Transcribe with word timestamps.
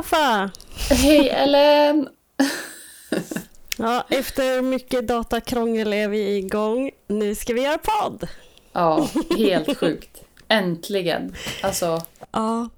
Hej 0.00 0.04
Offa! 0.04 0.50
Hej 0.94 1.28
Ellen! 1.28 2.08
ja, 3.76 4.04
efter 4.08 4.62
mycket 4.62 5.08
datakrångel 5.08 5.92
är 5.92 6.08
vi 6.08 6.36
igång. 6.36 6.90
Nu 7.06 7.34
ska 7.34 7.54
vi 7.54 7.62
göra 7.62 7.78
podd! 7.78 8.28
Ja, 8.72 9.08
helt 9.38 9.78
sjukt. 9.78 10.22
Äntligen. 10.48 11.34
Alltså. 11.62 12.02
Ja, 12.30 12.68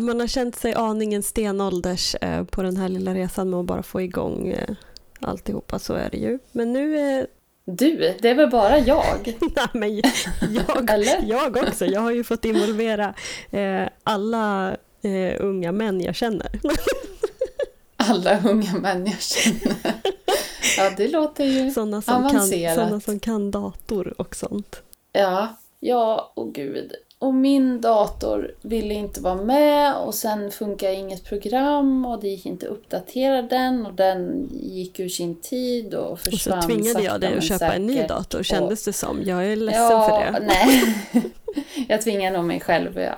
man 0.00 0.20
har 0.20 0.26
känt 0.26 0.56
sig 0.56 0.74
aningen 0.74 1.22
stenålders 1.22 2.14
eh, 2.14 2.44
på 2.44 2.62
den 2.62 2.76
här 2.76 2.88
lilla 2.88 3.14
resan 3.14 3.50
med 3.50 3.60
att 3.60 3.66
bara 3.66 3.82
få 3.82 4.00
igång 4.00 4.48
eh, 4.48 4.74
alltihopa, 5.20 5.78
så 5.78 5.94
är 5.94 6.10
det 6.10 6.18
ju. 6.18 6.38
Men 6.52 6.72
nu 6.72 6.98
är 6.98 7.26
du, 7.64 8.16
det 8.20 8.28
är 8.28 8.34
väl 8.34 8.50
bara 8.50 8.78
jag? 8.78 9.36
Nej, 9.40 9.68
men 9.72 9.96
jag, 9.96 10.12
jag 11.22 11.56
också. 11.56 11.86
Jag 11.86 12.00
har 12.00 12.10
ju 12.10 12.24
fått 12.24 12.44
involvera 12.44 13.14
eh, 13.50 13.88
alla 14.04 14.76
eh, 15.02 15.36
unga 15.40 15.72
män 15.72 16.00
jag 16.00 16.14
känner. 16.14 16.60
alla 17.96 18.40
unga 18.40 18.72
män 18.72 19.06
jag 19.06 19.20
känner. 19.20 19.76
Ja, 20.76 20.90
det 20.96 21.08
låter 21.08 21.44
ju 21.44 21.70
såna 21.70 22.02
som 22.02 22.14
avancerat. 22.14 22.76
Kan, 22.76 22.84
sådana 22.84 23.00
som 23.00 23.18
kan 23.18 23.50
dator 23.50 24.14
och 24.20 24.36
sånt. 24.36 24.82
Ja, 25.12 25.56
ja, 25.80 26.32
och 26.36 26.54
gud 26.54 26.92
och 27.20 27.34
min 27.34 27.80
dator 27.80 28.54
ville 28.62 28.94
inte 28.94 29.20
vara 29.20 29.34
med 29.34 29.94
och 29.94 30.14
sen 30.14 30.50
funkar 30.50 30.90
inget 30.90 31.24
program 31.24 32.04
och 32.04 32.20
det 32.20 32.28
gick 32.28 32.46
inte 32.46 32.66
att 32.66 32.72
uppdatera 32.72 33.42
den 33.42 33.86
och 33.86 33.94
den 33.94 34.48
gick 34.62 35.00
ur 35.00 35.08
sin 35.08 35.40
tid 35.40 35.94
och 35.94 36.20
försvann 36.20 36.58
Och 36.58 36.64
så 36.64 36.68
tvingade 36.68 37.02
jag 37.02 37.20
dig 37.20 37.38
att 37.38 37.44
köpa 37.44 37.74
en 37.74 37.86
ny 37.86 38.02
dator 38.02 38.42
kändes 38.42 38.84
det 38.84 38.92
som. 38.92 39.22
Jag 39.24 39.46
är 39.46 39.56
ledsen 39.56 39.82
ja, 39.82 40.08
för 40.08 40.40
det. 40.40 40.46
Nej. 40.46 40.94
jag 41.88 42.02
tvingade 42.02 42.36
nog 42.36 42.46
mig 42.46 42.60
själv. 42.60 43.00
Jag 43.00 43.16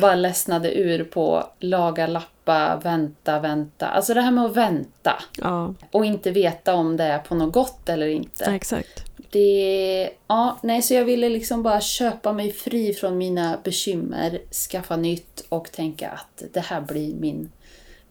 bara 0.00 0.14
ledsnade 0.14 0.74
ur 0.74 1.04
på 1.04 1.48
laga, 1.58 2.06
lappa, 2.06 2.80
vänta, 2.84 3.40
vänta. 3.40 3.86
Alltså 3.86 4.14
det 4.14 4.20
här 4.20 4.30
med 4.30 4.44
att 4.44 4.56
vänta. 4.56 5.22
Ja. 5.38 5.74
Och 5.90 6.04
inte 6.04 6.30
veta 6.30 6.74
om 6.74 6.96
det 6.96 7.04
är 7.04 7.18
på 7.18 7.34
något 7.34 7.52
gott 7.52 7.88
eller 7.88 8.06
inte. 8.06 8.44
Ja, 8.46 8.54
exakt 8.54 9.13
det... 9.34 10.10
Ja, 10.26 10.58
nej, 10.62 10.82
så 10.82 10.94
jag 10.94 11.04
ville 11.04 11.28
liksom 11.28 11.62
bara 11.62 11.80
köpa 11.80 12.32
mig 12.32 12.52
fri 12.52 12.94
från 12.94 13.18
mina 13.18 13.58
bekymmer, 13.64 14.40
skaffa 14.70 14.96
nytt 14.96 15.44
och 15.48 15.72
tänka 15.72 16.10
att 16.10 16.42
det 16.52 16.60
här 16.60 16.80
blir 16.80 17.14
min 17.14 17.50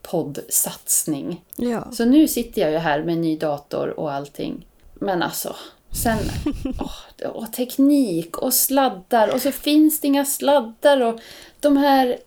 poddsatsning. 0.02 1.42
Ja. 1.56 1.92
Så 1.92 2.06
nu 2.06 2.28
sitter 2.28 2.62
jag 2.62 2.72
ju 2.72 2.78
här 2.78 3.04
med 3.04 3.18
ny 3.18 3.38
dator 3.38 4.00
och 4.00 4.14
allting. 4.14 4.68
Men 4.94 5.24
alltså, 5.24 5.56
sen... 6.04 6.18
åh, 6.80 7.30
och 7.30 7.54
teknik 7.54 8.38
och 8.38 8.54
sladdar 8.54 9.34
och 9.34 9.42
så 9.42 9.52
finns 9.52 10.02
det 10.02 10.08
inga 10.08 10.26
sladdar 10.26 11.02
och 11.02 11.20
de 11.60 11.78
här... 11.78 12.18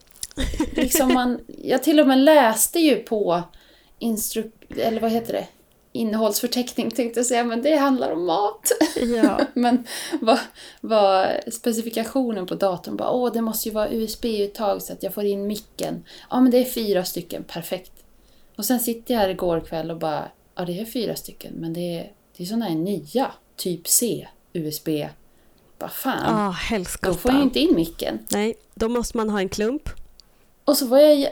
Liksom 0.73 1.15
man, 1.15 1.41
jag 1.63 1.83
till 1.83 2.01
och 2.01 2.07
med 2.07 2.19
läste 2.19 2.79
ju 2.79 2.97
på 2.97 3.43
instru... 3.99 4.51
Eller 4.77 5.01
vad 5.01 5.11
heter 5.11 5.33
det? 5.33 5.47
Innehållsförteckning 5.97 6.91
tänkte 6.91 7.21
jag 7.21 7.27
säga, 7.27 7.45
men 7.45 7.63
det 7.63 7.77
handlar 7.77 8.13
om 8.13 8.27
mat. 8.27 8.73
Ja. 8.97 9.41
men 9.55 9.87
vad, 10.21 10.39
vad 10.81 11.29
specifikationen 11.53 12.47
på 12.47 12.55
datorn 12.55 12.97
bara, 12.97 13.11
åh 13.11 13.33
det 13.33 13.41
måste 13.41 13.69
ju 13.69 13.75
vara 13.75 13.91
USB-uttag 13.91 14.83
så 14.83 14.93
att 14.93 15.03
jag 15.03 15.15
får 15.15 15.25
in 15.25 15.47
micken. 15.47 16.05
Ja 16.31 16.41
men 16.41 16.51
det 16.51 16.59
är 16.59 16.65
fyra 16.65 17.05
stycken, 17.05 17.45
perfekt. 17.45 17.93
Och 18.57 18.65
sen 18.65 18.81
sitter 18.81 19.15
jag 19.15 19.21
här 19.21 19.29
igår 19.29 19.61
kväll 19.61 19.91
och 19.91 19.99
bara, 19.99 20.31
ja 20.55 20.65
det 20.65 20.81
är 20.81 20.85
fyra 20.85 21.17
stycken, 21.17 21.53
men 21.56 21.73
det 21.73 21.99
är, 21.99 22.12
det 22.37 22.43
är 22.43 22.47
sådana 22.47 22.65
här 22.65 22.75
nya, 22.75 23.33
typ 23.56 23.89
C, 23.89 24.29
USB. 24.53 24.89
Vad 25.79 25.93
fan, 25.93 26.35
ah, 26.35 26.55
då 27.03 27.15
får 27.15 27.33
jag 27.33 27.43
inte 27.43 27.61
in 27.61 27.75
micken. 27.75 28.19
Nej, 28.31 28.55
då 28.75 28.89
måste 28.89 29.17
man 29.17 29.31
ha 29.31 29.41
en 29.41 29.49
klump. 29.49 29.91
Och 30.65 30.77
så 30.77 30.87
var 30.87 30.99
jag 30.99 31.15
i 31.17 31.29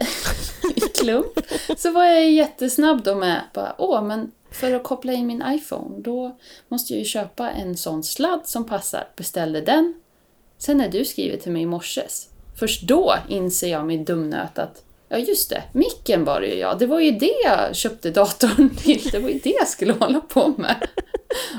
klump. 0.95 1.39
Så 1.77 1.91
var 1.91 2.05
jag 2.05 2.31
jättesnabb 2.31 3.05
då 3.05 3.15
med 3.15 3.41
bara, 3.55 3.75
åh 3.79 4.03
men 4.03 4.33
för 4.55 4.75
att 4.75 4.83
koppla 4.83 5.13
in 5.13 5.27
min 5.27 5.45
iPhone, 5.47 6.01
då 6.03 6.37
måste 6.69 6.93
jag 6.93 6.99
ju 6.99 7.05
köpa 7.05 7.51
en 7.51 7.77
sån 7.77 8.05
sladd 8.05 8.41
som 8.45 8.67
passar. 8.67 9.09
Beställde 9.17 9.61
den. 9.61 9.95
Sen 10.59 10.79
när 10.79 10.89
du 10.89 11.05
skriver 11.05 11.37
till 11.37 11.53
mig 11.53 11.63
i 11.63 11.67
morses, 11.67 12.29
först 12.59 12.83
då 12.83 13.15
inser 13.29 13.69
jag 13.69 13.87
min 13.87 14.05
dumnöt 14.05 14.59
att 14.59 14.85
Ja 15.09 15.19
just 15.19 15.51
det, 15.51 15.63
micken 15.73 16.25
var 16.25 16.41
det 16.41 16.47
ju 16.47 16.55
ja. 16.55 16.75
Det 16.75 16.87
var 16.87 17.01
ju 17.01 17.11
det 17.11 17.35
jag 17.45 17.77
köpte 17.77 18.11
datorn 18.11 18.71
till. 18.77 19.11
Det 19.13 19.19
var 19.19 19.29
ju 19.29 19.39
det 19.39 19.55
jag 19.59 19.69
skulle 19.69 19.93
hålla 19.93 20.21
på 20.21 20.49
med. 20.49 20.89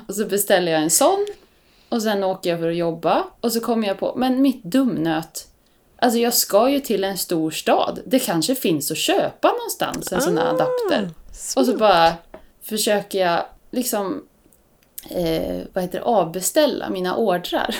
Och 0.07 0.15
så 0.15 0.25
beställer 0.25 0.71
jag 0.71 0.81
en 0.81 0.89
sån. 0.89 1.27
Och 1.89 2.01
sen 2.01 2.23
åker 2.23 2.49
jag 2.49 2.59
för 2.59 2.69
att 2.69 2.75
jobba. 2.75 3.23
Och 3.41 3.53
så 3.53 3.59
kommer 3.59 3.87
jag 3.87 3.99
på, 3.99 4.13
men 4.17 4.41
mitt 4.41 4.63
dumnöt. 4.63 5.47
Alltså 5.97 6.19
jag 6.19 6.33
ska 6.33 6.69
ju 6.69 6.79
till 6.79 7.03
en 7.03 7.17
stor 7.17 7.51
stad. 7.51 7.99
Det 8.05 8.19
kanske 8.19 8.55
finns 8.55 8.91
att 8.91 8.97
köpa 8.97 9.47
någonstans 9.47 10.11
en 10.11 10.21
sån 10.21 10.37
här 10.37 10.45
ah, 10.45 10.49
adapter. 10.49 11.09
Och 11.55 11.65
så 11.65 11.77
bara, 11.77 12.13
försöker 12.65 13.19
jag 13.19 13.45
liksom 13.71 14.23
eh, 15.09 15.61
vad 15.73 15.83
heter 15.83 15.99
det, 15.99 16.05
avbeställa 16.05 16.89
mina 16.89 17.15
ordrar. 17.15 17.75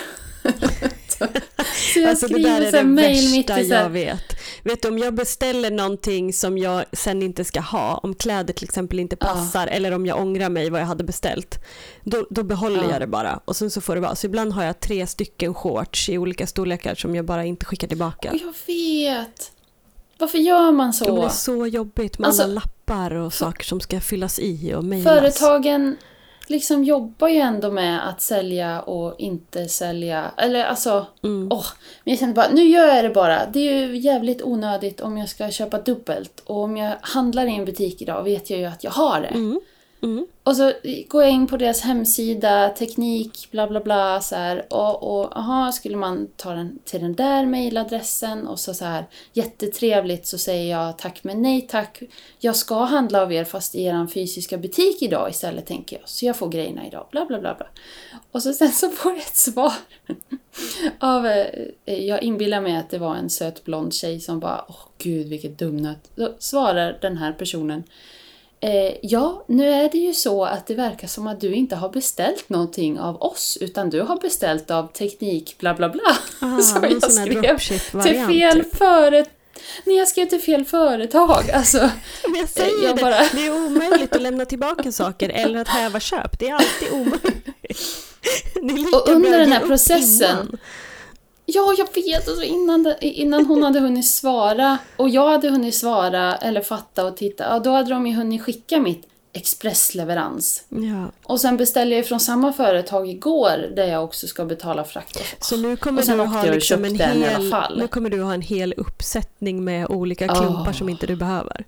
så 1.94 2.00
jag 2.00 2.10
alltså, 2.10 2.26
skriver 2.26 2.60
det 2.60 2.72
där 2.72 2.80
är 2.80 2.84
det 2.84 3.44
värsta 3.44 3.62
jag 3.62 3.90
vet. 3.90 4.24
Vet 4.64 4.82
du, 4.82 4.88
om 4.88 4.98
jag 4.98 5.14
beställer 5.14 5.72
någonting 5.72 6.34
som 6.34 6.58
jag 6.58 6.86
sen 6.94 7.24
inte 7.24 7.46
ska 7.46 7.60
ha, 7.60 7.98
om 7.98 8.16
kläder 8.16 8.54
till 8.54 8.64
exempel 8.64 9.00
inte 9.00 9.16
passar 9.16 9.68
ja. 9.68 9.74
eller 9.74 9.92
om 9.92 10.06
jag 10.06 10.20
ångrar 10.20 10.50
mig 10.50 10.70
vad 10.70 10.82
jag 10.82 10.86
hade 10.86 11.04
beställt, 11.04 11.60
då, 12.04 12.28
då 12.30 12.44
behåller 12.44 12.84
ja. 12.84 12.92
jag 12.92 13.02
det 13.02 13.08
bara 13.08 13.40
och 13.46 13.56
sen 13.56 13.72
så 13.72 13.82
får 13.82 13.96
det 13.96 14.02
vara. 14.02 14.16
Så 14.16 14.26
ibland 14.28 14.54
har 14.54 14.64
jag 14.64 14.80
tre 14.80 15.08
stycken 15.08 15.54
shorts 15.54 16.10
i 16.10 16.18
olika 16.18 16.48
storlekar 16.48 16.96
som 16.96 17.16
jag 17.16 17.26
bara 17.26 17.46
inte 17.46 17.66
skickar 17.66 17.88
tillbaka. 17.88 18.32
Jag 18.34 18.54
vet! 18.68 19.52
Varför 20.20 20.38
gör 20.38 20.72
man 20.72 20.94
så? 20.94 21.16
det 21.16 21.26
är 21.26 21.30
så 21.30 21.68
jobbigt 21.68 22.20
med 22.20 22.28
alltså, 22.28 22.44
alla 22.44 22.54
lappar 22.54 23.16
och 23.16 23.34
saker 23.34 23.64
som 23.64 23.80
ska 23.80 24.00
fyllas 24.00 24.40
i 24.40 24.74
och 24.74 24.84
mejlas. 24.84 25.14
Företagen 25.14 25.98
liksom 26.48 26.84
jobbar 26.84 27.28
ju 27.28 27.40
ändå 27.40 27.72
med 27.72 28.10
att 28.10 28.22
sälja 28.22 28.82
och 28.82 29.16
inte 29.18 29.68
sälja. 29.68 30.32
Eller 30.38 30.66
alltså, 30.66 31.06
mm. 31.24 31.48
åh. 31.52 31.66
Men 32.04 32.12
jag 32.12 32.20
kände 32.20 32.36
bara, 32.36 32.50
nu 32.50 32.64
gör 32.64 32.96
jag 32.96 33.06
det 33.06 33.10
bara. 33.10 33.46
Det 33.46 33.60
är 33.60 33.88
ju 33.88 33.98
jävligt 33.98 34.44
onödigt 34.44 35.02
om 35.02 35.18
jag 35.18 35.30
ska 35.30 35.52
köpa 35.52 35.82
dubbelt. 35.82 36.44
Och 36.46 36.64
om 36.64 36.78
jag 36.78 36.96
handlar 37.02 37.46
i 37.46 37.56
en 37.56 37.66
butik 37.66 38.02
idag 38.02 38.24
vet 38.24 38.50
jag 38.50 38.60
ju 38.60 38.66
att 38.66 38.84
jag 38.84 38.92
har 38.92 39.22
det. 39.22 39.28
Mm. 39.28 39.60
Mm. 40.06 40.28
Och 40.44 40.56
så 40.56 40.74
går 41.08 41.24
jag 41.24 41.32
in 41.32 41.48
på 41.48 41.58
deras 41.58 41.82
hemsida, 41.82 42.70
teknik, 42.70 43.48
bla 43.52 43.68
bla 43.68 43.80
bla 43.80 44.22
så 44.22 44.36
här, 44.36 44.74
och, 44.74 45.20
och 45.20 45.38
aha, 45.38 45.72
skulle 45.72 45.98
man 45.98 46.28
ta 46.36 46.52
den 46.52 46.80
till 46.84 47.02
den 47.02 47.16
där 47.16 47.46
mejladressen 47.46 48.48
och 48.48 48.60
så 48.60 48.74
så 48.74 48.86
här 48.86 49.06
jättetrevligt 49.34 50.28
så 50.28 50.38
säger 50.38 50.72
jag 50.72 50.98
tack 50.98 51.24
men 51.24 51.42
nej 51.42 51.62
tack. 51.62 52.02
Jag 52.40 52.56
ska 52.56 52.84
handla 52.84 53.22
av 53.22 53.34
er 53.34 53.44
fast 53.44 53.76
i 53.76 53.84
er 53.84 54.08
fysiska 54.08 54.58
butik 54.58 55.02
idag 55.02 55.30
istället 55.30 55.66
tänker 55.66 55.98
jag. 55.98 56.10
Så 56.10 56.26
jag 56.26 56.36
får 56.36 56.50
grejerna 56.50 56.88
idag, 56.88 57.08
bla 57.12 57.26
bla 57.26 57.40
bla. 57.40 57.56
bla. 57.56 57.68
Och 58.32 58.44
så 58.44 58.54
sen 58.54 58.72
så 58.72 58.90
får 58.90 59.12
jag 59.12 59.22
ett 59.22 59.36
svar 59.36 59.74
av, 61.00 61.28
eh, 61.28 61.46
jag 61.86 62.24
inbillar 62.24 62.62
mig 62.62 62.76
att 62.76 62.90
det 62.90 62.98
var 62.98 63.16
en 63.16 63.30
söt 63.30 63.64
blond 63.64 63.94
tjej 63.94 64.20
som 64.20 64.40
bara, 64.40 64.66
åh 64.68 64.86
gud 64.98 65.28
vilket 65.28 65.60
dumnöt. 65.60 66.12
Då 66.16 66.36
svarar 66.40 66.98
den 67.02 67.18
här 67.18 67.32
personen 67.32 67.84
Eh, 68.66 68.94
ja, 69.02 69.46
nu 69.48 69.70
är 69.70 69.90
det 69.90 69.98
ju 69.98 70.14
så 70.14 70.46
att 70.46 70.68
det 70.68 70.74
verkar 70.74 71.08
som 71.08 71.28
att 71.28 71.42
du 71.42 71.54
inte 71.54 71.76
har 71.76 71.90
beställt 71.90 72.50
någonting 72.50 73.00
av 73.00 73.22
oss, 73.22 73.58
utan 73.62 73.90
du 73.90 74.02
har 74.02 74.18
beställt 74.18 74.72
av 74.72 74.88
teknik 74.88 75.56
bla 75.60 75.74
bla 75.74 75.90
bla. 75.90 76.18
Ah, 76.40 76.58
så 76.62 76.80
jag 76.82 77.12
skrev 77.12 77.58
till 77.58 78.26
fel 78.28 78.64
typ. 78.64 78.76
företag. 78.76 79.32
Nej, 79.86 79.98
jag 79.98 80.08
skrev 80.08 80.26
till 80.26 80.42
fel 80.42 80.66
företag. 80.66 81.52
Alltså, 81.52 81.78
Men 82.28 82.40
jag 82.40 82.50
säger 82.50 82.84
jag 82.84 82.96
det, 82.96 83.02
bara... 83.02 83.18
det 83.34 83.48
är 83.48 83.66
omöjligt 83.66 84.16
att 84.16 84.22
lämna 84.22 84.46
tillbaka 84.46 84.92
saker 84.92 85.30
eller 85.30 85.60
att 85.60 85.68
häva 85.68 86.00
köp. 86.00 86.40
Det 86.40 86.50
är 86.50 86.54
alltid 86.54 86.92
omöjligt. 86.92 87.48
Är 88.56 88.96
och 88.96 89.10
under 89.10 89.40
den 89.40 89.52
här 89.52 89.68
processen 89.68 90.30
innan. 90.32 90.58
Ja, 91.46 91.76
jag 91.78 92.04
vet! 92.04 92.28
Alltså 92.28 92.44
innan, 92.44 92.94
innan 93.02 93.46
hon 93.46 93.64
hade 93.64 93.80
hunnit 93.80 94.08
svara 94.08 94.78
och 94.98 95.10
jag 95.10 95.30
hade 95.30 95.50
hunnit 95.50 95.76
svara 95.76 96.36
eller 96.36 96.62
fatta 96.62 97.06
och 97.06 97.18
titta, 97.18 97.44
ja, 97.44 97.60
då 97.60 97.72
hade 97.72 97.90
de 97.90 98.08
ju 98.08 98.16
hunnit 98.16 98.42
skicka 98.42 98.80
mitt 98.80 99.08
expressleverans. 99.34 100.64
Ja. 100.70 101.12
Och 101.24 101.42
sen 101.42 101.58
beställde 101.58 101.96
jag 101.96 102.06
från 102.06 102.20
samma 102.20 102.54
företag 102.54 103.10
igår 103.10 103.76
där 103.76 103.86
jag 103.86 104.04
också 104.04 104.28
ska 104.28 104.46
betala 104.46 104.84
frakt. 104.84 105.44
Så 105.46 105.58
nu 105.58 105.78
kommer 105.78 106.02
du 106.02 106.24
ha 106.24 106.44
liksom 106.44 106.86
en 106.86 106.96
hel, 106.96 107.54
nu 107.76 107.88
kommer 107.88 108.10
du 108.10 108.22
ha 108.22 108.34
en 108.34 108.42
hel 108.42 108.74
uppsättning 108.78 109.64
med 109.64 109.88
olika 109.90 110.28
klumpar 110.28 110.72
oh. 110.72 110.74
som 110.74 110.90
inte 110.90 111.08
du 111.08 111.16
behöver. 111.16 111.66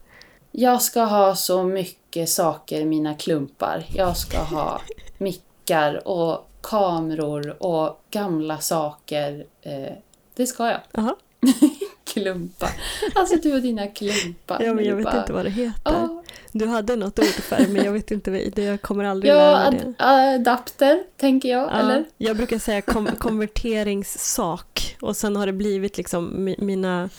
Jag 0.52 0.82
ska 0.82 1.04
ha 1.04 1.36
så 1.36 1.64
mycket 1.64 2.30
saker 2.30 2.82
i 2.82 2.86
mina 2.86 3.14
klumpar. 3.14 3.86
Jag 3.94 4.18
ska 4.18 4.40
ha 4.40 4.82
mickar 5.18 6.08
och 6.08 6.50
kameror 6.70 7.64
och 7.64 8.02
gamla 8.12 8.58
saker. 8.58 9.46
Eh, 9.62 9.94
det 10.36 10.48
ska 10.48 10.68
jag. 10.68 10.80
Aha. 10.98 11.16
klumpar. 12.14 12.70
Alltså 13.16 13.36
du 13.36 13.54
och 13.54 13.62
dina 13.62 13.88
klumpar. 13.88 14.62
Ja, 14.64 14.74
men 14.74 14.86
jag 14.86 14.96
vet 14.96 15.06
bara, 15.06 15.20
inte 15.20 15.34
vad 15.34 15.46
det 15.46 15.50
heter. 15.50 15.92
Oh. 15.92 16.22
Du 16.52 16.68
hade 16.68 16.96
något 16.96 17.20
ord 17.20 17.26
för 17.26 17.58
det, 17.58 17.68
men 17.68 17.86
jag 17.86 17.92
vet 17.92 18.12
inte, 18.12 18.32
det, 18.32 18.64
jag 18.64 18.82
kommer 18.82 19.04
aldrig 19.04 19.34
ja, 19.34 19.36
lära 19.36 19.72
mig 19.72 19.80
det. 19.80 19.94
adapter, 19.98 21.04
tänker 21.18 21.50
jag, 21.50 21.64
ja, 21.64 21.72
eller? 21.72 22.06
Jag 22.18 22.38
brukar 22.38 22.60
säga 22.60 22.82
kom 22.82 23.08
konverteringssak 23.20 24.98
och 25.02 25.18
sen 25.18 25.36
har 25.36 25.46
det 25.46 25.54
blivit 25.54 25.98
liksom 25.98 26.56
mina 26.58 27.10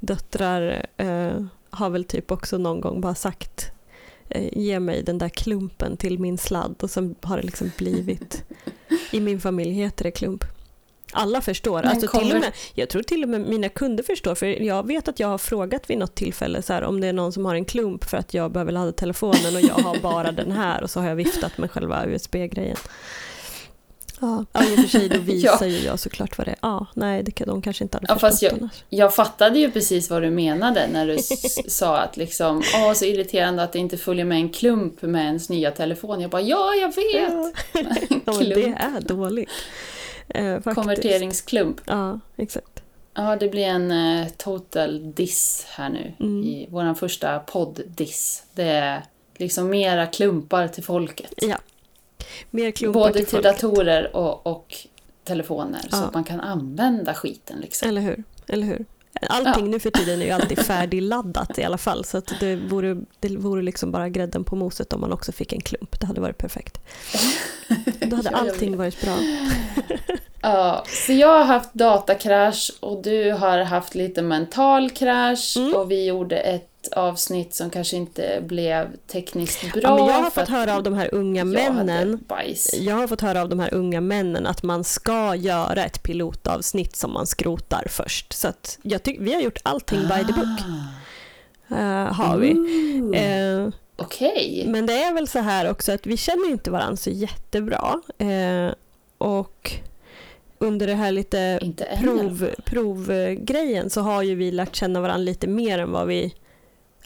döttrar, 0.00 0.86
eh, 0.96 1.44
har 1.70 1.90
väl 1.90 2.04
typ 2.04 2.30
också 2.30 2.58
någon 2.58 2.80
gång 2.80 3.00
bara 3.00 3.14
sagt 3.14 3.72
ge 4.52 4.80
mig 4.80 5.02
den 5.02 5.18
där 5.18 5.28
klumpen 5.28 5.96
till 5.96 6.18
min 6.18 6.38
sladd 6.38 6.74
och 6.80 6.90
så 6.90 7.14
har 7.22 7.36
det 7.36 7.42
liksom 7.42 7.70
blivit 7.76 8.44
i 9.12 9.20
min 9.20 9.40
familj 9.40 9.70
heter 9.72 10.04
det 10.04 10.10
klump. 10.10 10.44
Alla 11.12 11.40
förstår. 11.40 11.82
alltså 11.82 12.06
kommer... 12.06 12.24
till 12.24 12.34
och 12.34 12.40
med, 12.40 12.52
jag 12.74 12.88
tror 12.88 13.02
till 13.02 13.22
och 13.22 13.28
med 13.28 13.40
mina 13.40 13.68
kunder 13.68 14.02
förstår. 14.02 14.34
För 14.34 14.46
Jag 14.46 14.86
vet 14.86 15.08
att 15.08 15.20
jag 15.20 15.28
har 15.28 15.38
frågat 15.38 15.90
vid 15.90 15.98
något 15.98 16.14
tillfälle 16.14 16.62
så 16.62 16.72
här, 16.72 16.82
om 16.82 17.00
det 17.00 17.06
är 17.06 17.12
någon 17.12 17.32
som 17.32 17.44
har 17.44 17.54
en 17.54 17.64
klump 17.64 18.04
för 18.04 18.16
att 18.16 18.34
jag 18.34 18.52
behöver 18.52 18.72
ladda 18.72 18.92
telefonen 18.92 19.56
och 19.56 19.60
jag 19.60 19.74
har 19.74 19.98
bara 19.98 20.32
den 20.32 20.52
här 20.52 20.82
och 20.82 20.90
så 20.90 21.00
har 21.00 21.08
jag 21.08 21.16
viftat 21.16 21.58
med 21.58 21.70
själva 21.70 22.06
USB-grejen. 22.06 22.76
Ja, 24.20 24.44
i 24.54 24.74
och 24.74 24.80
för 24.80 24.88
sig 24.88 25.08
då 25.08 25.18
visar 25.20 25.58
ja. 25.60 25.66
ju 25.66 25.78
jag 25.78 25.98
såklart 25.98 26.38
vad 26.38 26.46
det 26.46 26.50
är. 26.50 26.58
Ja, 26.62 26.86
nej, 26.94 27.22
det, 27.22 27.44
de 27.44 27.62
kanske 27.62 27.84
inte 27.84 27.96
hade 27.96 28.06
ja, 28.08 28.18
förstått 28.18 28.42
jag, 28.42 28.52
annars. 28.52 28.84
jag 28.88 29.14
fattade 29.14 29.58
ju 29.58 29.70
precis 29.70 30.10
vad 30.10 30.22
du 30.22 30.30
menade 30.30 30.88
när 30.92 31.06
du 31.06 31.18
sa 31.68 31.98
att 31.98 32.16
liksom, 32.16 32.62
åh 32.74 32.92
så 32.92 33.04
irriterande 33.04 33.62
att 33.62 33.72
det 33.72 33.78
inte 33.78 33.96
följer 33.96 34.24
med 34.24 34.38
en 34.38 34.48
klump 34.48 35.02
med 35.02 35.24
ens 35.24 35.48
nya 35.48 35.70
telefon. 35.70 36.20
Jag 36.20 36.30
bara, 36.30 36.42
ja, 36.42 36.74
jag 36.74 36.88
vet! 36.88 37.32
Ja, 37.32 37.52
ja 38.24 38.32
men 38.38 38.48
det 38.48 38.74
är 38.78 39.00
dåligt. 39.00 39.50
Eh, 40.28 40.60
Konverteringsklump. 40.60 41.80
Ja, 41.84 42.20
exakt. 42.36 42.82
Ja, 43.14 43.36
det 43.36 43.48
blir 43.48 43.66
en 43.66 43.90
eh, 43.90 44.28
total 44.28 45.12
diss 45.14 45.66
här 45.68 45.88
nu. 45.88 46.12
Mm. 46.20 46.44
I 46.44 46.66
vår 46.70 46.94
första 46.94 47.38
podd-diss. 47.38 48.42
Det 48.52 48.62
är 48.62 49.02
liksom 49.36 49.70
mera 49.70 50.06
klumpar 50.06 50.68
till 50.68 50.84
folket. 50.84 51.34
Ja. 51.36 51.56
Både 52.92 53.12
till, 53.12 53.26
till 53.26 53.42
datorer 53.42 54.16
och, 54.16 54.46
och 54.46 54.74
telefoner. 55.24 55.80
Ja. 55.90 55.96
Så 55.96 56.04
att 56.04 56.14
man 56.14 56.24
kan 56.24 56.40
använda 56.40 57.14
skiten 57.14 57.58
liksom. 57.60 57.88
Eller 57.88 58.00
hur. 58.00 58.24
Eller 58.46 58.66
hur. 58.66 58.84
Allting 59.20 59.64
ja. 59.64 59.70
nu 59.70 59.80
för 59.80 59.90
tiden 59.90 60.22
är 60.22 60.26
ju 60.26 60.30
alltid 60.30 60.58
färdigladdat 60.58 61.58
i 61.58 61.64
alla 61.64 61.78
fall. 61.78 62.04
Så 62.04 62.18
att 62.18 62.32
det 62.40 62.56
vore, 62.56 62.96
det 63.20 63.36
vore 63.36 63.62
liksom 63.62 63.92
bara 63.92 64.08
grädden 64.08 64.44
på 64.44 64.56
moset 64.56 64.92
om 64.92 65.00
man 65.00 65.12
också 65.12 65.32
fick 65.32 65.52
en 65.52 65.60
klump. 65.60 66.00
Det 66.00 66.06
hade 66.06 66.20
varit 66.20 66.38
perfekt. 66.38 66.80
Då 68.00 68.16
hade 68.16 68.30
allting 68.36 68.76
varit 68.76 69.00
bra. 69.00 69.14
ja, 70.42 70.84
så 71.06 71.12
jag 71.12 71.38
har 71.38 71.44
haft 71.44 71.74
datakrasch 71.74 72.72
och 72.80 73.02
du 73.02 73.32
har 73.32 73.58
haft 73.58 73.94
lite 73.94 74.22
mental 74.22 74.90
krasch 74.90 75.56
mm. 75.56 75.74
och 75.74 75.90
vi 75.90 76.06
gjorde 76.06 76.36
ett 76.36 76.67
avsnitt 76.92 77.54
som 77.54 77.70
kanske 77.70 77.96
inte 77.96 78.42
blev 78.46 78.96
tekniskt 79.06 79.72
bra. 79.72 79.82
Ja, 79.82 79.96
men 79.96 80.06
jag 80.06 80.22
har 80.22 80.30
fått 80.30 80.48
höra 80.48 80.76
av 80.76 80.82
de 80.82 80.94
här 80.94 81.14
unga 81.14 81.44
männen. 81.44 82.24
Jag 82.72 82.96
har 82.96 83.06
fått 83.06 83.20
höra 83.20 83.42
av 83.42 83.48
de 83.48 83.60
här 83.60 83.74
unga 83.74 84.00
männen 84.00 84.46
att 84.46 84.62
man 84.62 84.84
ska 84.84 85.34
göra 85.34 85.84
ett 85.84 86.02
pilotavsnitt 86.02 86.96
som 86.96 87.12
man 87.12 87.26
skrotar 87.26 87.86
först. 87.90 88.32
Så 88.32 88.48
att 88.48 88.78
jag 88.82 89.02
tycker 89.02 89.22
vi 89.22 89.34
har 89.34 89.40
gjort 89.40 89.58
allting 89.62 90.00
ah. 90.04 90.16
by 90.16 90.26
the 90.26 90.32
book. 90.32 90.60
Uh, 91.70 92.12
har 92.12 92.38
vi. 92.38 92.52
Uh, 92.52 93.70
Okej. 93.96 94.60
Okay. 94.60 94.72
Men 94.72 94.86
det 94.86 95.02
är 95.02 95.14
väl 95.14 95.28
så 95.28 95.38
här 95.38 95.70
också 95.70 95.92
att 95.92 96.06
vi 96.06 96.16
känner 96.16 96.50
inte 96.50 96.70
varandra 96.70 96.96
så 96.96 97.10
jättebra. 97.10 98.00
Uh, 98.22 98.72
och 99.18 99.72
under 100.58 100.86
det 100.86 100.94
här 100.94 101.12
lite 101.12 101.60
prov, 102.00 102.50
provgrejen 102.64 103.90
så 103.90 104.00
har 104.00 104.22
ju 104.22 104.34
vi 104.34 104.50
lärt 104.50 104.76
känna 104.76 105.00
varandra 105.00 105.24
lite 105.24 105.46
mer 105.46 105.78
än 105.78 105.92
vad 105.92 106.06
vi 106.06 106.34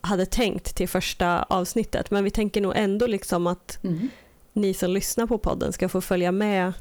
hade 0.02 0.26
tänkt 0.26 0.76
till 0.76 0.88
första 0.88 1.42
avsnittet. 1.42 2.10
Men 2.10 2.24
vi 2.24 2.30
tänker 2.30 2.60
nog 2.60 2.72
ändå 2.76 3.06
liksom 3.06 3.46
att 3.46 3.84
mm. 3.84 4.08
ni 4.52 4.74
som 4.74 4.90
lyssnar 4.90 5.26
på 5.26 5.38
podden 5.38 5.72
ska 5.72 5.88
få 5.88 6.00
följa 6.00 6.32
med 6.32 6.72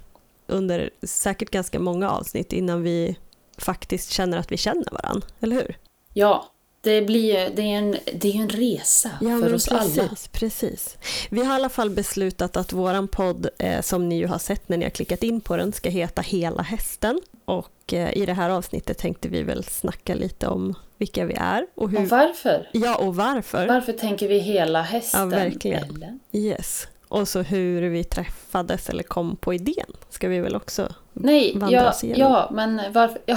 under 0.48 0.90
säkert 1.04 1.50
ganska 1.50 1.80
många 1.80 2.10
avsnitt 2.10 2.54
innan 2.54 2.84
vi 2.84 3.18
faktiskt 3.58 4.12
känner 4.12 4.38
att 4.38 4.52
vi 4.52 4.58
känner 4.58 4.92
varandra, 4.92 5.28
eller 5.40 5.56
hur? 5.56 5.78
Ja, 6.14 6.52
det, 6.82 7.02
blir, 7.02 7.50
det, 7.56 7.62
är 7.62 7.78
en, 7.78 7.98
det 8.14 8.32
är 8.32 8.42
en 8.42 8.50
resa 8.50 9.10
ja, 9.22 9.40
för 9.40 9.54
oss 9.54 9.68
precis, 9.68 10.00
alla. 10.00 10.10
Precis. 10.32 10.98
Vi 11.30 11.44
har 11.44 11.54
i 11.54 11.56
alla 11.56 11.70
fall 11.70 11.90
beslutat 11.90 12.58
att 12.58 12.74
vår 12.74 13.08
podd, 13.08 13.48
eh, 13.60 13.82
som 13.82 14.10
ni 14.10 14.18
ju 14.18 14.28
har 14.28 14.40
sett 14.40 14.70
när 14.70 14.78
ni 14.78 14.86
har 14.86 14.90
klickat 14.90 15.24
in 15.24 15.42
på 15.42 15.58
den, 15.58 15.74
ska 15.74 15.90
heta 15.90 16.22
Hela 16.22 16.64
hästen. 16.64 17.22
Och 17.46 17.94
eh, 17.94 18.18
i 18.18 18.26
det 18.26 18.34
här 18.34 18.50
avsnittet 18.50 18.98
tänkte 18.98 19.30
vi 19.30 19.44
väl 19.44 19.64
snacka 19.64 20.16
lite 20.16 20.48
om 20.48 20.76
vilka 20.98 21.26
vi 21.26 21.34
är. 21.34 21.68
Och, 21.76 21.90
hur... 21.90 22.00
och 22.00 22.10
varför? 22.10 22.70
Ja, 22.72 22.96
och 22.96 23.16
varför. 23.16 23.68
Varför 23.68 23.94
tänker 23.94 24.28
vi 24.28 24.38
hela 24.38 24.82
hästen? 24.82 25.20
Ja, 25.20 25.26
verkligen. 25.26 25.84
Ellen? 25.84 26.20
Yes. 26.32 26.88
Och 27.08 27.28
så 27.28 27.42
hur 27.42 27.90
vi 27.90 28.04
träffades 28.04 28.90
eller 28.90 29.04
kom 29.04 29.36
på 29.36 29.54
idén 29.54 29.94
ska 30.10 30.28
vi 30.28 30.40
väl 30.40 30.56
också 30.56 30.94
Nej, 31.14 31.58
ja, 31.70 31.94
ja, 32.02 32.50
men 32.54 32.82
varför? 32.92 33.22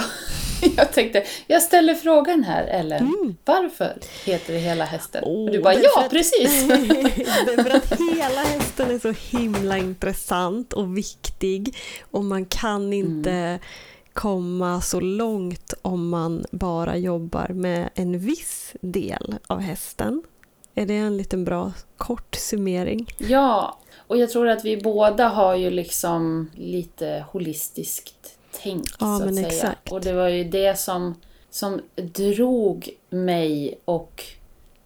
Ja, 0.61 0.71
jag 0.77 0.93
tänkte, 0.93 1.25
jag 1.47 1.63
ställer 1.63 1.95
frågan 1.95 2.45
här 2.45 2.65
Ellen. 2.65 2.99
Mm. 2.99 3.37
Varför 3.45 3.93
heter 4.25 4.53
det 4.53 4.59
Hela 4.59 4.85
hästen? 4.85 5.25
Oh, 5.25 5.45
och 5.45 5.51
du 5.51 5.63
bara, 5.63 5.75
ja, 5.75 6.05
att, 6.05 6.11
precis! 6.11 6.69
det 6.69 7.53
är 7.53 7.63
för 7.63 7.71
att 7.71 8.01
Hela 8.17 8.41
hästen 8.41 8.91
är 8.91 8.99
så 8.99 9.37
himla 9.37 9.79
intressant 9.79 10.73
och 10.73 10.99
viktig 10.99 11.77
och 12.11 12.25
man 12.25 12.47
kan 12.47 12.93
inte 12.93 13.31
mm 13.31 13.61
komma 14.15 14.81
så 14.81 15.01
långt 15.01 15.75
om 15.83 16.09
man 16.09 16.45
bara 16.51 16.97
jobbar 16.97 17.49
med 17.49 17.91
en 17.95 18.19
viss 18.19 18.73
del 18.81 19.35
av 19.47 19.61
hästen. 19.61 20.23
Är 20.75 20.87
det 20.87 20.95
en 20.95 21.17
liten 21.17 21.45
bra 21.45 21.73
kort 21.97 22.35
summering? 22.35 23.07
Ja, 23.19 23.79
och 24.07 24.17
jag 24.17 24.31
tror 24.31 24.49
att 24.49 24.65
vi 24.65 24.77
båda 24.77 25.29
har 25.29 25.55
ju 25.55 25.71
liksom 25.71 26.51
lite 26.55 27.25
holistiskt 27.31 28.39
tänk 28.63 28.87
ja, 29.01 29.19
så 29.19 29.29
att 29.29 29.35
säga. 29.35 29.47
Exakt. 29.47 29.93
Och 29.93 30.01
det 30.01 30.13
var 30.13 30.29
ju 30.29 30.45
det 30.45 30.79
som, 30.79 31.15
som 31.51 31.81
drog 31.97 32.91
mig 33.11 33.79
och 33.85 34.25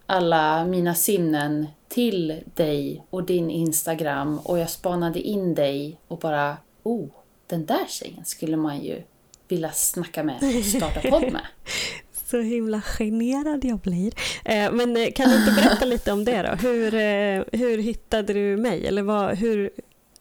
alla 0.07 0.65
mina 0.65 0.95
sinnen 0.95 1.67
till 1.89 2.41
dig 2.55 3.05
och 3.11 3.25
din 3.25 3.51
Instagram 3.51 4.39
och 4.39 4.59
jag 4.59 4.71
spanade 4.71 5.21
in 5.21 5.55
dig 5.55 6.01
och 6.09 6.19
bara 6.19 6.57
oh, 6.83 7.09
den 7.47 7.67
där 7.67 7.87
tjejen 7.89 8.25
skulle 8.25 8.57
man 8.57 8.81
ju 8.81 9.03
vilja 9.49 9.73
snacka 9.73 10.23
med 10.23 10.37
och 10.59 10.65
starta 10.65 11.01
podd 11.11 11.33
med. 11.33 11.47
Så 12.31 12.41
himla 12.41 12.81
generad 12.81 13.65
jag 13.65 13.79
blir. 13.79 14.13
Eh, 14.45 14.73
men 14.73 14.97
eh, 14.97 15.13
kan 15.13 15.29
du 15.29 15.37
inte 15.37 15.53
berätta 15.53 15.85
lite 15.85 16.13
om 16.13 16.25
det 16.25 16.43
då? 16.43 16.69
Hur, 16.69 16.95
eh, 16.95 17.45
hur 17.53 17.79
hittade 17.79 18.33
du 18.33 18.57
mig? 18.57 18.87
Eller 18.87 19.03
vad, 19.03 19.37
hur, 19.37 19.71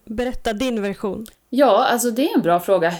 berätta 0.05 0.53
din 0.53 0.81
version. 0.81 1.25
Ja, 1.49 1.85
alltså 1.85 2.11
det 2.11 2.29
är 2.29 2.35
en 2.35 2.41
bra 2.41 2.59
fråga. 2.59 2.93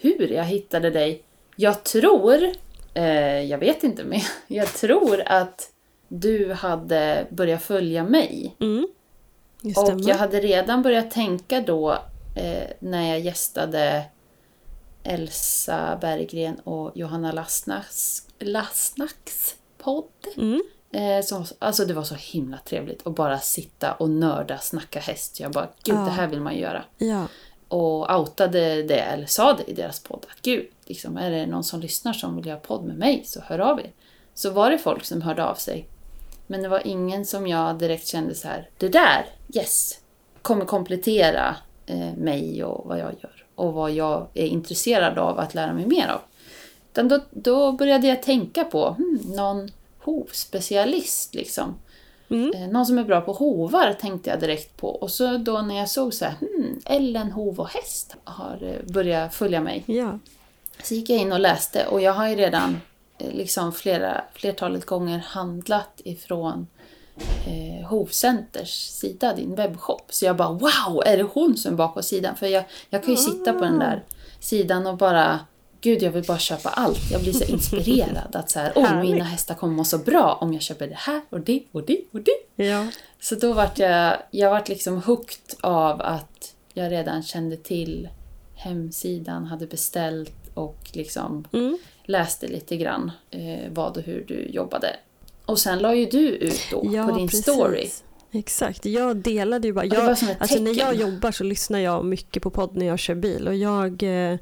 Hur 0.00 0.32
jag 0.32 0.44
hittade 0.44 0.90
dig? 0.90 1.22
Jag 1.56 1.84
tror, 1.84 2.38
jag 3.48 3.58
vet 3.58 3.84
inte, 3.84 4.04
men 4.04 4.20
jag 4.46 4.74
tror 4.74 5.22
att 5.26 5.70
du 6.08 6.52
hade 6.52 7.26
börjat 7.30 7.62
följa 7.62 8.04
mig. 8.04 8.56
Mm, 8.60 8.88
och 9.76 10.00
jag 10.00 10.16
hade 10.16 10.40
redan 10.40 10.82
börjat 10.82 11.10
tänka 11.10 11.60
då 11.60 11.98
när 12.78 13.08
jag 13.08 13.20
gästade 13.20 14.04
Elsa 15.02 15.98
Berggren 16.00 16.60
och 16.64 16.92
Johanna 16.94 17.32
Lastnacks, 17.32 18.27
Lastnacks 18.38 19.56
podd. 19.78 20.04
Mm. 20.36 20.62
Eh, 20.92 21.24
som, 21.24 21.44
alltså 21.58 21.84
det 21.84 21.94
var 21.94 22.02
så 22.02 22.14
himla 22.14 22.58
trevligt 22.58 23.06
att 23.06 23.14
bara 23.14 23.38
sitta 23.38 23.92
och 23.92 24.10
nörda, 24.10 24.58
snacka 24.58 25.00
häst. 25.00 25.40
Jag 25.40 25.52
bara, 25.52 25.68
gud 25.82 25.96
ja. 25.96 26.00
det 26.00 26.10
här 26.10 26.26
vill 26.26 26.40
man 26.40 26.56
göra. 26.56 26.84
Ja. 26.98 27.26
Och 27.68 28.18
outade 28.18 28.82
det, 28.82 29.00
eller 29.00 29.26
sa 29.26 29.52
det 29.52 29.70
i 29.70 29.74
deras 29.74 30.00
podd, 30.00 30.26
att 30.30 30.42
gud, 30.42 30.66
liksom, 30.84 31.16
är 31.16 31.30
det 31.30 31.46
någon 31.46 31.64
som 31.64 31.80
lyssnar 31.80 32.12
som 32.12 32.36
vill 32.36 32.46
göra 32.46 32.58
podd 32.58 32.84
med 32.84 32.96
mig 32.96 33.22
så 33.24 33.40
hör 33.40 33.58
av 33.58 33.80
er. 33.80 33.92
Så 34.34 34.50
var 34.50 34.70
det 34.70 34.78
folk 34.78 35.04
som 35.04 35.22
hörde 35.22 35.44
av 35.44 35.54
sig. 35.54 35.88
Men 36.46 36.62
det 36.62 36.68
var 36.68 36.86
ingen 36.86 37.26
som 37.26 37.46
jag 37.46 37.78
direkt 37.78 38.06
kände 38.06 38.34
så 38.34 38.48
här, 38.48 38.70
det 38.78 38.88
där, 38.88 39.26
yes, 39.54 40.00
kommer 40.42 40.64
komplettera 40.64 41.56
eh, 41.86 42.14
mig 42.16 42.64
och 42.64 42.88
vad 42.88 42.98
jag 42.98 43.12
gör 43.22 43.44
och 43.54 43.72
vad 43.72 43.90
jag 43.90 44.26
är 44.34 44.46
intresserad 44.46 45.18
av 45.18 45.38
att 45.38 45.54
lära 45.54 45.72
mig 45.72 45.86
mer 45.86 46.08
av. 46.08 46.20
Utan 46.92 47.08
då, 47.08 47.20
då 47.30 47.72
började 47.72 48.06
jag 48.06 48.22
tänka 48.22 48.64
på 48.64 48.90
hmm, 48.90 49.20
någon 49.24 49.70
hovspecialist. 49.98 51.34
Liksom. 51.34 51.74
Mm. 52.30 52.52
Eh, 52.54 52.68
någon 52.68 52.86
som 52.86 52.98
är 52.98 53.04
bra 53.04 53.20
på 53.20 53.32
hovar 53.32 53.92
tänkte 53.92 54.30
jag 54.30 54.40
direkt 54.40 54.76
på. 54.76 54.88
Och 54.88 55.10
så 55.10 55.36
då 55.36 55.62
när 55.62 55.78
jag 55.78 55.88
såg 55.88 56.14
så 56.14 56.24
här, 56.24 56.34
hmm, 56.40 56.80
Ellen 56.84 57.32
hov 57.32 57.60
och 57.60 57.68
häst 57.68 58.16
har 58.24 58.58
eh, 58.62 58.92
börjat 58.92 59.34
följa 59.34 59.60
mig. 59.60 59.84
Ja. 59.86 60.18
Så 60.82 60.94
gick 60.94 61.10
jag 61.10 61.18
in 61.18 61.32
och 61.32 61.40
läste 61.40 61.86
och 61.86 62.00
jag 62.00 62.12
har 62.12 62.28
ju 62.28 62.36
redan 62.36 62.80
eh, 63.18 63.32
liksom 63.32 63.72
flera, 63.72 64.24
flertalet 64.34 64.86
gånger 64.86 65.18
handlat 65.18 66.00
ifrån 66.04 66.66
eh, 67.46 67.88
Hovcenters 67.88 68.88
sida, 68.88 69.34
din 69.34 69.54
webbshop. 69.54 70.06
Så 70.08 70.24
jag 70.24 70.36
bara 70.36 70.52
wow, 70.52 71.02
är 71.06 71.16
det 71.16 71.22
hon 71.22 71.56
som 71.56 71.72
är 71.72 71.76
bakom 71.76 72.02
sidan? 72.02 72.36
För 72.36 72.46
jag, 72.46 72.64
jag 72.90 73.04
kan 73.04 73.10
ju 73.10 73.16
sitta 73.16 73.52
på 73.52 73.64
den 73.64 73.78
där 73.78 74.04
sidan 74.40 74.86
och 74.86 74.96
bara 74.96 75.40
Gud, 75.80 76.02
jag 76.02 76.10
vill 76.10 76.24
bara 76.24 76.38
köpa 76.38 76.68
allt. 76.68 77.10
Jag 77.10 77.20
blir 77.20 77.32
så 77.32 77.44
inspirerad 77.52 78.36
att 78.36 78.50
så 78.50 78.58
här, 78.58 78.72
oh, 78.74 79.00
mina 79.00 79.24
hästar 79.24 79.54
kommer 79.54 79.74
må 79.74 79.84
så 79.84 79.98
bra 79.98 80.38
om 80.40 80.52
jag 80.52 80.62
köper 80.62 80.86
det 80.86 80.98
här 80.98 81.20
och 81.30 81.40
det 81.40 81.62
och 81.72 81.82
det 81.82 82.00
och 82.12 82.20
det. 82.20 82.64
Ja. 82.64 82.86
Så 83.20 83.34
då 83.34 83.52
vart 83.52 83.78
jag, 83.78 84.16
jag 84.30 84.50
vart 84.50 84.68
liksom 84.68 85.02
hooked 85.02 85.56
av 85.60 86.00
att 86.02 86.54
jag 86.74 86.92
redan 86.92 87.22
kände 87.22 87.56
till 87.56 88.08
hemsidan, 88.54 89.44
hade 89.44 89.66
beställt 89.66 90.50
och 90.54 90.78
liksom 90.92 91.44
mm. 91.52 91.78
läste 92.04 92.46
lite 92.46 92.76
grann 92.76 93.10
eh, 93.30 93.72
vad 93.72 93.96
och 93.96 94.02
hur 94.02 94.24
du 94.28 94.48
jobbade. 94.48 94.96
Och 95.44 95.58
sen 95.58 95.78
la 95.78 95.94
ju 95.94 96.06
du 96.06 96.28
ut 96.28 96.60
då 96.70 96.90
ja, 96.92 97.06
på 97.06 97.16
din 97.16 97.28
precis. 97.28 97.42
story. 97.42 97.88
Exakt, 98.30 98.84
jag 98.84 99.16
delade 99.16 99.68
ju 99.68 99.72
bara. 99.72 99.84
Jag, 99.84 100.16
alltså 100.38 100.58
när 100.58 100.78
jag 100.78 100.94
jobbar 100.94 101.32
så 101.32 101.44
lyssnar 101.44 101.78
jag 101.78 102.04
mycket 102.04 102.42
på 102.42 102.50
podd 102.50 102.76
när 102.76 102.86
jag 102.86 102.98
kör 102.98 103.14
bil 103.14 103.48
och 103.48 103.54
jag 103.54 104.02
eh, 104.02 104.38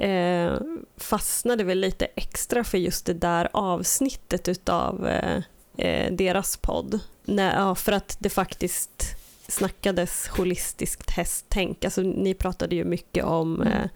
eh, 0.00 0.60
fastnade 0.96 1.64
väl 1.64 1.80
lite 1.80 2.04
extra 2.04 2.64
för 2.64 2.78
just 2.78 3.06
det 3.06 3.14
där 3.14 3.48
avsnittet 3.52 4.48
utav 4.48 5.08
eh, 5.08 5.42
eh, 5.78 6.12
deras 6.12 6.56
podd. 6.56 7.00
När, 7.24 7.58
ja, 7.60 7.74
för 7.74 7.92
att 7.92 8.16
det 8.20 8.30
faktiskt 8.30 9.16
snackades 9.48 10.28
holistiskt 10.28 11.10
hästtänk. 11.10 11.84
Alltså, 11.84 12.00
ni 12.02 12.34
pratade 12.34 12.74
ju 12.74 12.84
mycket 12.84 13.24
om 13.24 13.62
mm. 13.62 13.72
eh, 13.72 13.88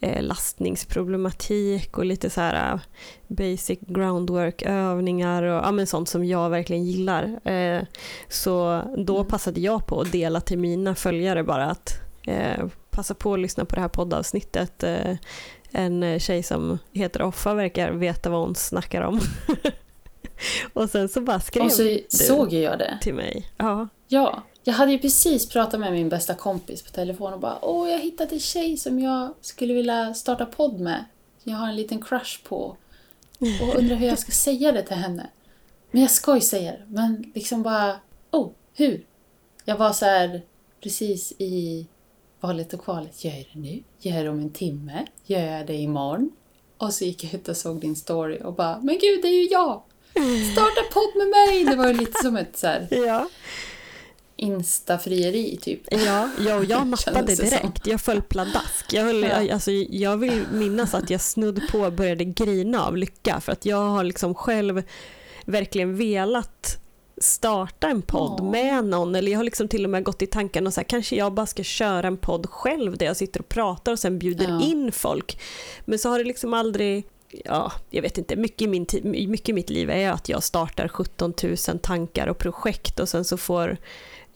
eh 0.00 0.22
lastningsproblematik 0.22 1.98
och 1.98 2.04
lite 2.04 2.30
så 2.30 2.40
här 2.40 2.72
eh, 2.72 2.80
basic 3.28 3.78
groundwork-övningar 3.80 5.42
och 5.42 5.64
ja, 5.64 5.72
men 5.72 5.86
sånt 5.86 6.08
som 6.08 6.24
jag 6.24 6.50
verkligen 6.50 6.84
gillar. 6.84 7.48
Eh, 7.48 7.82
så 8.28 8.82
då 8.96 9.16
mm. 9.16 9.28
passade 9.28 9.60
jag 9.60 9.86
på 9.86 10.00
att 10.00 10.12
dela 10.12 10.40
till 10.40 10.58
mina 10.58 10.94
följare 10.94 11.44
bara 11.44 11.64
att 11.64 12.00
eh, 12.26 12.66
passa 12.98 13.14
på 13.14 13.34
att 13.34 13.40
lyssna 13.40 13.64
på 13.64 13.74
det 13.74 13.80
här 13.80 13.88
poddavsnittet. 13.88 14.82
Eh, 14.82 15.16
en 15.70 16.20
tjej 16.20 16.42
som 16.42 16.78
heter 16.92 17.22
Offa 17.22 17.54
verkar 17.54 17.90
veta 17.92 18.30
vad 18.30 18.40
hon 18.40 18.54
snackar 18.54 19.02
om. 19.02 19.20
och 20.72 20.90
sen 20.90 21.08
så 21.08 21.20
bara 21.20 21.40
skrev 21.40 21.64
och 21.64 21.72
så 21.72 21.82
du 21.82 22.06
såg 22.08 22.52
jag 22.52 22.78
det. 22.78 22.98
till 23.02 23.14
mig. 23.14 23.50
Ja. 23.56 23.88
ja, 24.08 24.42
jag 24.64 24.74
hade 24.74 24.92
ju 24.92 24.98
precis 24.98 25.48
pratat 25.48 25.80
med 25.80 25.92
min 25.92 26.08
bästa 26.08 26.34
kompis 26.34 26.82
på 26.82 26.90
telefon 26.90 27.32
och 27.32 27.40
bara 27.40 27.58
Åh, 27.64 27.90
jag 27.90 27.98
hittat 27.98 28.32
en 28.32 28.40
tjej 28.40 28.76
som 28.76 29.00
jag 29.00 29.34
skulle 29.40 29.74
vilja 29.74 30.14
starta 30.14 30.46
podd 30.46 30.80
med. 30.80 31.04
Jag 31.42 31.56
har 31.56 31.68
en 31.68 31.76
liten 31.76 32.02
crush 32.02 32.44
på. 32.48 32.76
Och 33.38 33.74
undrar 33.78 33.96
hur 33.96 34.06
jag 34.06 34.18
ska 34.18 34.32
säga 34.44 34.72
det 34.72 34.82
till 34.82 34.96
henne. 34.96 35.26
Men 35.90 36.02
jag 36.02 36.10
ska 36.10 36.34
ju 36.34 36.40
säga 36.40 36.72
det. 36.72 36.84
Men 36.88 37.32
liksom 37.34 37.62
bara, 37.62 37.96
oh, 38.30 38.50
hur? 38.74 39.06
Jag 39.64 39.76
var 39.76 39.92
så 39.92 40.04
här 40.04 40.42
precis 40.80 41.32
i 41.38 41.86
valet 42.40 42.74
och 42.74 42.84
kvalet. 42.84 43.24
Gör 43.24 43.32
jag 43.32 43.46
det 43.52 43.60
nu? 43.60 43.82
Gör 44.00 44.16
jag 44.16 44.24
det 44.24 44.30
om 44.30 44.38
en 44.38 44.52
timme? 44.52 45.06
Gör 45.24 45.40
jag 45.40 45.66
det 45.66 45.74
imorgon? 45.74 46.30
Och 46.78 46.94
så 46.94 47.04
gick 47.04 47.24
jag 47.24 47.34
ut 47.34 47.48
och 47.48 47.56
såg 47.56 47.80
din 47.80 47.96
story 47.96 48.40
och 48.44 48.54
bara, 48.54 48.80
men 48.80 48.98
gud, 48.98 49.22
det 49.22 49.28
är 49.28 49.42
ju 49.42 49.48
jag! 49.48 49.82
Starta 50.52 50.82
podd 50.92 51.16
med 51.16 51.28
mig! 51.28 51.64
Det 51.64 51.76
var 51.76 51.86
ju 51.88 51.94
lite 51.94 52.22
som 52.22 52.36
ett 52.36 52.56
så 52.56 52.66
här, 52.66 52.88
ja. 53.06 53.28
Insta-frieri 54.36 55.58
typ. 55.62 55.80
Ja, 55.90 56.30
jag, 56.38 56.64
jag 56.70 56.86
nappade 56.86 57.34
direkt. 57.34 57.86
Jag 57.86 58.00
föll 58.00 58.22
pladask. 58.22 58.92
Jag, 58.92 59.02
höll, 59.02 59.22
ja. 59.22 59.52
alltså, 59.52 59.70
jag 59.70 60.16
vill 60.16 60.44
minnas 60.52 60.94
att 60.94 61.10
jag 61.10 61.20
snudd 61.20 61.62
på 61.70 61.90
började 61.90 62.24
grina 62.24 62.86
av 62.86 62.96
lycka 62.96 63.40
för 63.40 63.52
att 63.52 63.66
jag 63.66 63.84
har 63.84 64.04
liksom 64.04 64.34
själv 64.34 64.82
verkligen 65.44 65.96
velat 65.96 66.78
starta 67.20 67.88
en 67.88 68.02
podd 68.02 68.40
oh. 68.40 68.50
med 68.50 68.84
någon 68.84 69.14
eller 69.14 69.32
jag 69.32 69.38
har 69.38 69.44
liksom 69.44 69.68
till 69.68 69.84
och 69.84 69.90
med 69.90 70.04
gått 70.04 70.22
i 70.22 70.26
tanken 70.26 70.66
och 70.66 70.74
så 70.74 70.80
här, 70.80 70.84
kanske 70.88 71.16
jag 71.16 71.32
bara 71.32 71.46
ska 71.46 71.62
köra 71.62 72.06
en 72.06 72.16
podd 72.16 72.46
själv 72.50 72.96
där 72.96 73.06
jag 73.06 73.16
sitter 73.16 73.40
och 73.40 73.48
pratar 73.48 73.92
och 73.92 73.98
sen 73.98 74.18
bjuder 74.18 74.48
ja. 74.48 74.62
in 74.62 74.92
folk. 74.92 75.40
Men 75.84 75.98
så 75.98 76.08
har 76.08 76.18
det 76.18 76.24
liksom 76.24 76.54
aldrig 76.54 77.04
ja, 77.44 77.72
jag 77.90 78.02
vet 78.02 78.18
inte, 78.18 78.36
mycket 78.36 78.62
i, 78.62 78.66
min 78.66 78.86
mycket 79.30 79.48
i 79.48 79.52
mitt 79.52 79.70
liv 79.70 79.90
är 79.90 80.10
att 80.10 80.28
jag 80.28 80.42
startar 80.42 80.88
17 80.88 81.34
000 81.42 81.78
tankar 81.78 82.26
och 82.26 82.38
projekt 82.38 83.00
och 83.00 83.08
sen 83.08 83.24
så 83.24 83.36
får 83.36 83.76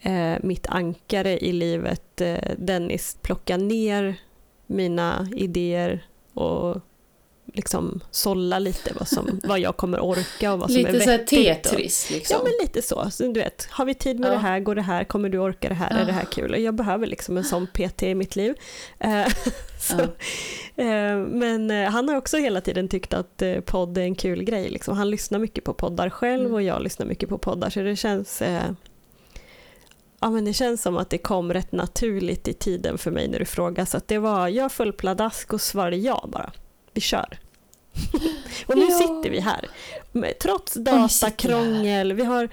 eh, 0.00 0.34
mitt 0.42 0.66
ankare 0.66 1.38
i 1.38 1.52
livet, 1.52 2.20
eh, 2.20 2.50
Dennis, 2.58 3.16
plocka 3.22 3.56
ner 3.56 4.20
mina 4.66 5.28
idéer 5.36 6.06
och 6.34 6.76
liksom 7.54 8.00
sålla 8.10 8.58
lite 8.58 8.92
vad, 8.98 9.08
som, 9.08 9.40
vad 9.44 9.60
jag 9.60 9.76
kommer 9.76 10.00
orka 10.00 10.52
och 10.52 10.58
vad 10.58 10.70
som 10.70 10.78
lite 10.78 10.90
är 10.90 11.06
vettigt. 11.06 11.38
Lite 11.38 11.54
Tetris 11.54 12.10
liksom. 12.10 12.36
Ja 12.36 12.42
men 12.44 12.52
lite 12.66 12.82
så. 12.82 13.10
så. 13.10 13.22
Du 13.22 13.40
vet, 13.40 13.68
har 13.70 13.84
vi 13.84 13.94
tid 13.94 14.20
med 14.20 14.28
ja. 14.28 14.32
det 14.32 14.38
här, 14.38 14.60
går 14.60 14.74
det 14.74 14.82
här, 14.82 15.04
kommer 15.04 15.28
du 15.28 15.38
orka 15.38 15.68
det 15.68 15.74
här, 15.74 15.90
ja. 15.90 15.96
är 15.96 16.06
det 16.06 16.12
här 16.12 16.24
kul? 16.24 16.52
Och 16.52 16.60
jag 16.60 16.74
behöver 16.74 17.06
liksom 17.06 17.36
en 17.36 17.44
sån 17.44 17.66
PT 17.66 18.02
i 18.02 18.14
mitt 18.14 18.36
liv. 18.36 18.54
Eh, 18.98 19.26
så, 19.80 19.96
ja. 20.74 20.84
eh, 20.84 21.16
men 21.16 21.70
eh, 21.70 21.90
han 21.90 22.08
har 22.08 22.16
också 22.16 22.36
hela 22.36 22.60
tiden 22.60 22.88
tyckt 22.88 23.14
att 23.14 23.42
podd 23.64 23.98
är 23.98 24.02
en 24.02 24.14
kul 24.14 24.44
grej. 24.44 24.68
Liksom. 24.68 24.96
Han 24.96 25.10
lyssnar 25.10 25.38
mycket 25.38 25.64
på 25.64 25.74
poddar 25.74 26.10
själv 26.10 26.42
mm. 26.42 26.54
och 26.54 26.62
jag 26.62 26.82
lyssnar 26.82 27.06
mycket 27.06 27.28
på 27.28 27.38
poddar 27.38 27.70
så 27.70 27.80
det 27.80 27.96
känns 27.96 28.42
ja, 30.20 30.30
men 30.30 30.44
det 30.44 30.52
känns 30.52 30.82
som 30.82 30.96
att 30.96 31.10
det 31.10 31.18
kom 31.18 31.52
rätt 31.52 31.72
naturligt 31.72 32.48
i 32.48 32.52
tiden 32.52 32.98
för 32.98 33.10
mig 33.10 33.28
när 33.28 33.38
du 33.38 33.44
frågade. 33.44 33.86
Så 33.86 33.96
att 33.96 34.08
det 34.08 34.18
var, 34.18 34.48
jag 34.48 34.72
föll 34.72 34.92
pladask 34.92 35.52
och 35.52 35.60
svarade 35.60 35.96
ja 35.96 36.28
bara. 36.32 36.52
Vi 36.94 37.00
kör. 37.00 37.38
och 38.66 38.76
nu 38.76 38.86
ja. 38.90 38.98
sitter 38.98 39.30
vi 39.30 39.40
här. 39.40 39.68
Trots 40.42 40.74
datakrångel, 40.74 42.12
vi 42.12 42.24
har 42.24 42.48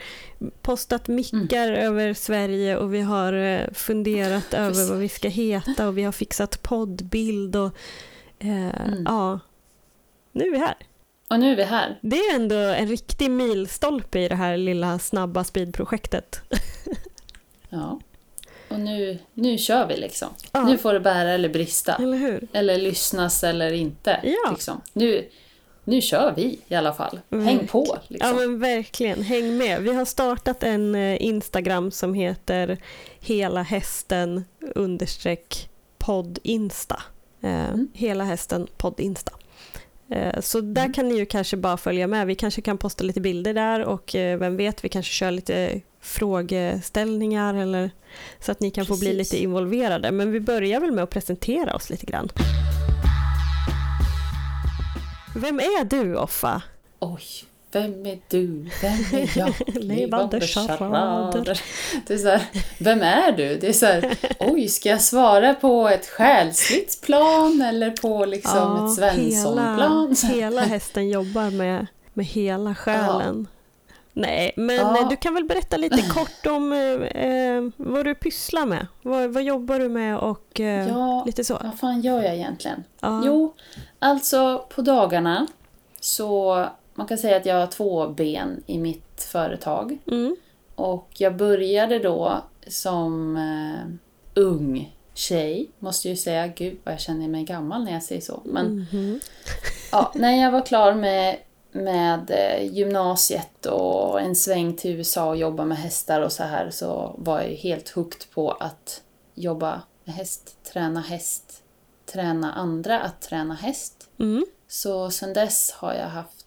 postat 0.62 1.08
mickar 1.08 1.68
mm. 1.68 1.82
över 1.82 2.14
Sverige 2.14 2.78
och 2.78 2.94
vi 2.94 3.02
har 3.02 3.34
eh, 3.34 3.72
funderat 3.74 4.54
över 4.54 4.90
vad 4.90 4.98
vi 4.98 5.10
ska 5.10 5.30
heta 5.30 5.88
och 5.88 5.98
vi 5.98 6.04
har 6.04 6.12
fixat 6.12 6.64
poddbild 6.64 7.56
och 7.56 7.72
eh, 8.40 8.88
mm. 8.88 9.04
ja, 9.06 9.40
nu 10.32 10.48
är 10.48 10.52
vi 10.52 10.58
här. 10.58 10.76
Och 11.30 11.40
nu 11.40 11.52
är 11.52 11.56
vi 11.56 11.64
här. 11.64 12.00
Det 12.02 12.18
är 12.18 12.36
ändå 12.36 12.56
en 12.56 12.88
riktig 12.88 13.32
milstolpe 13.32 14.20
i 14.20 14.28
det 14.28 14.36
här 14.36 14.58
lilla 14.58 15.00
snabba 15.00 15.44
speedprojektet. 15.44 16.42
Ja. 17.72 18.00
Och 18.70 18.80
nu, 18.80 19.18
nu 19.34 19.58
kör 19.58 19.88
vi 19.88 19.98
liksom. 19.98 20.28
Ja. 20.52 20.64
Nu 20.64 20.78
får 20.78 20.94
det 20.94 21.00
bära 21.00 21.32
eller 21.32 21.50
brista. 21.50 21.96
Eller 21.96 22.18
hur? 22.18 22.48
Eller 22.54 22.78
lyssnas 22.78 23.44
eller 23.44 23.72
inte. 23.72 24.20
Ja. 24.24 24.52
Liksom. 24.52 24.82
Nu, 24.94 25.30
nu 25.84 26.02
kör 26.02 26.34
vi 26.36 26.60
i 26.68 26.76
alla 26.76 26.94
fall. 26.94 27.20
Mm. 27.32 27.46
Häng 27.46 27.68
på. 27.68 27.98
Liksom. 28.08 28.30
Ja 28.30 28.36
men 28.36 28.60
verkligen, 28.60 29.24
häng 29.24 29.58
med. 29.58 29.82
Vi 29.82 29.94
har 29.94 30.06
startat 30.06 30.64
en 30.64 30.96
eh, 30.96 31.24
Instagram 31.24 31.92
som 31.92 32.14
heter 32.14 32.78
hela 33.20 33.62
hästen 33.62 34.46
understreck 34.76 35.70
poddinsta. 35.98 37.02
Eh, 37.42 37.70
mm. 37.70 37.88
Hela 37.94 38.24
hästen 38.24 38.68
poddinsta. 38.78 39.32
Eh, 40.12 40.42
så 40.42 40.62
där 40.62 40.82
mm. 40.82 40.94
kan 40.94 41.10
ni 41.10 41.18
ju 41.18 41.26
kanske 41.26 41.58
bara 41.58 41.78
följa 41.78 42.08
med. 42.08 42.28
Vi 42.28 42.36
kanske 42.36 42.62
kan 42.62 42.78
posta 42.78 43.04
lite 43.04 43.22
bilder 43.22 43.54
där 43.54 43.84
och 43.86 44.12
vem 44.14 44.58
vet, 44.58 44.84
vi 44.84 44.90
kanske 44.90 45.14
kör 45.14 45.32
lite 45.32 45.82
frågeställningar 46.02 47.54
eller 47.54 47.92
så 48.40 48.52
att 48.52 48.60
ni 48.60 48.72
kan 48.72 48.86
Precis. 48.86 49.00
få 49.00 49.06
bli 49.06 49.14
lite 49.14 49.38
involverade. 49.38 50.12
Men 50.12 50.32
vi 50.32 50.40
börjar 50.40 50.80
väl 50.80 50.92
med 50.92 51.04
att 51.04 51.10
presentera 51.10 51.76
oss 51.76 51.90
lite 51.90 52.06
grann. 52.06 52.30
Vem 55.36 55.60
är 55.60 55.84
du, 55.84 56.16
Offa? 56.16 56.62
Oj, 57.00 57.24
vem 57.72 58.06
är 58.06 58.20
du? 58.28 58.70
Vem 58.82 59.22
är 59.22 59.38
jag? 59.38 59.54
Levande 59.84 60.42
charader. 60.42 61.62
Det 62.08 62.14
är 62.14 62.18
så 62.18 62.30
här, 62.30 62.42
vem 62.80 63.02
är 63.02 63.32
du? 63.32 63.58
Det 63.58 63.70
är 63.70 63.74
så 63.74 63.86
här, 63.86 64.18
oj, 64.40 64.68
ska 64.68 64.90
jag 64.90 65.02
svara 65.02 65.54
på 65.54 65.90
ett 65.90 66.08
själsligt 66.08 67.02
plan 67.02 67.62
eller 67.62 67.92
på 67.92 68.26
liksom 68.26 68.58
ja, 68.58 68.86
ett 68.86 68.96
Svensson-plan? 68.96 70.16
Hela, 70.24 70.36
hela 70.36 70.62
hästen 70.62 71.10
jobbar 71.10 71.50
med, 71.52 71.88
med 72.14 72.26
hela 72.26 72.76
själen. 72.76 73.48
Ja. 73.50 73.56
Nej, 74.14 74.54
men 74.56 74.76
ja. 74.76 75.08
du 75.10 75.16
kan 75.16 75.34
väl 75.34 75.44
berätta 75.44 75.78
lite 75.78 76.02
kort 76.02 76.46
om 76.46 76.74
eh, 76.74 77.86
vad 77.88 78.06
du 78.06 78.16
pysslar 78.16 78.66
med. 78.66 78.88
Vad, 79.02 79.30
vad 79.30 79.44
jobbar 79.44 79.80
du 79.80 79.90
med 79.90 80.18
och 80.18 80.60
eh, 80.60 80.88
ja, 80.88 81.24
lite 81.26 81.44
så? 81.44 81.60
Vad 81.64 81.80
fan 81.80 82.02
gör 82.02 82.24
jag 82.24 82.36
egentligen? 82.36 82.84
Ja. 83.00 83.22
Jo, 83.26 83.54
alltså 84.00 84.66
på 84.76 84.82
dagarna 84.82 85.48
så 86.00 86.66
man 87.00 87.08
kan 87.08 87.18
säga 87.18 87.38
att 87.38 87.46
jag 87.46 87.56
har 87.56 87.68
två 87.68 88.08
ben 88.08 88.64
i 88.66 88.78
mitt 88.78 89.28
företag. 89.32 89.98
Mm. 90.08 90.36
Och 90.76 91.08
jag 91.18 91.38
började 91.38 92.00
då 92.00 92.44
som 92.68 93.38
eh, 93.38 94.42
ung 94.42 94.96
tjej, 95.14 95.70
måste 95.80 96.10
ju 96.10 96.16
säga. 96.16 96.48
Gud 96.48 96.78
vad 96.84 96.94
jag 96.94 97.02
känner 97.02 97.28
mig 97.28 97.44
gammal 97.44 97.84
när 97.84 97.92
jag 97.92 98.04
säger 98.04 98.22
så. 98.22 98.42
Men 98.46 98.66
mm 98.66 98.86
-hmm. 98.92 99.20
ja, 99.92 100.12
när 100.16 100.42
jag 100.42 100.52
var 100.52 100.66
klar 100.66 100.94
med 100.94 101.38
med 101.72 102.32
eh, 102.32 102.74
gymnasiet 102.74 103.66
och 103.66 104.22
en 104.22 104.36
sväng 104.36 104.76
till 104.76 104.92
USA 104.92 105.30
och 105.30 105.38
jobba 105.38 105.66
med 105.66 105.78
hästar 105.78 106.22
och 106.22 106.32
så 106.32 106.44
här 106.44 106.70
så 106.70 107.16
var 107.18 107.42
jag 107.42 107.50
helt 107.50 107.90
hooked 107.90 108.32
på 108.34 108.52
att 108.52 109.02
jobba 109.36 109.82
med 110.04 110.16
häst, 110.16 110.58
träna 110.64 111.02
häst, 111.02 111.64
träna 112.06 112.54
andra 112.54 113.00
att 113.00 113.22
träna 113.22 113.54
häst. 113.54 114.10
Mm. 114.20 114.46
Så 114.68 115.10
sen 115.12 115.34
dess 115.34 115.72
har 115.72 115.94
jag 115.94 116.08
haft 116.08 116.39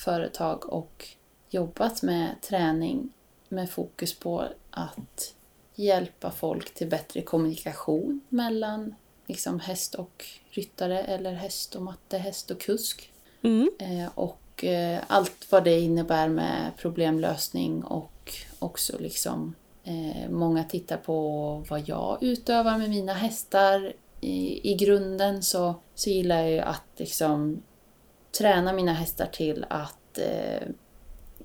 företag 0.00 0.72
och 0.72 1.08
jobbat 1.50 2.02
med 2.02 2.36
träning 2.42 3.12
med 3.48 3.70
fokus 3.70 4.14
på 4.14 4.44
att 4.70 5.34
hjälpa 5.74 6.30
folk 6.30 6.74
till 6.74 6.88
bättre 6.88 7.22
kommunikation 7.22 8.20
mellan 8.28 8.94
liksom 9.26 9.60
häst 9.60 9.94
och 9.94 10.24
ryttare 10.50 11.02
eller 11.02 11.32
häst 11.32 11.74
och 11.74 11.82
matte, 11.82 12.18
häst 12.18 12.50
och 12.50 12.60
kusk. 12.60 13.12
Mm. 13.42 13.70
Eh, 13.78 14.08
och 14.14 14.64
eh, 14.64 15.00
allt 15.06 15.46
vad 15.50 15.64
det 15.64 15.80
innebär 15.80 16.28
med 16.28 16.70
problemlösning 16.76 17.84
och 17.84 18.34
också 18.58 18.98
liksom 18.98 19.54
eh, 19.84 20.30
många 20.30 20.64
tittar 20.64 20.96
på 20.96 21.64
vad 21.68 21.88
jag 21.88 22.18
utövar 22.20 22.78
med 22.78 22.90
mina 22.90 23.14
hästar. 23.14 23.92
I, 24.20 24.70
i 24.72 24.74
grunden 24.74 25.42
så, 25.42 25.74
så 25.94 26.10
gillar 26.10 26.36
jag 26.36 26.50
ju 26.50 26.58
att 26.58 26.84
liksom 26.96 27.62
träna 28.38 28.72
mina 28.72 28.92
hästar 28.92 29.26
till 29.26 29.66
att 29.70 30.18
eh, 30.18 30.68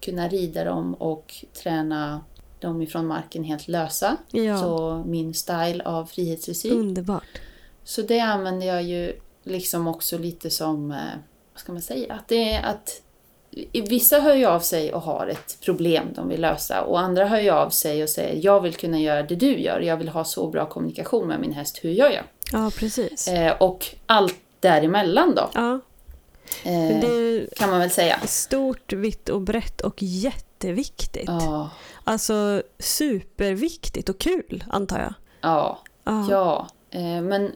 kunna 0.01 0.27
rida 0.27 0.63
dem 0.63 0.93
och 0.93 1.33
träna 1.63 2.21
dem 2.59 2.81
ifrån 2.81 3.07
marken 3.07 3.43
helt 3.43 3.67
lösa. 3.67 4.17
Ja. 4.31 4.57
Så 4.57 5.03
min 5.05 5.33
style 5.33 5.83
av 5.83 6.05
frihetsdressyr. 6.05 6.71
Underbart. 6.71 7.41
Så 7.83 8.01
det 8.01 8.19
använder 8.19 8.67
jag 8.67 8.83
ju 8.83 9.19
liksom 9.43 9.87
också 9.87 10.17
lite 10.17 10.49
som, 10.49 10.91
eh, 10.91 10.97
vad 11.53 11.59
ska 11.59 11.71
man 11.71 11.81
säga, 11.81 12.13
att 12.13 12.27
det 12.27 12.57
att 12.57 13.01
Vissa 13.73 14.19
hör 14.19 14.35
ju 14.35 14.45
av 14.45 14.59
sig 14.59 14.93
och 14.93 15.01
har 15.01 15.27
ett 15.27 15.57
problem 15.61 16.07
de 16.15 16.29
vill 16.29 16.41
lösa 16.41 16.81
och 16.81 16.99
andra 16.99 17.25
hör 17.25 17.39
ju 17.39 17.49
av 17.49 17.69
sig 17.69 18.03
och 18.03 18.09
säger 18.09 18.45
jag 18.45 18.61
vill 18.61 18.75
kunna 18.75 18.99
göra 18.99 19.23
det 19.23 19.35
du 19.35 19.59
gör, 19.59 19.79
jag 19.79 19.97
vill 19.97 20.09
ha 20.09 20.23
så 20.23 20.47
bra 20.47 20.65
kommunikation 20.65 21.27
med 21.27 21.39
min 21.39 21.53
häst, 21.53 21.79
hur 21.81 21.91
gör 21.91 22.09
jag? 22.09 22.23
Ja, 22.51 22.71
precis. 22.79 23.27
Eh, 23.27 23.57
och 23.57 23.85
allt 24.05 24.35
däremellan 24.59 25.35
då, 25.35 25.49
Ja, 25.53 25.79
eh, 26.63 26.99
det 27.01 27.47
kan 27.55 27.69
man 27.69 27.79
väl 27.79 27.89
säga. 27.91 28.19
stort, 28.25 28.93
vitt 28.93 29.29
och 29.29 29.41
brett 29.41 29.81
och 29.81 29.95
jätteviktigt. 29.97 31.27
Ja, 31.27 31.69
Alltså 32.03 32.63
superviktigt 32.79 34.09
och 34.09 34.17
kul, 34.17 34.63
antar 34.69 34.99
jag. 34.99 35.13
ja, 35.41 35.79
Ja. 36.03 36.27
ja. 36.29 36.67
Eh, 36.89 37.21
men 37.21 37.51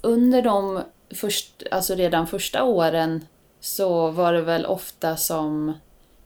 under 0.00 0.42
de 0.42 0.82
först, 1.14 1.62
alltså 1.70 1.94
redan 1.94 2.26
första 2.26 2.64
åren 2.64 3.24
så 3.60 4.10
var 4.10 4.32
det 4.32 4.42
väl 4.42 4.66
ofta 4.66 5.16
som 5.16 5.72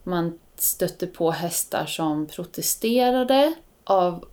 man 0.02 0.38
stötte 0.56 1.06
på 1.06 1.30
hästar 1.30 1.86
som 1.86 2.26
protesterade 2.26 3.54
av, 3.84 4.24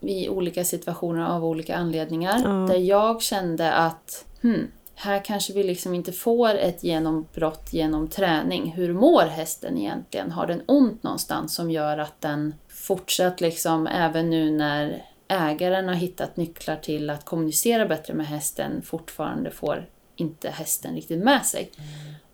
i 0.00 0.28
olika 0.28 0.64
situationer 0.64 1.26
av 1.26 1.44
olika 1.44 1.76
anledningar. 1.76 2.40
Ja. 2.44 2.50
Där 2.74 2.80
jag 2.80 3.22
kände 3.22 3.72
att 3.72 4.24
hmm, 4.42 4.66
här 4.94 5.24
kanske 5.24 5.52
vi 5.52 5.62
liksom 5.62 5.94
inte 5.94 6.12
får 6.12 6.54
ett 6.54 6.84
genombrott 6.84 7.72
genom 7.72 8.08
träning. 8.08 8.72
Hur 8.72 8.92
mår 8.92 9.22
hästen 9.22 9.78
egentligen? 9.78 10.32
Har 10.32 10.46
den 10.46 10.62
ont 10.66 11.02
någonstans 11.02 11.54
som 11.54 11.70
gör 11.70 11.98
att 11.98 12.20
den 12.20 12.54
fortsatt 12.68 13.40
liksom, 13.40 13.86
även 13.86 14.30
nu 14.30 14.50
när 14.50 15.04
ägaren 15.28 15.88
har 15.88 15.94
hittat 15.94 16.36
nycklar 16.36 16.76
till 16.76 17.10
att 17.10 17.24
kommunicera 17.24 17.86
bättre 17.86 18.14
med 18.14 18.26
hästen, 18.26 18.82
fortfarande 18.82 19.50
får 19.50 19.88
inte 20.16 20.50
hästen 20.50 20.94
riktigt 20.94 21.24
med 21.24 21.46
sig. 21.46 21.70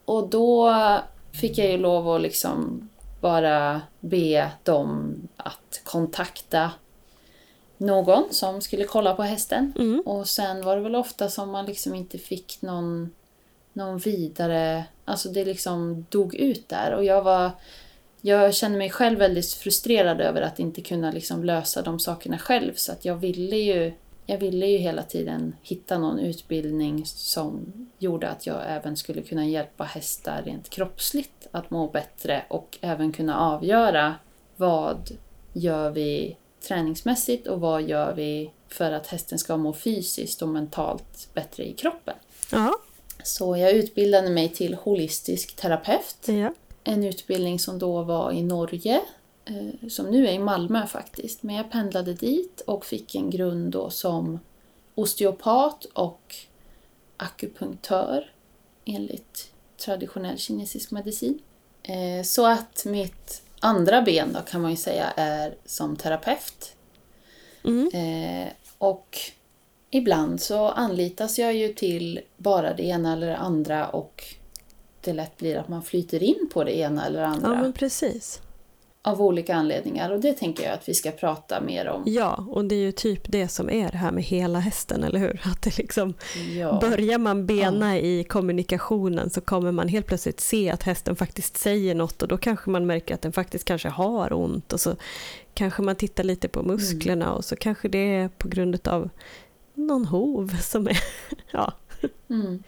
Och 0.05 0.29
då 0.29 0.75
fick 1.33 1.59
jag 1.59 1.71
ju 1.71 1.79
lov 1.79 2.09
att 2.09 2.23
liksom 2.23 2.89
bara 3.21 3.81
be 4.01 4.51
dem 4.63 5.15
att 5.37 5.81
kontakta 5.85 6.71
någon 7.79 8.25
som 8.31 8.61
skulle 8.61 8.85
kolla 8.85 9.15
på 9.15 9.23
hästen. 9.23 9.73
Mm. 9.79 10.01
Och 10.07 10.29
sen 10.29 10.65
var 10.65 10.77
det 10.77 10.83
väl 10.83 10.97
ofta 10.97 11.29
som 11.29 11.51
man 11.51 11.67
liksom 11.67 11.95
inte 11.95 12.19
fick 12.19 12.63
någon, 12.63 13.11
någon 13.73 13.99
vidare... 13.99 14.85
Alltså 15.05 15.29
det 15.29 15.45
liksom 15.45 16.07
dog 16.09 16.35
ut 16.35 16.69
där. 16.69 16.95
Och 16.95 17.05
jag 17.05 17.23
var... 17.23 17.51
Jag 18.21 18.55
kände 18.55 18.79
mig 18.79 18.91
själv 18.91 19.19
väldigt 19.19 19.53
frustrerad 19.53 20.21
över 20.21 20.43
att 20.43 20.59
inte 20.59 20.81
kunna 20.81 21.11
liksom 21.11 21.45
lösa 21.45 21.83
de 21.83 21.99
sakerna 21.99 22.39
själv. 22.39 22.75
Så 22.75 22.93
att 22.93 23.05
jag 23.05 23.15
ville 23.17 23.57
ju... 23.57 23.93
Jag 24.27 24.39
ville 24.39 24.67
ju 24.67 24.79
hela 24.79 25.03
tiden 25.03 25.57
hitta 25.63 25.99
någon 25.99 26.19
utbildning 26.19 27.07
som 27.07 27.73
gjorde 27.99 28.29
att 28.29 28.47
jag 28.47 28.63
även 28.67 28.97
skulle 28.97 29.23
kunna 29.23 29.47
hjälpa 29.47 29.85
hästar 29.85 30.43
rent 30.43 30.71
kroppsligt 30.71 31.47
att 31.51 31.71
må 31.71 31.87
bättre 31.87 32.45
och 32.49 32.79
även 32.81 33.13
kunna 33.13 33.41
avgöra 33.41 34.15
vad 34.57 35.11
gör 35.53 35.91
vi 35.91 36.37
träningsmässigt 36.69 37.47
och 37.47 37.61
vad 37.61 37.83
gör 37.83 38.15
vi 38.15 38.51
för 38.69 38.93
att 38.93 39.07
hästen 39.07 39.39
ska 39.39 39.57
må 39.57 39.73
fysiskt 39.73 40.43
och 40.43 40.49
mentalt 40.49 41.29
bättre 41.35 41.65
i 41.69 41.73
kroppen. 41.73 42.15
Ja, 42.53 42.79
Så 43.25 43.57
jag 43.57 43.73
utbildade 43.73 44.31
mig 44.31 44.49
till 44.49 44.75
holistisk 44.75 45.57
terapeut. 45.57 46.17
ja. 46.29 46.55
En 46.85 47.05
utbildning 47.05 47.59
som 47.59 47.79
då 47.79 48.03
var 48.03 48.33
i 48.33 48.43
Norge, 48.43 49.01
eh, 49.45 49.89
som 49.89 50.07
nu 50.07 50.29
är 50.29 50.33
i 50.33 50.39
Malmö 50.39 50.87
faktiskt. 50.87 51.43
Men 51.43 51.57
jag 51.57 51.71
pendlade 51.71 52.15
dit 52.15 52.61
och 52.67 52.85
fick 52.87 53.15
en 53.15 53.31
grund 53.31 53.73
då 53.73 53.91
som 53.91 54.41
osteopat 54.95 55.85
och 55.85 56.37
akupunktör 57.17 58.31
enligt 58.85 59.51
traditionell 59.77 60.39
kinesisk 60.39 60.91
medicin. 60.91 61.39
Eh, 61.83 62.23
Så 62.25 62.47
att 62.47 62.83
mitt 62.87 63.43
andra 63.61 64.03
ben 64.03 64.33
då 64.33 64.41
kan 64.41 64.63
man 64.63 64.71
ju 64.71 64.77
säga 64.77 65.13
är 65.17 65.55
som 65.65 65.97
terapeut. 65.97 66.75
Mm. 67.65 67.91
Eh, 67.93 68.53
och 68.79 69.19
ibland 69.91 70.41
så 70.41 70.69
anlitas 70.69 71.39
jag 71.39 71.55
ju 71.55 71.69
till 71.69 72.21
bara 72.37 72.75
det 72.75 72.83
ena 72.83 73.13
eller 73.13 73.27
det 73.27 73.37
andra 73.37 73.89
och 73.89 74.25
det 75.01 75.13
lätt 75.13 75.37
blir 75.39 75.57
att 75.57 75.69
man 75.69 75.83
flyter 75.83 76.23
in 76.23 76.49
på 76.53 76.65
det 76.65 76.79
ena 76.79 77.07
eller 77.07 77.23
andra 77.23 77.49
ja 77.49 77.63
men 77.63 77.73
precis. 77.73 78.41
Av 79.09 79.23
olika 79.23 79.55
anledningar 79.55 80.11
och 80.11 80.21
det 80.21 80.33
tänker 80.33 80.65
jag 80.65 80.73
att 80.75 80.89
vi 80.89 80.95
ska 80.95 81.11
prata 81.11 81.61
mer 81.61 81.89
om. 81.89 82.03
Ja, 82.07 82.47
och 82.49 82.65
det 82.65 82.75
är 82.75 82.81
ju 82.81 82.93
typ 82.93 83.23
det 83.25 83.49
som 83.49 83.71
är 83.71 83.91
det 83.91 83.99
här 83.99 84.13
med 84.13 84.25
hela 84.25 84.59
hästen, 84.59 85.05
eller 85.05 85.19
hur? 85.19 85.41
Att 85.45 85.63
det 85.63 85.79
liksom, 85.79 86.15
Ja, 86.59 86.79
börjar 86.81 87.19
man 87.19 87.47
bena 87.47 87.99
i 87.99 88.25
kommunikationen 88.25 89.31
så 89.31 89.41
kommer 89.41 89.73
man 89.73 89.89
helt 89.89 90.07
plötsligt 90.07 90.41
se 90.41 90.71
att 90.71 90.83
hästen 90.83 91.17
faktiskt 91.17 91.57
säger 91.57 91.95
något 91.95 92.23
och 92.23 92.29
då 92.29 92.39
kanske 92.39 92.71
man 92.71 92.87
märker 92.87 93.15
att 93.15 93.23
den 93.23 93.33
faktiskt 93.33 93.65
kanske 93.65 93.89
har 93.89 94.33
ont 94.33 94.73
och 94.73 94.81
så 94.81 94.97
kanske 95.55 95.83
man 95.83 95.97
tittar 95.97 96.25
lite 96.25 96.49
på 96.49 96.63
musklerna 96.63 97.33
och 97.33 97.45
så 97.45 97.57
kanske 97.57 97.89
det 97.89 98.15
är 98.15 98.29
på 98.29 98.49
grund 98.49 98.89
av 98.89 99.11
någon 99.75 100.07
hov 100.07 100.57
som 100.61 100.87
är 100.87 100.99
ja, 101.51 101.73
mm. 102.31 102.63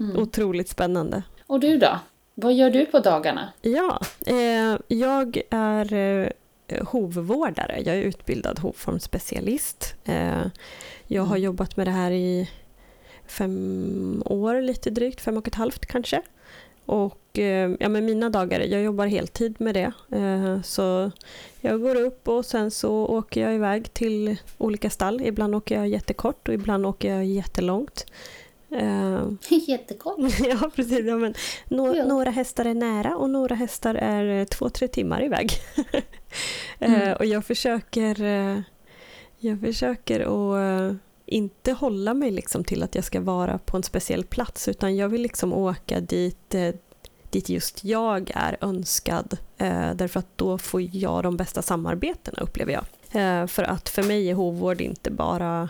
Mm. 0.00 0.16
otroligt 0.16 0.68
spännande. 0.68 1.22
Och 1.46 1.60
du 1.60 1.78
då? 1.78 1.98
Vad 2.34 2.54
gör 2.54 2.70
du 2.70 2.86
på 2.86 2.98
dagarna? 2.98 3.52
Ja, 3.62 4.00
eh, 4.26 4.78
jag 4.88 5.40
är 5.50 5.92
eh, 6.68 6.86
hovvårdare. 6.86 7.82
Jag 7.86 7.96
är 7.96 8.00
utbildad 8.02 8.58
hovformsspecialist. 8.58 9.94
Eh, 10.04 10.42
jag 11.06 11.22
har 11.22 11.36
Mm. 11.36 11.42
jobbat 11.44 11.76
med 11.76 11.86
det 11.86 11.90
här 11.90 12.10
i 12.10 12.50
fem 13.26 14.22
år, 14.26 14.60
lite 14.62 14.90
drygt, 14.90 15.20
fem 15.20 15.36
och 15.36 15.48
ett 15.48 15.54
halvt 15.54 15.86
kanske. 15.86 16.22
Och 16.86 17.38
eh, 17.38 17.70
ja, 17.80 17.88
men 17.88 18.04
mina 18.04 18.30
dagar, 18.30 18.60
jag 18.60 18.82
jobbar 18.82 19.06
heltid 19.06 19.60
med 19.60 19.74
det. 19.74 19.92
Eh, 20.18 20.62
så 20.62 21.10
jag 21.60 21.80
går 21.80 21.94
upp 22.00 22.28
och 22.28 22.44
sen 22.46 22.70
så 22.70 22.92
åker 23.06 23.42
jag 23.42 23.54
iväg 23.54 23.92
till 23.94 24.36
olika 24.58 24.90
stall. 24.90 25.20
Ibland 25.20 25.54
åker 25.54 25.74
jag 25.74 25.88
jättekort 25.88 26.48
och 26.48 26.54
ibland 26.54 26.86
åker 26.86 27.14
jag 27.14 27.24
jättelångt. 27.24 28.06
Eh, 28.74 29.28
Jättekort. 29.68 30.16
Ja, 30.38 30.70
precis. 30.74 31.00
Ja, 31.06 31.16
men 31.16 31.34
nå- 31.68 31.94
Ja. 31.96 32.04
Några 32.04 32.30
hästar 32.30 32.64
är 32.64 32.74
nära 32.74 33.16
och 33.16 33.30
några 33.30 33.54
hästar 33.54 33.94
är 33.94 34.40
eh, 34.40 34.44
två, 34.44 34.68
tre 34.68 34.88
timmar 34.88 35.24
iväg. 35.24 35.50
Eh, 36.78 36.92
Mm. 37.02 37.16
och 37.16 37.24
jag 37.26 37.44
försöker, 37.44 38.22
eh, 38.22 38.60
jag 39.38 39.60
försöker 39.60 40.20
att 40.20 40.96
inte 41.26 41.72
hålla 41.72 42.14
mig 42.14 42.30
liksom 42.30 42.64
till 42.64 42.82
att 42.82 42.94
jag 42.94 43.04
ska 43.04 43.20
vara 43.20 43.58
på 43.58 43.76
en 43.76 43.82
speciell 43.82 44.24
plats 44.24 44.68
utan 44.68 44.96
jag 44.96 45.08
vill 45.08 45.22
liksom 45.22 45.52
åka 45.52 46.00
dit, 46.00 46.54
dit 47.30 47.48
just 47.48 47.84
jag 47.84 48.30
är 48.34 48.56
önskad. 48.60 49.36
Därför 49.94 50.18
att 50.20 50.38
då 50.38 50.58
får 50.58 50.80
jag 50.96 51.22
de 51.22 51.36
bästa 51.36 51.62
samarbetena 51.62 52.38
upplever 52.42 52.72
jag. 52.72 52.84
För 53.50 53.62
att 53.62 53.88
för 53.88 54.02
mig 54.02 54.30
är 54.30 54.34
hovvård 54.34 54.80
inte 54.80 55.10
bara 55.10 55.68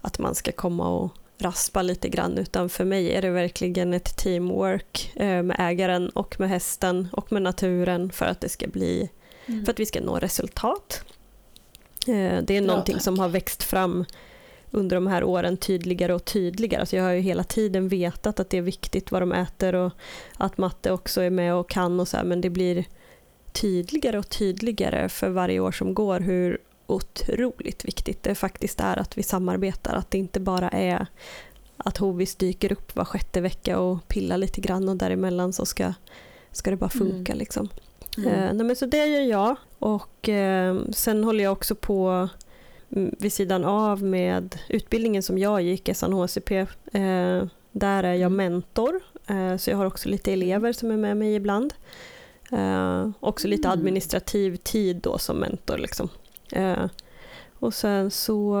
att 0.00 0.18
man 0.18 0.34
ska 0.34 0.52
komma 0.52 0.88
och 0.88 1.12
raspa 1.38 1.82
lite 1.82 2.08
grann 2.08 2.38
utan 2.38 2.68
för 2.68 2.84
mig 2.84 3.12
är 3.12 3.22
det 3.22 3.30
verkligen 3.30 3.94
ett 3.94 4.16
teamwork 4.16 5.12
eh, 5.16 5.42
med 5.42 5.56
ägaren 5.58 6.08
och 6.08 6.40
med 6.40 6.48
hästen 6.48 7.08
och 7.12 7.32
med 7.32 7.42
naturen 7.42 8.10
för 8.12 8.26
att 8.26 8.40
det 8.40 8.48
ska 8.48 8.66
bli 8.68 9.10
Mm. 9.48 9.64
för 9.64 9.72
att 9.72 9.80
vi 9.80 9.86
ska 9.86 10.00
nå 10.00 10.18
resultat. 10.18 11.04
Eh, 12.06 12.42
Det 12.42 12.56
är 12.56 12.60
någonting 12.60 12.94
tack. 12.94 13.02
som 13.02 13.18
har 13.18 13.28
växt 13.28 13.62
fram 13.62 14.04
under 14.70 14.96
de 14.96 15.06
här 15.06 15.24
åren 15.24 15.56
tydligare 15.56 16.14
och 16.14 16.24
tydligare. 16.24 16.80
Alltså 16.80 16.96
jag 16.96 17.04
har 17.04 17.10
ju 17.12 17.20
hela 17.20 17.44
tiden 17.44 17.88
vetat 17.88 18.40
att 18.40 18.50
det 18.50 18.56
är 18.58 18.62
viktigt 18.62 19.10
vad 19.10 19.22
de 19.22 19.32
äter 19.32 19.74
och 19.74 19.92
att 20.36 20.58
matte 20.58 20.90
också 20.90 21.20
är 21.20 21.30
med 21.30 21.54
och 21.54 21.70
kan 21.70 22.00
och 22.00 22.08
så 22.08 22.16
här, 22.16 22.24
men 22.24 22.40
det 22.40 22.50
blir 22.50 22.84
tydligare 23.52 24.18
och 24.18 24.28
tydligare 24.28 25.08
för 25.08 25.28
varje 25.28 25.60
år 25.60 25.72
som 25.72 25.94
går 25.94 26.20
hur 26.20 26.58
otroligt 26.86 27.84
viktigt 27.84 28.22
det 28.22 28.34
faktiskt 28.34 28.80
är 28.80 28.96
att 28.98 29.18
vi 29.18 29.22
samarbetar. 29.22 29.94
Att 29.94 30.10
det 30.10 30.18
inte 30.18 30.40
bara 30.40 30.68
är 30.68 31.06
att 31.76 31.96
Hovis 31.96 32.34
dyker 32.36 32.72
upp 32.72 32.96
var 32.96 33.04
sjätte 33.04 33.40
vecka 33.40 33.78
och 33.78 34.08
pillar 34.08 34.38
lite 34.38 34.60
grann 34.60 34.88
och 34.88 34.96
däremellan 34.96 35.52
så 35.52 35.66
ska, 35.66 35.92
ska 36.52 36.70
det 36.70 36.76
bara 36.76 36.90
funka. 36.90 37.34
Liksom. 37.34 37.68
Mm. 38.18 38.28
Eh, 38.32 38.52
nej, 38.54 38.66
men 38.66 38.76
så 38.76 38.86
det 38.86 39.06
gör 39.06 39.22
jag 39.22 39.56
och 39.78 40.28
eh, 40.28 40.76
sen 40.92 41.24
håller 41.24 41.44
jag 41.44 41.52
också 41.52 41.74
på 41.74 42.28
mm, 42.90 43.14
vid 43.18 43.32
sidan 43.32 43.64
av 43.64 44.02
med 44.02 44.58
utbildningen 44.68 45.22
som 45.22 45.38
jag 45.38 45.62
gick, 45.62 45.88
SNHCP. 45.96 46.58
Eh, 46.92 47.46
där 47.72 48.04
är 48.04 48.14
jag 48.14 48.32
Mm. 48.32 48.36
mentor, 48.36 49.00
eh, 49.26 49.56
så 49.56 49.70
jag 49.70 49.76
har 49.76 49.86
också 49.86 50.08
lite 50.08 50.32
elever 50.32 50.72
som 50.72 50.90
är 50.90 50.96
med 50.96 51.16
mig 51.16 51.34
ibland. 51.34 51.74
Eh, 52.52 53.10
också 53.20 53.48
lite 53.48 53.68
Mm. 53.68 53.78
administrativ 53.78 54.56
tid 54.56 54.96
då 54.96 55.18
som 55.18 55.36
mentor. 55.36 55.78
Liksom. 55.78 56.08
Eh, 56.52 56.86
och 57.58 57.74
sen 57.74 58.10
så 58.10 58.56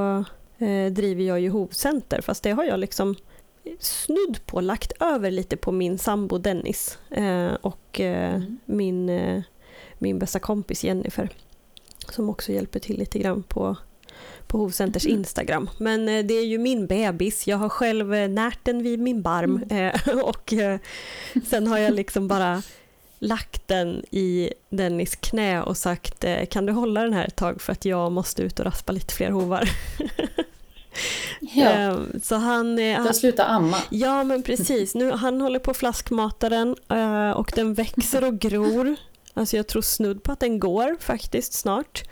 eh, 0.58 0.92
driver 0.92 1.22
jag 1.22 1.40
ju 1.40 1.50
Hovcenter, 1.50 2.20
fast 2.20 2.42
det 2.42 2.50
har 2.50 2.64
jag 2.64 2.78
liksom 2.78 3.14
snudd 3.78 4.46
på 4.46 4.60
lagt 4.60 4.92
över 5.02 5.30
lite 5.30 5.56
på 5.56 5.72
min 5.72 5.98
sambo 5.98 6.38
Dennis. 6.38 6.98
Eh, 7.10 7.54
och 7.60 8.00
eh, 8.00 8.34
Mm. 8.34 8.58
min, 8.64 9.08
eh, 9.08 9.42
min 9.98 10.18
bästa 10.18 10.38
kompis 10.38 10.84
Jennifer 10.84 11.30
som 12.12 12.30
också 12.30 12.52
hjälper 12.52 12.80
till 12.80 12.98
lite 12.98 13.18
grann 13.18 13.42
på, 13.42 13.76
på 14.46 14.58
Hovcenters 14.58 15.06
mm. 15.06 15.18
Instagram. 15.18 15.70
Men 15.78 16.08
eh, 16.08 16.24
det 16.24 16.34
är 16.34 16.44
ju 16.44 16.58
min 16.58 16.86
bebis, 16.86 17.46
jag 17.46 17.56
har 17.56 17.68
själv 17.68 18.08
närt 18.30 18.58
den 18.62 18.82
vid 18.82 19.00
min 19.00 19.22
barm 19.22 19.64
mm. 19.70 19.92
och 20.22 20.54
sen 21.46 21.66
har 21.66 21.78
jag 21.78 21.94
liksom 21.94 22.28
bara 22.28 22.62
lagt 23.18 23.68
den 23.68 24.04
i 24.10 24.52
Dennis 24.70 25.16
knä 25.16 25.62
och 25.62 25.76
sagt 25.76 26.24
eh, 26.24 26.46
kan 26.46 26.66
du 26.66 26.72
hålla 26.72 27.02
den 27.02 27.12
här 27.12 27.26
ett 27.26 27.36
tag 27.36 27.60
för 27.60 27.72
att 27.72 27.84
jag 27.84 28.12
måste 28.12 28.42
ut 28.42 28.58
och 28.60 28.66
raspa 28.66 28.92
lite 28.92 29.14
fler 29.14 29.30
hovar. 29.30 29.70
Ja. 31.40 31.70
Ehm, 31.70 32.20
så 32.22 32.34
han... 32.34 32.78
Eh, 32.78 32.96
han 32.96 33.14
slutar 33.14 33.44
amma. 33.44 33.76
Ja, 33.90 34.24
men 34.24 34.42
precis. 34.42 34.94
Nu, 34.94 35.10
han 35.10 35.40
håller 35.40 35.58
på 35.58 35.70
att 35.70 35.76
flaskmata 35.76 36.48
den 36.48 36.76
eh, 36.88 37.30
och 37.30 37.52
den 37.54 37.74
växer 37.74 38.24
och 38.24 38.38
gror. 38.38 38.96
Alltså 39.34 39.56
jag 39.56 39.66
tror 39.66 39.82
snudd 39.82 40.22
på 40.22 40.32
att 40.32 40.40
den 40.40 40.60
går 40.60 40.96
faktiskt 41.00 41.52
snart. 41.52 42.02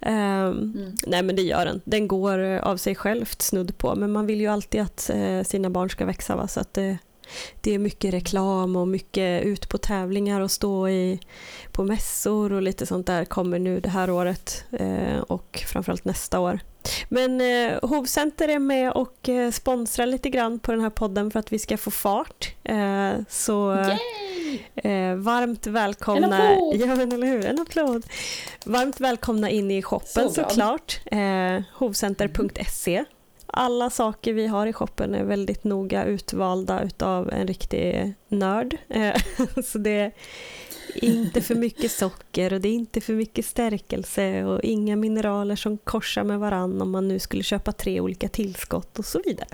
Um, 0.00 0.12
mm. 0.12 0.94
Nej 1.06 1.22
men 1.22 1.36
det 1.36 1.42
gör 1.42 1.64
den. 1.64 1.80
Den 1.84 2.08
går 2.08 2.38
av 2.62 2.76
sig 2.76 2.94
självt 2.94 3.42
snudd 3.42 3.78
på 3.78 3.94
men 3.94 4.12
man 4.12 4.26
vill 4.26 4.40
ju 4.40 4.46
alltid 4.46 4.80
att 4.80 5.10
sina 5.46 5.70
barn 5.70 5.90
ska 5.90 6.04
växa 6.04 6.36
va? 6.36 6.48
så 6.48 6.60
att 6.60 6.74
det, 6.74 6.98
det 7.60 7.74
är 7.74 7.78
mycket 7.78 8.14
reklam 8.14 8.76
och 8.76 8.88
mycket 8.88 9.44
ut 9.44 9.68
på 9.68 9.78
tävlingar 9.78 10.40
och 10.40 10.50
stå 10.50 10.88
i, 10.88 11.20
på 11.72 11.84
mässor 11.84 12.52
och 12.52 12.62
lite 12.62 12.86
sånt 12.86 13.06
där 13.06 13.24
kommer 13.24 13.58
nu 13.58 13.80
det 13.80 13.88
här 13.88 14.10
året 14.10 14.64
uh, 14.80 15.18
och 15.18 15.64
framförallt 15.66 16.04
nästa 16.04 16.40
år. 16.40 16.60
Men 17.08 17.40
eh, 17.40 17.78
Hovcenter 17.82 18.48
är 18.48 18.58
med 18.58 18.92
och 18.92 19.28
eh, 19.28 19.50
sponsrar 19.50 20.06
lite 20.06 20.30
grann 20.30 20.58
på 20.58 20.72
den 20.72 20.80
här 20.80 20.90
podden 20.90 21.30
för 21.30 21.40
att 21.40 21.52
vi 21.52 21.58
ska 21.58 21.76
få 21.76 21.90
fart. 21.90 22.54
Eh, 22.64 23.12
så 23.28 23.72
eh, 24.74 25.14
varmt 25.14 25.66
välkomna... 25.66 26.26
En 26.26 26.52
applåd! 26.52 26.76
Ja, 26.76 26.96
men 26.96 27.12
eller 27.12 27.26
hur? 27.26 27.46
En 27.46 27.60
applåd! 27.60 28.06
Varmt 28.64 29.00
välkomna 29.00 29.50
in 29.50 29.70
i 29.70 29.82
shoppen 29.82 30.08
så 30.08 30.30
såklart. 30.30 31.00
Eh, 31.04 31.62
hovcenter.se 31.72 33.04
alla 33.46 33.90
saker 33.90 34.32
vi 34.32 34.46
har 34.46 34.66
i 34.66 34.72
shoppen 34.72 35.14
är 35.14 35.24
väldigt 35.24 35.64
noga 35.64 36.04
utvalda 36.04 36.82
utav 36.82 37.32
en 37.32 37.46
riktig 37.46 38.14
nörd. 38.28 38.76
Eh, 38.88 39.16
så 39.64 39.78
det 39.78 40.12
inte 40.94 41.40
för 41.40 41.54
mycket 41.54 41.92
socker 41.92 42.52
och 42.52 42.60
det 42.60 42.68
är 42.68 42.72
inte 42.72 43.00
för 43.00 43.12
mycket 43.12 43.46
stärkelse 43.46 44.44
och 44.44 44.60
inga 44.62 44.96
mineraler 44.96 45.56
som 45.56 45.78
korsar 45.78 46.24
med 46.24 46.38
varann 46.38 46.82
om 46.82 46.90
man 46.90 47.08
nu 47.08 47.18
skulle 47.18 47.42
köpa 47.42 47.72
tre 47.72 48.00
olika 48.00 48.28
tillskott 48.28 48.98
och 48.98 49.04
så 49.04 49.20
vidare. 49.24 49.48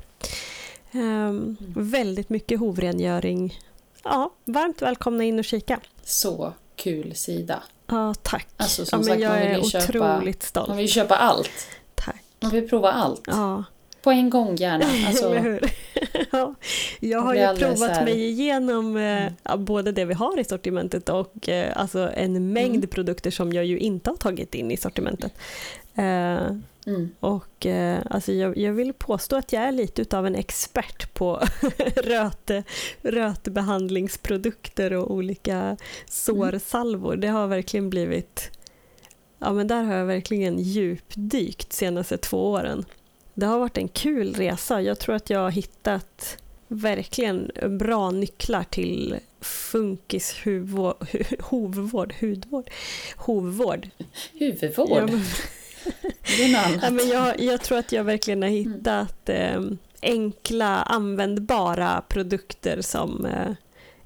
Um. 0.93 1.57
Väldigt 1.77 2.29
mycket 2.29 2.61
hovrengöring. 2.61 3.59
Ja, 4.05 4.33
varmt 4.45 4.83
välkomna 4.83 5.25
in 5.25 5.39
och 5.39 5.45
kika. 5.45 5.81
Så 6.05 6.53
kul 6.77 7.15
sida. 7.15 7.63
Ja, 7.87 8.15
tack. 8.23 8.49
Alltså, 8.57 8.87
som 8.87 9.01
ja, 9.01 9.07
sagt, 9.07 9.21
jag 9.21 9.43
är 9.43 9.59
otroligt 9.59 10.43
köpa, 10.43 10.47
stolt. 10.47 10.69
Man 10.69 10.77
vill 10.77 10.89
köpa 10.89 11.17
allt. 11.17 11.69
Tack. 11.95 12.25
Man 12.41 12.51
vill 12.51 12.69
prova 12.69 12.93
allt. 12.93 13.23
Ja. 13.27 13.65
På 14.03 14.11
en 14.11 14.31
gång 14.31 14.57
gärna. 14.57 14.85
Alltså, 15.07 15.35
ja, 16.31 16.55
jag 17.01 17.21
har 17.21 17.35
ju 17.35 17.57
provat 17.59 18.05
mig 18.05 18.25
igenom 18.25 18.97
eh, 18.97 19.33
mm. 19.45 19.65
både 19.65 19.93
det 19.93 20.05
vi 20.05 20.15
har 20.15 20.41
i 20.41 20.45
sortimentet 20.45 21.09
och 21.09 21.49
eh, 21.49 21.73
alltså 21.77 22.11
en 22.15 22.53
mängd 22.53 22.77
mm. 22.77 22.89
produkter 22.89 23.31
som 23.31 23.53
jag 23.53 23.65
ju 23.65 23.79
inte 23.79 24.11
har 24.11 24.17
tagit 24.17 24.55
in 24.55 24.71
i 24.71 24.77
sortimentet. 24.77 25.33
Eh, 25.95 26.47
mm. 26.87 27.11
Och 27.21 27.67
eh, 27.67 27.99
alltså 28.11 28.33
jag, 28.33 28.57
jag, 28.57 28.73
vill 28.73 28.93
påstå 28.93 29.37
att 29.37 29.53
jag 29.53 29.63
är 29.63 29.73
lite 29.73 30.19
av 30.19 30.27
en 30.27 30.35
expert 30.35 31.15
på 31.15 31.43
röte, 31.97 32.63
rötbehandlingsprodukter 33.03 34.93
och 34.93 35.11
olika 35.11 35.77
sårsalvor. 36.07 37.17
Det 37.17 37.29
har 37.29 37.47
verkligen 37.47 37.91
blivit, 37.91 38.51
ja 39.39 39.53
men 39.53 39.67
där 39.67 39.83
har 39.83 39.95
jag 39.95 40.07
verkligen 40.07 40.59
djupdykt 40.59 41.73
senaste 41.73 42.19
två 42.19 42.51
åren. 42.51 42.85
Det 43.35 43.47
har 43.47 43.59
varit 43.59 43.79
en 43.79 43.89
kul 43.89 44.35
resa. 44.35 44.83
Jag 44.83 44.99
tror 44.99 45.15
att 45.15 45.31
jag 45.31 45.41
har 45.41 45.51
hittat 45.51 46.37
verkligen 46.69 47.51
bra 47.79 48.11
nycklar 48.11 48.65
till 48.65 49.17
funkis 49.41 50.35
huvvård, 50.43 50.97
hovvård, 51.41 52.15
hudvård, 52.21 52.71
hovvård. 53.17 53.89
Huvudvård? 54.33 54.91
Ja, 54.91 55.07
det 56.37 56.45
är 56.45 56.53
något 56.53 56.67
annat. 56.67 56.83
Ja, 56.83 56.91
men 56.91 57.09
jag, 57.09 57.41
jag, 57.41 57.63
tror 57.63 57.79
att 57.79 57.93
jag 57.93 58.05
verkligen 58.05 58.43
har 58.43 58.49
hittat 58.49 59.29
eh, 59.29 59.61
enkla 60.03 60.83
användbara 60.83 62.03
produkter 62.09 62.81
som 62.81 63.27
eh, 63.27 63.53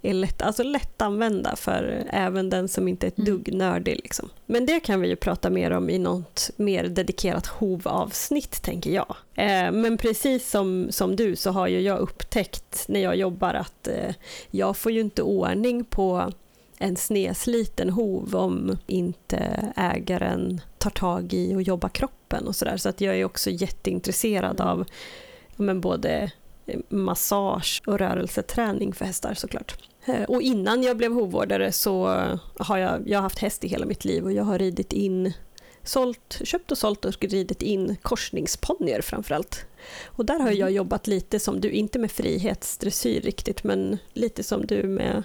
är 0.02 0.14
lätt, 0.14 0.42
alltså 0.42 0.62
lättanvända 0.62 1.56
för 1.56 2.04
även 2.10 2.50
den 2.50 2.68
som 2.68 2.88
inte 2.88 3.06
är 3.06 3.08
ett 3.08 3.18
mm. 3.18 3.30
dugg 3.30 3.54
nördig. 3.54 3.96
Liksom. 3.96 4.30
Men 4.46 4.66
det 4.66 4.80
kan 4.80 5.00
vi 5.00 5.08
ju 5.08 5.16
prata 5.16 5.50
mer 5.50 5.70
om 5.70 5.90
i 5.90 5.98
något 5.98 6.50
mer 6.56 6.84
dedikerat 6.84 7.46
hovavsnitt, 7.46 8.62
tänker 8.62 8.90
jag. 8.90 9.16
Eh, 9.34 9.72
men 9.72 9.98
precis 9.98 10.50
som, 10.50 10.86
som 10.90 11.16
du 11.16 11.36
så 11.36 11.50
har 11.50 11.66
ju 11.66 11.80
jag 11.80 11.98
upptäckt 11.98 12.84
när 12.88 13.00
jag 13.00 13.16
jobbar 13.16 13.54
att 13.54 13.88
eh, 13.88 14.14
jag 14.50 14.76
får 14.76 14.92
ju 14.92 15.00
inte 15.00 15.22
ordning 15.22 15.84
på 15.84 16.32
en 16.78 16.96
snesliten 16.96 17.90
hov 17.90 18.36
om 18.36 18.78
inte 18.86 19.72
ägaren 19.76 20.60
tar 20.78 20.90
tag 20.90 21.32
i 21.32 21.54
och 21.54 21.62
jobbar 21.62 21.88
kroppen 21.88 22.46
och 22.46 22.56
sådär. 22.56 22.76
Så 22.76 22.88
att 22.88 23.00
jag 23.00 23.16
är 23.16 23.24
också 23.24 23.50
jätteintresserad 23.50 24.60
av 24.60 24.86
men 25.56 25.80
både 25.80 26.30
massage 26.88 27.82
och 27.86 27.98
rörelseträning 27.98 28.92
för 28.92 29.04
hästar 29.04 29.34
såklart. 29.34 29.78
Eh, 30.04 30.22
och 30.22 30.42
innan 30.42 30.82
jag 30.82 30.96
blev 30.96 31.12
hovvårdare 31.12 31.72
så 31.72 32.06
har 32.58 32.78
jag, 32.78 33.08
jag 33.08 33.18
har 33.18 33.22
haft 33.22 33.38
häst 33.38 33.64
i 33.64 33.68
hela 33.68 33.86
mitt 33.86 34.04
liv 34.04 34.24
och 34.24 34.32
jag 34.32 34.44
har 34.44 34.58
ridit 34.58 34.92
in 34.92 35.32
sålt, 35.82 36.40
köpt 36.44 36.72
och 36.72 36.78
sålt 36.78 37.04
och 37.04 37.14
ridit 37.20 37.62
in 37.62 37.96
korsningsponnyer 38.02 39.00
framförallt. 39.00 39.64
Och 40.06 40.24
där 40.24 40.38
har 40.38 40.48
jag 40.48 40.60
mm. 40.60 40.74
jobbat 40.74 41.06
lite 41.06 41.40
som 41.40 41.60
du, 41.60 41.70
inte 41.70 41.98
med 41.98 42.10
frihetsdressyr 42.10 43.20
riktigt, 43.20 43.64
men 43.64 43.98
lite 44.12 44.42
som 44.42 44.66
du 44.66 44.82
med 44.82 45.22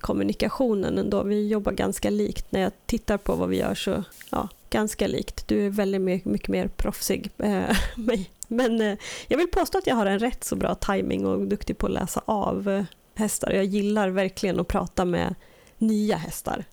kommunikationen 0.00 0.98
ändå. 0.98 1.22
Vi 1.22 1.48
jobbar 1.48 1.72
ganska 1.72 2.10
likt. 2.10 2.52
När 2.52 2.60
jag 2.60 2.72
tittar 2.86 3.18
på 3.18 3.34
vad 3.34 3.48
vi 3.48 3.56
gör 3.56 3.74
så, 3.74 4.04
ja, 4.30 4.48
ganska 4.70 5.06
likt. 5.06 5.48
Du 5.48 5.66
är 5.66 5.70
väldigt 5.70 6.24
mycket 6.24 6.48
mer 6.48 6.68
proffsig 6.68 7.30
äh, 7.38 7.76
mig. 7.96 8.30
Men 8.48 8.80
äh, 8.80 8.98
jag 9.28 9.38
vill 9.38 9.48
påstå 9.48 9.78
att 9.78 9.86
jag 9.86 9.94
har 9.94 10.06
en 10.06 10.18
rätt 10.18 10.44
så 10.44 10.56
bra 10.56 10.74
timing 10.74 11.26
och 11.26 11.42
är 11.42 11.46
duktig 11.46 11.78
på 11.78 11.86
att 11.86 11.92
läsa 11.92 12.22
av 12.24 12.68
äh, 12.68 12.84
hästar. 13.14 13.50
Jag 13.50 13.64
gillar 13.64 14.08
verkligen 14.08 14.60
att 14.60 14.68
prata 14.68 15.04
med 15.04 15.34
nya 15.78 16.16
hästar. 16.16 16.64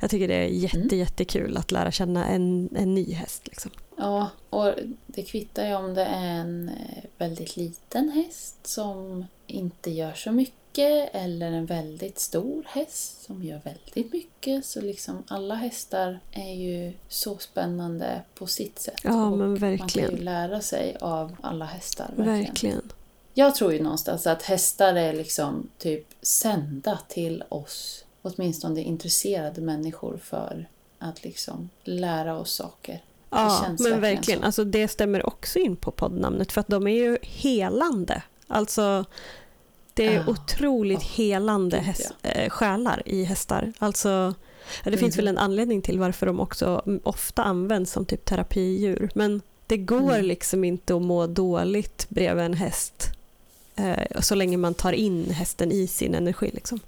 Jag 0.00 0.10
tycker 0.10 0.28
det 0.28 0.34
är 0.34 0.46
jätte, 0.46 0.78
mm. 0.78 0.98
jättekul 0.98 1.56
att 1.56 1.72
lära 1.72 1.90
känna 1.90 2.26
en, 2.26 2.68
en 2.76 2.94
ny 2.94 3.12
häst. 3.12 3.46
Liksom. 3.46 3.70
Ja, 3.96 4.30
och 4.50 4.74
det 5.06 5.22
kvittar 5.22 5.66
ju 5.68 5.74
om 5.74 5.94
det 5.94 6.04
är 6.04 6.40
en 6.40 6.68
eh, 6.68 7.04
väldigt 7.18 7.56
liten 7.56 8.08
häst 8.08 8.66
som 8.66 9.26
inte 9.46 9.90
gör 9.90 10.12
så 10.12 10.32
mycket 10.32 10.63
eller 10.82 11.52
en 11.52 11.66
väldigt 11.66 12.18
stor 12.18 12.64
häst 12.68 13.24
som 13.24 13.42
gör 13.42 13.60
väldigt 13.64 14.12
mycket. 14.12 14.66
Så 14.66 14.80
liksom 14.80 15.22
alla 15.28 15.54
hästar 15.54 16.20
är 16.32 16.54
ju 16.54 16.92
så 17.08 17.38
spännande 17.38 18.22
på 18.34 18.46
sitt 18.46 18.78
sätt. 18.78 19.00
Ja, 19.02 19.30
men 19.30 19.54
verkligen. 19.54 19.78
Man 19.78 19.88
kan 19.88 20.18
ju 20.18 20.24
lära 20.24 20.60
sig 20.60 20.96
av 21.00 21.36
alla 21.40 21.64
hästar. 21.64 22.10
Verkligen. 22.16 22.44
verkligen. 22.44 22.92
Jag 23.34 23.54
tror 23.54 23.72
ju 23.72 23.82
någonstans 23.82 24.26
att 24.26 24.42
hästar 24.42 24.94
är 24.94 25.12
liksom 25.12 25.68
typ 25.78 26.06
sända 26.22 26.98
till 27.08 27.44
oss, 27.48 28.04
åtminstone 28.22 28.80
intresserade 28.80 29.60
människor 29.60 30.16
för 30.16 30.68
att 30.98 31.24
liksom 31.24 31.70
lära 31.84 32.38
oss 32.38 32.52
saker. 32.52 33.02
Ja, 33.30 33.76
men 33.78 34.00
verkligen. 34.00 34.40
Så. 34.40 34.46
Alltså, 34.46 34.64
det 34.64 34.88
stämmer 34.88 35.26
också 35.26 35.58
in 35.58 35.76
på 35.76 35.90
poddnamnet 35.90 36.52
för 36.52 36.60
att 36.60 36.68
de 36.68 36.86
är 36.86 36.94
ju 36.94 37.18
helande. 37.22 38.22
Alltså, 38.46 39.04
det 39.94 40.06
är 40.06 40.14
ja. 40.14 40.26
otroligt 40.26 40.98
oh, 40.98 41.04
helande 41.04 41.78
häst, 41.78 42.14
äh, 42.22 42.50
själar 42.50 43.02
i 43.06 43.24
hästar. 43.24 43.72
Alltså, 43.78 44.34
det 44.82 44.90
mm. 44.90 45.00
finns 45.00 45.18
väl 45.18 45.28
en 45.28 45.38
anledning 45.38 45.82
till 45.82 45.98
varför 45.98 46.26
de 46.26 46.40
också 46.40 46.82
ofta 47.02 47.42
används 47.42 47.92
som 47.92 48.04
typ 48.04 48.24
terapidjur. 48.24 49.10
Men 49.14 49.42
det 49.66 49.76
går 49.76 50.14
mm. 50.14 50.24
liksom 50.24 50.64
inte 50.64 50.94
att 50.94 51.02
må 51.02 51.26
dåligt 51.26 52.06
bredvid 52.08 52.44
en 52.44 52.54
häst 52.54 53.14
Eh, 53.76 54.20
så 54.20 54.34
länge 54.34 54.56
man 54.56 54.74
tar 54.74 54.92
in 54.92 55.30
hästen 55.30 55.72
i 55.72 55.86
sin 55.86 56.14
energi. 56.14 56.50
Liksom. 56.54 56.80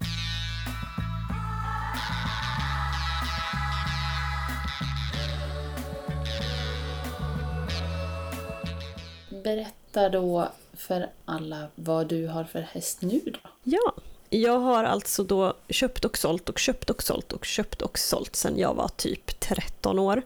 Berätta 9.44 10.08
då 10.08 10.48
för 10.86 11.10
alla 11.24 11.66
vad 11.74 12.08
du 12.08 12.26
har 12.26 12.44
för 12.44 12.60
häst 12.60 13.02
nu 13.02 13.20
då. 13.24 13.50
Ja, 13.62 13.94
jag 14.30 14.58
har 14.58 14.84
alltså 14.84 15.24
då 15.24 15.54
köpt 15.68 16.04
och 16.04 16.18
sålt 16.18 16.48
och 16.48 16.58
köpt 16.58 16.90
och 16.90 17.02
sålt 17.02 17.32
och 17.32 17.44
köpt 17.44 17.82
och 17.82 17.98
sålt 17.98 18.36
sedan 18.36 18.58
jag 18.58 18.74
var 18.74 18.88
typ 18.88 19.40
13 19.40 19.98
år. 19.98 20.22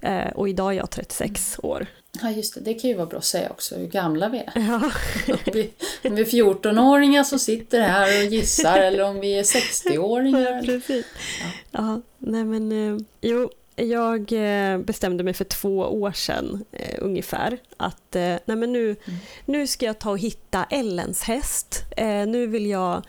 Eh, 0.00 0.28
och 0.34 0.48
idag 0.48 0.72
är 0.72 0.76
jag 0.76 0.90
36 0.90 1.58
mm. 1.58 1.70
år. 1.70 1.86
Ja, 2.22 2.30
just 2.30 2.54
det. 2.54 2.60
Det 2.60 2.74
kan 2.74 2.90
ju 2.90 2.96
vara 2.96 3.06
bra 3.06 3.18
att 3.18 3.24
säga 3.24 3.50
också 3.50 3.76
hur 3.76 3.86
gamla 3.86 4.28
vi 4.28 4.38
är. 4.38 4.52
Ja. 4.54 4.90
vi, 5.52 5.70
om 6.04 6.14
vi 6.14 6.20
är 6.20 6.26
14-åringar 6.26 7.24
som 7.24 7.38
sitter 7.38 7.80
här 7.80 8.24
och 8.24 8.32
gissar 8.32 8.78
eller 8.78 9.04
om 9.04 9.20
vi 9.20 9.38
är 9.38 9.42
60-åringar. 9.42 10.40
Ja, 10.40 10.62
precis. 10.64 11.06
Ja. 11.40 11.46
ja, 11.70 12.00
nej 12.18 12.44
men 12.44 12.72
eh, 12.72 13.04
jo, 13.20 13.50
jag 13.76 14.32
eh, 14.32 14.78
bestämde 14.78 15.24
mig 15.24 15.34
för 15.34 15.44
två 15.44 15.78
år 15.78 16.12
sedan 16.12 16.64
eh, 16.72 16.98
ungefär 17.00 17.58
att 17.76 18.16
eh, 18.16 18.36
nej 18.44 18.56
men 18.56 18.72
nu, 18.72 18.84
mm. 18.84 19.18
nu 19.44 19.66
ska 19.66 19.86
jag 19.86 19.98
ta 19.98 20.10
och 20.10 20.18
hitta 20.18 20.64
Ellens 20.64 21.22
häst. 21.22 21.82
Eh, 21.96 22.26
nu 22.26 22.46
vill 22.46 22.66
jag, 22.66 23.02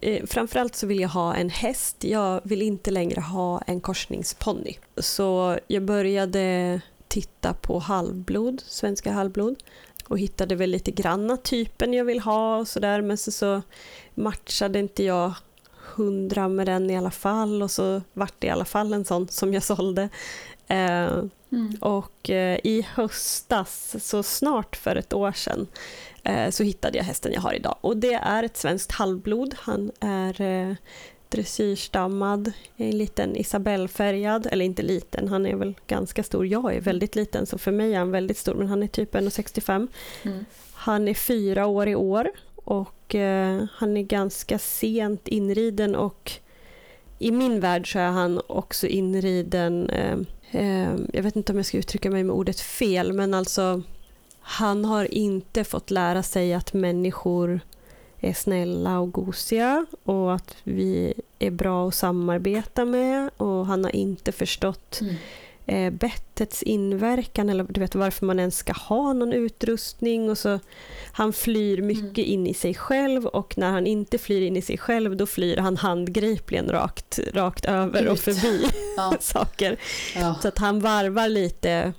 eh, 0.00 0.26
framförallt 0.26 0.76
så 0.76 0.86
vill 0.86 1.00
jag 1.00 1.08
ha 1.08 1.34
en 1.34 1.50
häst. 1.50 2.04
Jag 2.04 2.40
vill 2.44 2.62
inte 2.62 2.90
längre 2.90 3.20
ha 3.20 3.62
en 3.66 3.80
korsningsponny. 3.80 4.76
Så 4.96 5.58
jag 5.66 5.82
började 5.82 6.80
titta 7.08 7.54
på 7.54 7.78
halvblod, 7.78 8.62
svenska 8.66 9.12
halvblod 9.12 9.56
och 10.08 10.18
hittade 10.18 10.54
väl 10.54 10.70
lite 10.70 10.90
granna 10.90 11.36
typen 11.36 11.92
jag 11.92 12.04
vill 12.04 12.20
ha 12.20 12.56
och 12.56 12.68
sådär 12.68 13.02
men 13.02 13.16
så, 13.16 13.32
så 13.32 13.62
matchade 14.14 14.78
inte 14.78 15.04
jag 15.04 15.34
hundra 16.00 16.48
med 16.48 16.66
den 16.66 16.90
i 16.90 16.96
alla 16.96 17.10
fall 17.10 17.62
och 17.62 17.70
så 17.70 18.02
vart 18.12 18.34
det 18.38 18.46
i 18.46 18.50
alla 18.50 18.64
fall 18.64 18.92
en 18.92 19.04
sån 19.04 19.28
som 19.28 19.54
jag 19.54 19.62
sålde. 19.62 20.08
Eh, 20.68 21.12
mm. 21.52 21.76
Och 21.80 22.30
eh, 22.30 22.58
i 22.64 22.86
höstas, 22.94 23.96
så 24.00 24.22
snart 24.22 24.76
för 24.76 24.96
ett 24.96 25.12
år 25.12 25.32
sedan, 25.32 25.66
eh, 26.22 26.50
så 26.50 26.62
hittade 26.62 26.98
jag 26.98 27.04
hästen 27.04 27.32
jag 27.32 27.40
har 27.40 27.52
idag. 27.52 27.76
Och 27.80 27.96
det 27.96 28.14
är 28.14 28.42
ett 28.42 28.56
svenskt 28.56 28.92
halvblod. 28.92 29.54
Han 29.58 29.90
är 30.00 30.40
eh, 30.40 30.74
dressyrstammad, 31.28 32.52
en 32.76 32.98
liten 32.98 33.36
Isabellfärgad, 33.36 34.46
eller 34.50 34.64
inte 34.64 34.82
liten, 34.82 35.28
han 35.28 35.46
är 35.46 35.56
väl 35.56 35.74
ganska 35.86 36.22
stor. 36.22 36.46
Jag 36.46 36.74
är 36.74 36.80
väldigt 36.80 37.14
liten 37.14 37.46
så 37.46 37.58
för 37.58 37.72
mig 37.72 37.94
är 37.94 37.98
han 37.98 38.10
väldigt 38.10 38.38
stor 38.38 38.54
men 38.54 38.66
han 38.66 38.82
är 38.82 38.86
typ 38.86 39.14
1,65. 39.14 39.88
Mm. 40.22 40.44
Han 40.72 41.08
är 41.08 41.14
fyra 41.14 41.66
år 41.66 41.88
i 41.88 41.94
år 41.94 42.30
och 42.64 43.14
eh, 43.14 43.64
han 43.72 43.96
är 43.96 44.02
ganska 44.02 44.58
sent 44.58 45.28
inriden 45.28 45.94
och 45.94 46.32
i 47.18 47.30
min 47.30 47.60
värld 47.60 47.92
så 47.92 47.98
är 47.98 48.10
han 48.10 48.40
också 48.46 48.86
inriden, 48.86 49.90
eh, 49.90 50.18
eh, 50.50 50.94
jag 51.12 51.22
vet 51.22 51.36
inte 51.36 51.52
om 51.52 51.58
jag 51.58 51.66
ska 51.66 51.78
uttrycka 51.78 52.10
mig 52.10 52.24
med 52.24 52.34
ordet 52.34 52.60
fel, 52.60 53.12
men 53.12 53.34
alltså 53.34 53.82
han 54.40 54.84
har 54.84 55.14
inte 55.14 55.64
fått 55.64 55.90
lära 55.90 56.22
sig 56.22 56.54
att 56.54 56.72
människor 56.72 57.60
är 58.20 58.32
snälla 58.32 58.98
och 58.98 59.12
gosiga 59.12 59.86
och 60.04 60.34
att 60.34 60.56
vi 60.64 61.14
är 61.38 61.50
bra 61.50 61.88
att 61.88 61.94
samarbeta 61.94 62.84
med 62.84 63.30
och 63.36 63.66
han 63.66 63.84
har 63.84 63.96
inte 63.96 64.32
förstått 64.32 64.98
mm 65.00 65.14
eh, 65.70 65.90
bettets 65.90 66.62
inverkan 66.62 67.48
eller 67.48 67.66
du 67.68 67.80
vet 67.80 67.94
varför 67.94 68.26
man 68.26 68.38
ens 68.38 68.56
ska 68.56 68.72
ha 68.72 69.12
någon 69.12 69.32
utrustning. 69.32 70.30
Och 70.30 70.38
så, 70.38 70.60
han 71.12 71.32
flyr 71.32 71.82
mycket 71.82 72.26
mm. 72.26 72.30
in 72.30 72.46
i 72.46 72.54
sig 72.54 72.74
själv 72.74 73.26
och 73.26 73.58
när 73.58 73.70
han 73.70 73.86
inte 73.86 74.18
flyr 74.18 74.42
in 74.42 74.56
i 74.56 74.62
sig 74.62 74.78
själv 74.78 75.16
då 75.16 75.26
flyr 75.26 75.56
han 75.56 75.76
handgripligen 75.76 76.68
rakt, 76.68 77.18
rakt 77.32 77.64
över 77.64 78.08
och 78.08 78.18
förbi 78.18 78.66
ja. 78.96 79.16
saker. 79.20 79.76
Ja. 80.16 80.36
Så 80.42 80.48
att 80.48 80.58
han 80.58 80.80
varvar 80.80 81.28
lite 81.28 81.92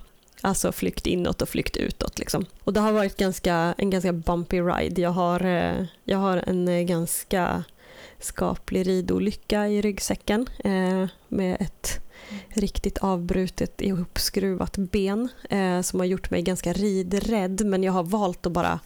Alltså 0.44 0.72
flykt 0.72 1.08
inåt 1.08 1.42
och 1.42 1.50
flykt 1.50 1.78
utåt. 1.78 2.20
Liksom. 2.20 2.46
Och 2.64 2.74
det 2.74 2.80
har 2.80 2.92
varit 2.92 3.18
ganska, 3.18 3.74
en 3.78 3.90
ganska 3.90 4.14
bumpy 4.14 4.62
ride. 4.62 5.02
Jag 5.02 5.10
har, 5.10 5.46
eh, 5.46 5.86
jag 6.04 6.18
har 6.18 6.44
en 6.48 6.68
eh, 6.68 6.82
ganska 6.82 7.64
skaplig 8.20 8.88
ridolycka 8.88 9.68
i 9.68 9.82
ryggsäcken 9.82 10.48
eh, 10.64 11.08
med 11.28 11.58
ett 11.60 12.11
riktigt 12.50 12.98
avbrutet 12.98 13.82
ihopskruvat 13.82 14.78
ben 14.78 15.30
eh, 15.50 15.82
som 15.82 16.00
har 16.00 16.08
gjort 16.08 16.32
mig 16.32 16.42
ganska 16.42 16.74
ridrädd 16.74 17.66
men 17.66 17.84
jag 17.84 17.92
har 17.92 18.04
valt 18.04 18.46
att 18.46 18.52
bara 18.52 18.80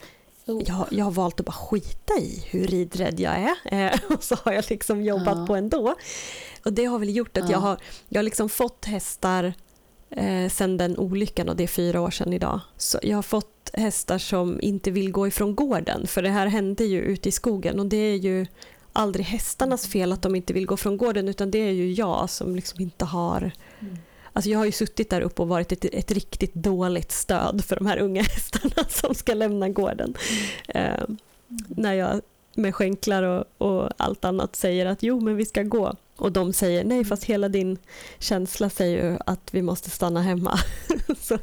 oh. 0.46 0.64
jag, 0.66 0.88
jag, 0.90 1.06
har 1.06 1.12
valt 1.12 1.40
att 1.40 1.46
bara 1.46 1.52
skita 1.52 2.14
i 2.14 2.44
hur 2.50 2.68
ridrädd 2.68 3.20
jag 3.20 3.34
är 3.34 3.56
eh, 3.86 4.00
och 4.16 4.24
så 4.24 4.36
har 4.44 4.54
jag 4.54 4.66
liksom 4.70 5.04
jobbat 5.04 5.38
ja. 5.38 5.46
på 5.46 5.56
ändå. 5.56 5.96
Och 6.66 6.74
det 6.74 6.86
har 6.86 7.00
väl 7.00 7.16
gjort 7.16 7.38
att 7.38 7.44
ja. 7.44 7.52
jag 7.52 7.60
har, 7.60 7.78
jag 8.10 8.20
har 8.20 8.24
liksom 8.24 8.50
fått 8.50 8.86
hästar 8.86 9.54
eh, 10.10 10.50
sen 10.50 10.78
den 10.78 10.98
olyckan 10.98 11.50
och 11.50 11.56
det 11.56 11.64
är 11.64 11.68
fyra 11.68 12.02
år 12.02 12.12
sedan 12.12 12.34
idag. 12.34 12.60
Så 12.78 13.00
jag 13.04 13.18
har 13.18 13.24
fått 13.24 13.70
hästar 13.74 14.18
som 14.18 14.62
inte 14.62 14.92
vill 14.92 15.12
gå 15.12 15.28
ifrån 15.28 15.56
gården 15.56 16.08
för 16.08 16.22
det 16.22 16.30
här 16.30 16.48
hände 16.48 16.84
ju 16.84 17.02
ute 17.02 17.30
i 17.30 17.32
skogen 17.32 17.80
och 17.80 17.86
det 17.86 17.98
är 17.98 18.16
ju 18.16 18.46
aldrig 18.96 19.26
hästarnas 19.26 19.88
fel 19.88 20.12
att 20.12 20.22
de 20.22 20.36
inte 20.36 20.54
vill 20.54 20.66
gå 20.66 20.78
från 20.78 20.98
gården 20.98 21.28
utan 21.28 21.52
det 21.52 21.58
är 21.58 21.72
ju 21.72 21.94
jag 21.94 22.30
som 22.30 22.56
liksom 22.56 22.82
inte 22.82 23.06
har 23.06 23.52
mm. 23.80 23.98
Alltså 24.36 24.50
jag 24.50 24.60
har 24.60 24.66
ju 24.66 24.72
suttit 24.72 25.10
där 25.10 25.22
uppe 25.22 25.42
och 25.42 25.48
varit 25.48 25.72
ett, 25.72 25.86
ett 25.86 26.12
riktigt 26.12 26.54
dåligt 26.54 27.12
stöd 27.12 27.66
för 27.66 27.76
de 27.76 27.86
här 27.86 27.98
unga 27.98 28.22
hästarna 28.34 28.90
som 28.90 29.16
ska 29.16 29.34
lämna 29.34 29.70
gården. 29.70 30.14
Mm. 30.68 30.94
Eh, 30.94 31.04
när 31.68 31.94
jag 31.94 32.22
med 32.56 32.76
skänklar 32.76 33.24
och, 33.24 33.46
och, 33.58 33.90
allt 33.98 34.26
annat 34.26 34.56
säger 34.56 34.86
att 34.86 35.04
jo 35.04 35.20
men 35.20 35.36
vi 35.36 35.46
ska 35.46 35.64
gå 35.64 35.96
och 36.16 36.32
de 36.32 36.54
säger 36.54 36.84
nej 36.84 37.06
fast 37.06 37.24
hela 37.24 37.50
din 37.50 37.78
känsla 38.20 38.70
säger 38.70 39.12
ju 39.12 39.18
att 39.26 39.54
vi 39.54 39.62
måste 39.62 39.90
stanna 39.90 40.22
hemma. 40.22 40.60
Så, 41.22 41.38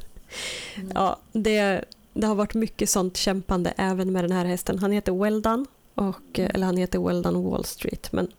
mm. 0.74 0.92
ja, 0.94 1.18
det, 1.32 1.84
det 2.12 2.26
har 2.26 2.34
varit 2.34 2.54
mycket 2.54 2.90
sånt 2.90 3.16
kämpande 3.16 3.74
även 3.76 4.12
med 4.12 4.24
den 4.24 4.32
här 4.32 4.44
hästen. 4.44 4.78
Han 4.78 4.92
heter 4.92 5.12
Weldan 5.12 5.66
och, 5.94 6.38
eh, 6.38 6.50
eller 6.54 6.66
han 6.66 6.76
heter 6.76 6.98
Weldon 6.98 7.44
Wall 7.44 7.64
Street, 7.64 8.12
men 8.12 8.32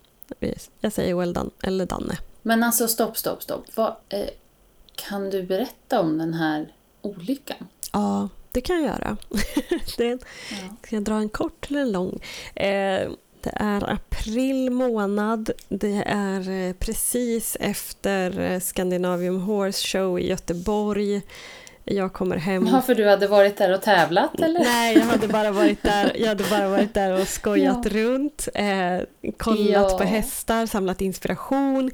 jag 0.80 0.94
säger 0.94 1.16
Weldon 1.16 1.52
eller 1.64 1.86
Danne. 1.86 2.18
Men 2.42 2.64
alltså 2.64 2.88
stopp, 2.88 3.18
stopp, 3.18 3.44
stopp. 3.44 3.66
Vad, 3.76 3.96
eh, 4.10 4.28
kan 4.96 5.30
du 5.30 5.44
berätta 5.44 6.00
om 6.00 6.18
den 6.18 6.34
här 6.34 6.74
olyckan? 7.02 7.68
Ja, 7.94 8.30
det 8.52 8.62
kan 8.62 8.76
jag 8.76 8.86
göra. 8.86 9.18
det, 9.98 10.06
ja. 10.06 10.18
Ska 10.84 10.96
jag 10.96 11.04
dra 11.04 11.16
en 11.16 11.30
kort 11.30 11.72
eller 11.72 11.82
en 11.82 11.92
lång? 11.92 12.20
Eh, 12.56 13.10
det 13.42 13.54
är 13.54 13.94
april 13.94 14.70
månad. 14.70 15.52
Det 15.70 16.04
är 16.08 16.50
eh, 16.50 16.74
precis 16.74 17.58
efter 17.60 18.40
eh, 18.40 18.60
Scandinavium 18.60 19.42
Horse 19.42 19.88
Show 19.88 20.20
i 20.20 20.30
Göteborg. 20.30 21.22
Jag 21.86 22.14
kommer 22.14 22.38
hem. 22.38 22.68
Ja, 22.68 22.82
för 22.82 22.96
du 22.96 23.10
hade 23.10 23.28
varit 23.28 23.58
där 23.58 23.74
och 23.74 23.82
tävlat 23.82 24.40
eller? 24.40 24.60
Nej, 24.60 24.98
jag 24.98 25.06
hade 25.06 25.28
bara 25.28 25.52
varit 25.52 25.84
där, 25.84 26.12
jag 26.20 26.28
hade 26.28 26.44
bara 26.44 26.70
varit 26.70 26.94
där 26.94 27.22
och 27.22 27.28
skojat 27.28 27.80
ja. 27.84 27.90
runt, 27.92 28.48
eh, 28.54 29.34
kollat 29.38 29.92
ja. 29.92 29.98
på 29.98 30.04
hästar, 30.04 30.66
samlat 30.66 31.02
inspiration. 31.02 31.92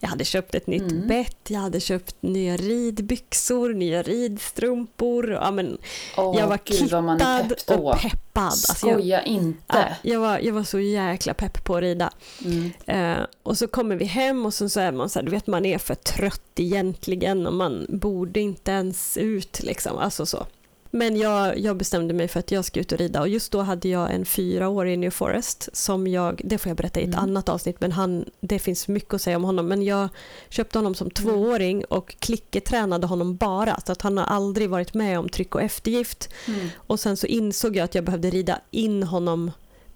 Jag 0.00 0.08
hade 0.08 0.24
köpt 0.24 0.54
ett 0.54 0.66
nytt 0.66 0.92
mm. 0.92 1.08
bett, 1.08 1.38
jag 1.48 1.60
hade 1.60 1.80
köpt 1.80 2.14
nya 2.20 2.56
ridbyxor, 2.56 3.74
nya 3.74 4.02
ridstrumpor. 4.02 5.32
Ja, 5.32 5.50
men 5.50 5.78
oh, 6.16 6.38
jag 6.38 6.46
var 6.46 6.58
Gud, 6.64 6.78
kittad 6.78 7.52
och 7.66 7.96
peppad. 8.32 8.44
Alltså, 8.44 8.74
Skoja 8.74 9.16
jag, 9.16 9.26
inte. 9.26 9.62
Ja, 9.68 9.86
jag, 10.02 10.20
var, 10.20 10.38
jag 10.38 10.54
var 10.54 10.64
så 10.64 10.80
jäkla 10.80 11.34
pepp 11.34 11.64
på 11.64 11.76
att 11.76 11.80
rida. 11.80 12.10
Mm. 12.44 12.70
Eh, 12.86 13.26
och 13.42 13.58
så 13.58 13.66
kommer 13.66 13.96
vi 13.96 14.04
hem 14.04 14.46
och 14.46 14.54
så, 14.54 14.68
så 14.68 14.80
är 14.80 14.92
man 14.92 15.08
så 15.08 15.18
här, 15.18 15.26
du 15.26 15.30
vet 15.30 15.46
man 15.46 15.66
är 15.66 15.78
för 15.78 15.94
trött 15.94 16.50
egentligen 16.56 17.46
och 17.46 17.54
man 17.54 17.86
borde 17.88 18.40
inte 18.40 18.70
ens 18.70 19.16
ut 19.16 19.62
liksom. 19.62 19.98
Alltså 19.98 20.26
så. 20.26 20.46
Men 20.90 21.16
jag, 21.16 21.58
jag, 21.58 21.76
bestämde 21.76 22.14
mig 22.14 22.28
för 22.28 22.40
att 22.40 22.50
jag 22.50 22.64
ska 22.64 22.80
ut 22.80 22.92
och 22.92 22.98
rida 22.98 23.20
och 23.20 23.28
just 23.28 23.52
då 23.52 23.60
hade 23.60 23.88
jag 23.88 24.14
en 24.14 24.24
fyraårig 24.24 24.98
New 24.98 25.10
Forest 25.10 25.68
som 25.72 26.06
jag, 26.06 26.40
det 26.44 26.58
får 26.58 26.70
jag 26.70 26.76
berätta 26.76 27.00
i 27.00 27.02
ett 27.02 27.08
mm. 27.08 27.20
annat 27.20 27.48
avsnitt, 27.48 27.80
men 27.80 27.92
han, 27.92 28.24
det 28.40 28.58
finns 28.58 28.88
mycket 28.88 29.14
att 29.14 29.22
säga 29.22 29.36
om 29.36 29.44
honom. 29.44 29.68
Men 29.68 29.82
jag 29.82 30.08
köpte 30.48 30.78
honom 30.78 30.94
som 30.94 31.10
tvååring 31.10 31.84
och 31.84 32.16
klicketränade 32.18 33.06
honom 33.06 33.36
bara, 33.36 33.80
så 33.86 33.92
att 33.92 34.02
han 34.02 34.18
har 34.18 34.24
aldrig 34.24 34.70
varit 34.70 34.94
med 34.94 35.18
om 35.18 35.28
tryck 35.28 35.54
och 35.54 35.62
eftergift. 35.62 36.28
Mm. 36.48 36.68
Och 36.76 37.00
sen 37.00 37.16
så 37.16 37.26
insåg 37.26 37.76
jag 37.76 37.84
att 37.84 37.94
jag 37.94 38.04
behövde 38.04 38.30
rida 38.30 38.60
in 38.70 39.02
honom 39.02 39.50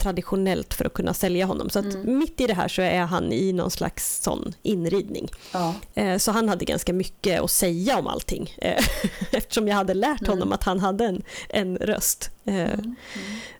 traditionellt 0.04 0.74
för 0.74 0.84
att 0.84 0.94
kunna 0.94 1.14
sälja 1.14 1.46
honom. 1.46 1.70
Så 1.70 1.78
att 1.78 1.94
mm. 1.94 2.18
mitt 2.18 2.40
i 2.40 2.46
det 2.46 2.54
här 2.54 2.68
så 2.68 2.82
är 2.82 3.00
han 3.00 3.32
i 3.32 3.52
någon 3.52 3.70
slags 3.70 4.22
sån 4.22 4.54
inridning. 4.62 5.28
Ja. 5.52 5.74
Eh, 5.94 6.18
så 6.18 6.32
han 6.32 6.48
hade 6.48 6.64
ganska 6.64 6.92
mycket 6.92 7.40
att 7.40 7.50
säga 7.50 7.98
om 7.98 8.06
allting 8.06 8.54
eh, 8.58 8.84
eftersom 9.30 9.68
jag 9.68 9.76
hade 9.76 9.94
lärt 9.94 10.26
honom 10.26 10.48
mm. 10.48 10.52
att 10.52 10.64
han 10.64 10.80
hade 10.80 11.04
en, 11.04 11.22
en 11.48 11.76
röst. 11.76 12.30
Eh, 12.44 12.54
mm. 12.54 12.80
mm. 12.80 12.94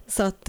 Så 0.07 0.22
att 0.22 0.48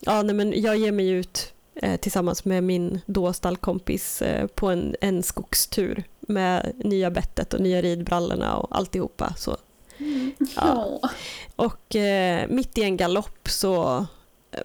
ja, 0.00 0.22
nej, 0.22 0.34
men 0.34 0.62
jag 0.62 0.76
ger 0.76 0.92
mig 0.92 1.08
ut 1.08 1.52
tillsammans 2.00 2.44
med 2.44 2.64
min 2.64 3.00
då 3.06 3.32
stallkompis 3.32 4.22
på 4.54 4.68
en, 4.68 4.96
en 5.00 5.22
skogstur 5.22 6.04
med 6.20 6.72
nya 6.76 7.10
bettet 7.10 7.54
och 7.54 7.60
nya 7.60 7.82
ridbrallorna 7.82 8.56
och 8.56 8.76
alltihopa. 8.76 9.34
Så, 9.36 9.56
mm. 9.98 10.34
ja. 10.56 11.00
Och 11.56 11.96
mitt 12.48 12.78
i 12.78 12.82
en 12.82 12.96
galopp 12.96 13.48
så 13.48 14.06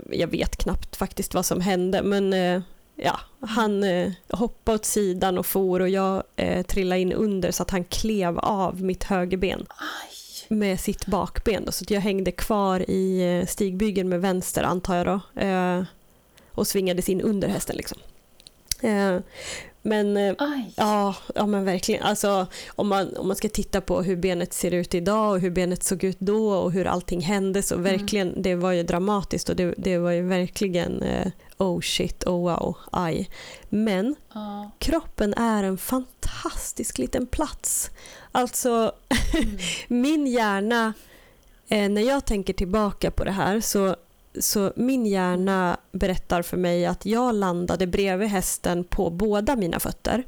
jag 0.09 0.27
vet 0.27 0.57
knappt 0.57 0.95
faktiskt 0.95 1.33
vad 1.33 1.45
som 1.45 1.61
hände, 1.61 2.03
men 2.03 2.33
eh, 2.33 2.61
ja, 2.95 3.19
han 3.39 3.83
eh, 3.83 4.11
hoppade 4.29 4.75
åt 4.75 4.85
sidan 4.85 5.37
och 5.37 5.45
for 5.45 5.79
och 5.79 5.89
jag 5.89 6.23
eh, 6.35 6.65
trillade 6.65 7.01
in 7.01 7.13
under 7.13 7.51
så 7.51 7.63
att 7.63 7.71
han 7.71 7.83
klev 7.83 8.39
av 8.39 8.81
mitt 8.81 9.03
högerben 9.03 9.65
Aj. 9.69 10.57
med 10.57 10.79
sitt 10.79 11.05
bakben. 11.05 11.65
Då, 11.65 11.71
så 11.71 11.85
jag 11.87 12.01
hängde 12.01 12.31
kvar 12.31 12.89
i 12.89 13.37
eh, 13.39 13.47
stigbygeln 13.47 14.09
med 14.09 14.21
vänster, 14.21 14.63
antar 14.63 14.95
jag 14.95 15.05
då, 15.05 15.41
eh, 15.41 15.83
och 16.51 16.67
svingades 16.67 17.09
in 17.09 17.21
under 17.21 17.47
hästen. 17.47 17.75
Liksom. 17.75 17.97
Eh, 18.81 19.17
Men, 19.81 20.17
eh, 20.17 20.33
ja, 20.75 21.15
ja, 21.35 21.45
men 21.45 21.65
verkligen. 21.65 22.03
Alltså, 22.03 22.47
om, 22.69 22.87
man, 22.87 23.15
om 23.17 23.27
man 23.27 23.35
ska 23.35 23.49
titta 23.49 23.81
på 23.81 24.01
hur 24.01 24.15
benet 24.15 24.53
ser 24.53 24.73
ut 24.73 24.95
idag 24.95 25.31
och 25.31 25.39
hur 25.39 25.49
benet 25.51 25.83
såg 25.83 26.03
ut 26.03 26.19
då 26.19 26.51
och 26.51 26.71
hur 26.71 26.87
allting 26.87 27.21
hände 27.21 27.63
så 27.63 27.75
mm. 27.75 27.83
verkligen, 27.83 28.27
mm. 28.27 28.41
det 28.41 28.55
var 28.55 28.71
ju 28.71 28.83
dramatiskt 28.83 29.49
och 29.49 29.55
det, 29.55 29.73
det 29.77 29.97
var 29.97 30.11
ju 30.11 30.21
verkligen 30.21 31.01
eh, 31.01 31.31
oh 31.57 31.81
shit, 31.81 32.23
oh 32.27 32.41
wow, 32.41 32.77
aj. 32.91 33.29
Men 33.69 34.15
uh. 34.35 34.69
kroppen 34.79 35.33
är 35.33 35.63
en 35.63 35.77
fantastisk 35.77 36.97
liten 36.97 37.27
plats. 37.27 37.91
Alltså, 38.31 38.91
mm. 39.33 39.57
min 40.01 40.27
hjärna, 40.27 40.93
eh, 41.67 41.89
när 41.89 42.01
jag 42.01 42.25
tänker 42.25 42.53
tillbaka 42.53 43.11
på 43.11 43.23
det 43.23 43.31
här 43.31 43.61
så 43.61 43.95
så 44.39 44.73
min 44.75 45.05
hjärna 45.05 45.77
berättar 45.91 46.41
för 46.41 46.57
mig 46.57 46.85
att 46.85 47.05
jag 47.05 47.35
landade 47.35 47.87
bredvid 47.87 48.27
hästen 48.27 48.83
på 48.83 49.09
båda 49.09 49.55
mina 49.55 49.79
fötter 49.79 50.23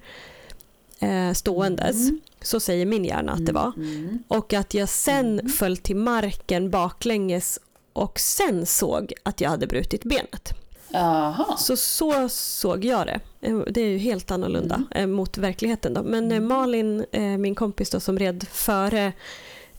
eh, 0.99 1.33
ståendes. 1.33 2.09
Mm. 2.09 2.19
Så 2.41 2.59
säger 2.59 2.85
min 2.85 3.05
hjärna 3.05 3.31
att 3.31 3.45
det 3.45 3.51
var. 3.51 3.71
Mm. 3.75 4.23
Och 4.27 4.53
att 4.53 4.73
jag 4.73 4.89
sen 4.89 5.39
mm. 5.39 5.49
föll 5.49 5.77
till 5.77 5.95
marken 5.95 6.69
baklänges 6.69 7.59
och 7.93 8.19
sen 8.19 8.65
såg 8.65 9.13
att 9.23 9.41
jag 9.41 9.49
hade 9.49 9.67
brutit 9.67 10.03
benet. 10.03 10.53
Aha. 10.93 11.55
Så 11.57 11.77
så 11.77 12.29
såg 12.29 12.85
jag 12.85 13.07
det. 13.07 13.19
Eh, 13.41 13.57
det 13.57 13.81
är 13.81 13.87
ju 13.87 13.97
helt 13.97 14.31
annorlunda 14.31 14.75
mm. 14.75 14.87
Eh, 14.91 15.15
mot 15.15 15.37
verkligheten. 15.37 15.93
Då. 15.93 16.03
Men 16.03 16.31
eh, 16.31 16.37
mm. 16.37 16.49
Malin, 16.49 17.05
min 17.39 17.55
kompis 17.55 17.89
då, 17.89 17.99
som 17.99 18.19
red 18.19 18.47
före 18.51 19.13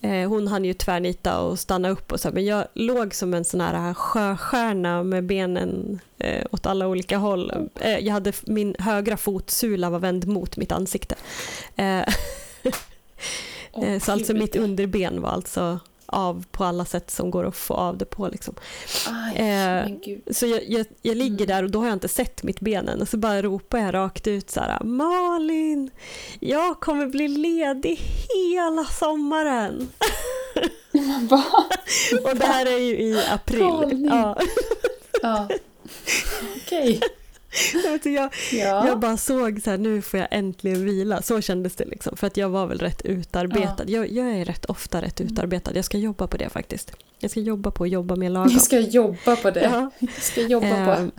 hon 0.09 0.49
hann 0.49 0.65
ju 0.65 0.75
tvärnita 0.75 1.41
och 1.41 1.59
stanna 1.59 1.89
upp 1.89 2.13
och 2.13 2.21
så, 2.21 2.31
men 2.31 2.45
jag 2.45 2.67
låg 2.75 3.15
som 3.15 3.35
en 3.35 3.45
sån 3.45 3.61
här 3.61 3.95
sjöstjärna 3.95 5.03
med 5.03 5.25
benen 5.25 6.01
eh, 6.19 6.47
åt 6.51 6.67
alla 6.67 6.89
olika 6.89 7.19
håll. 7.19 7.69
Eh, 7.81 7.99
jag 7.99 8.13
hade, 8.13 8.33
min 8.47 8.77
högra 8.79 9.17
fotsula 9.17 9.91
var 9.91 9.99
vänd 9.99 10.29
mot 10.29 10.57
mitt 10.57 10.73
ansikte. 10.73 11.15
Eh, 11.77 12.03
oh, 13.73 13.99
så 13.99 14.13
alltså 14.13 14.35
mitt 14.35 14.57
underben 14.57 15.23
var 15.23 15.31
alltså 15.31 15.81
av 16.15 16.45
på 16.51 16.65
alla 16.65 16.85
sätt 16.85 17.11
som 17.11 17.31
går 17.31 17.47
att 17.47 17.57
få 17.57 17.75
av 17.75 17.99
det 17.99 18.05
på. 18.05 18.29
Liksom. 18.29 18.55
Aj, 19.09 19.37
eh, 19.37 19.87
så 20.31 20.47
jag, 20.47 20.61
jag, 20.69 20.87
jag, 21.03 21.17
ligger 21.17 21.45
mm. 21.45 21.47
där 21.47 21.63
och 21.63 21.71
då 21.71 21.79
har 21.79 21.87
jag 21.87 21.97
inte 21.97 22.09
sett 22.09 22.43
mitt 22.43 22.61
ben 22.61 22.89
än 22.89 23.01
och 23.01 23.09
så 23.09 23.17
bara 23.17 23.43
ropar 23.43 23.79
jag 23.79 23.95
rakt 23.95 24.27
ut 24.27 24.51
så 24.51 24.61
här 24.61 24.85
Malin, 24.85 25.91
jag 26.41 26.81
kommer 26.81 27.07
bli 27.07 27.29
ledig 27.29 28.01
hela 28.35 28.85
sommaren. 28.85 29.89
och 32.25 32.37
det 32.37 32.47
här 32.47 32.67
är 32.67 32.79
ju 32.79 32.99
i 32.99 33.27
april. 33.31 34.09
Ja. 34.11 34.39
ja. 35.23 35.49
Okej. 36.57 36.97
Okay. 36.97 37.01
Jag, 38.05 38.35
ja. 38.53 38.87
jag 38.87 38.99
bara 39.01 39.17
såg 39.17 39.61
så 39.63 39.71
här, 39.71 39.79
nu 39.79 40.03
får 40.03 40.21
jag 40.21 40.29
äntligen 40.31 40.85
vila. 40.85 41.23
Så 41.23 41.41
kändes 41.41 41.75
det 41.75 41.85
liksom. 41.85 42.17
För 42.17 42.27
att 42.27 42.37
jag 42.37 42.49
var 42.49 42.67
väl 42.67 42.79
rätt 42.79 43.03
utarbetad. 43.03 43.85
Ja. 43.87 43.99
Jag, 43.99 44.13
jag, 44.13 44.27
är 44.27 44.45
rätt 44.45 44.65
ofta 44.65 45.03
rätt 45.03 45.21
utarbetad. 45.21 45.73
Jag 45.75 45.85
ska 45.85 45.99
jobba 45.99 46.27
på 46.27 46.37
det 46.37 46.49
faktiskt. 46.49 46.93
Jag 47.19 47.31
ska 47.31 47.41
jobba 47.41 47.71
på 47.71 47.85
att 47.85 47.91
jobba 47.91 48.17
med 48.17 48.33
lagom. 48.33 48.53
Jag 48.53 48.63
ska 48.63 48.79
jobba 48.79 49.37
på 49.37 49.51
det. 49.51 49.63
Ja. 49.63 49.91
Jag 50.01 50.23
ska 50.23 50.41
jobba 50.41 50.67
eh, 50.67 50.97
på 50.97 51.11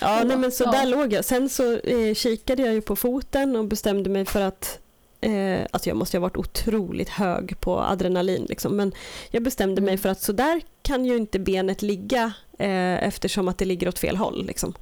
Ja, 0.00 0.22
nej, 0.24 0.36
men 0.36 0.52
så 0.52 0.70
där 0.70 0.86
låg 0.86 1.12
jag. 1.12 1.24
Sen 1.24 1.48
så 1.48 1.76
eh, 1.76 2.14
kikade 2.14 2.62
jag 2.62 2.74
ju 2.74 2.80
på 2.80 2.96
foten 2.96 3.56
och 3.56 3.64
bestämde 3.64 4.10
mig 4.10 4.24
för 4.24 4.40
att 4.40 4.78
Eh, 5.22 5.66
alltså 5.70 5.90
jag 5.90 5.96
måste 5.96 6.16
ha 6.16 6.22
varit 6.22 6.36
otroligt 6.36 7.08
hög 7.08 7.60
på 7.60 7.80
adrenalin. 7.80 8.46
Liksom. 8.48 8.76
Men 8.76 8.92
jag 9.30 9.42
bestämde 9.42 9.80
mig 9.80 9.92
mm. 9.92 9.98
för 9.98 10.08
att 10.08 10.20
så 10.20 10.32
där 10.32 10.62
kan 10.82 11.04
ju 11.04 11.16
inte 11.16 11.38
benet 11.38 11.82
ligga 11.82 12.32
eh, 12.58 13.04
eftersom 13.04 13.48
att 13.48 13.58
det 13.58 13.64
ligger 13.64 13.88
åt 13.88 13.98
fel 13.98 14.16
håll. 14.16 14.46
Liksom. 14.46 14.74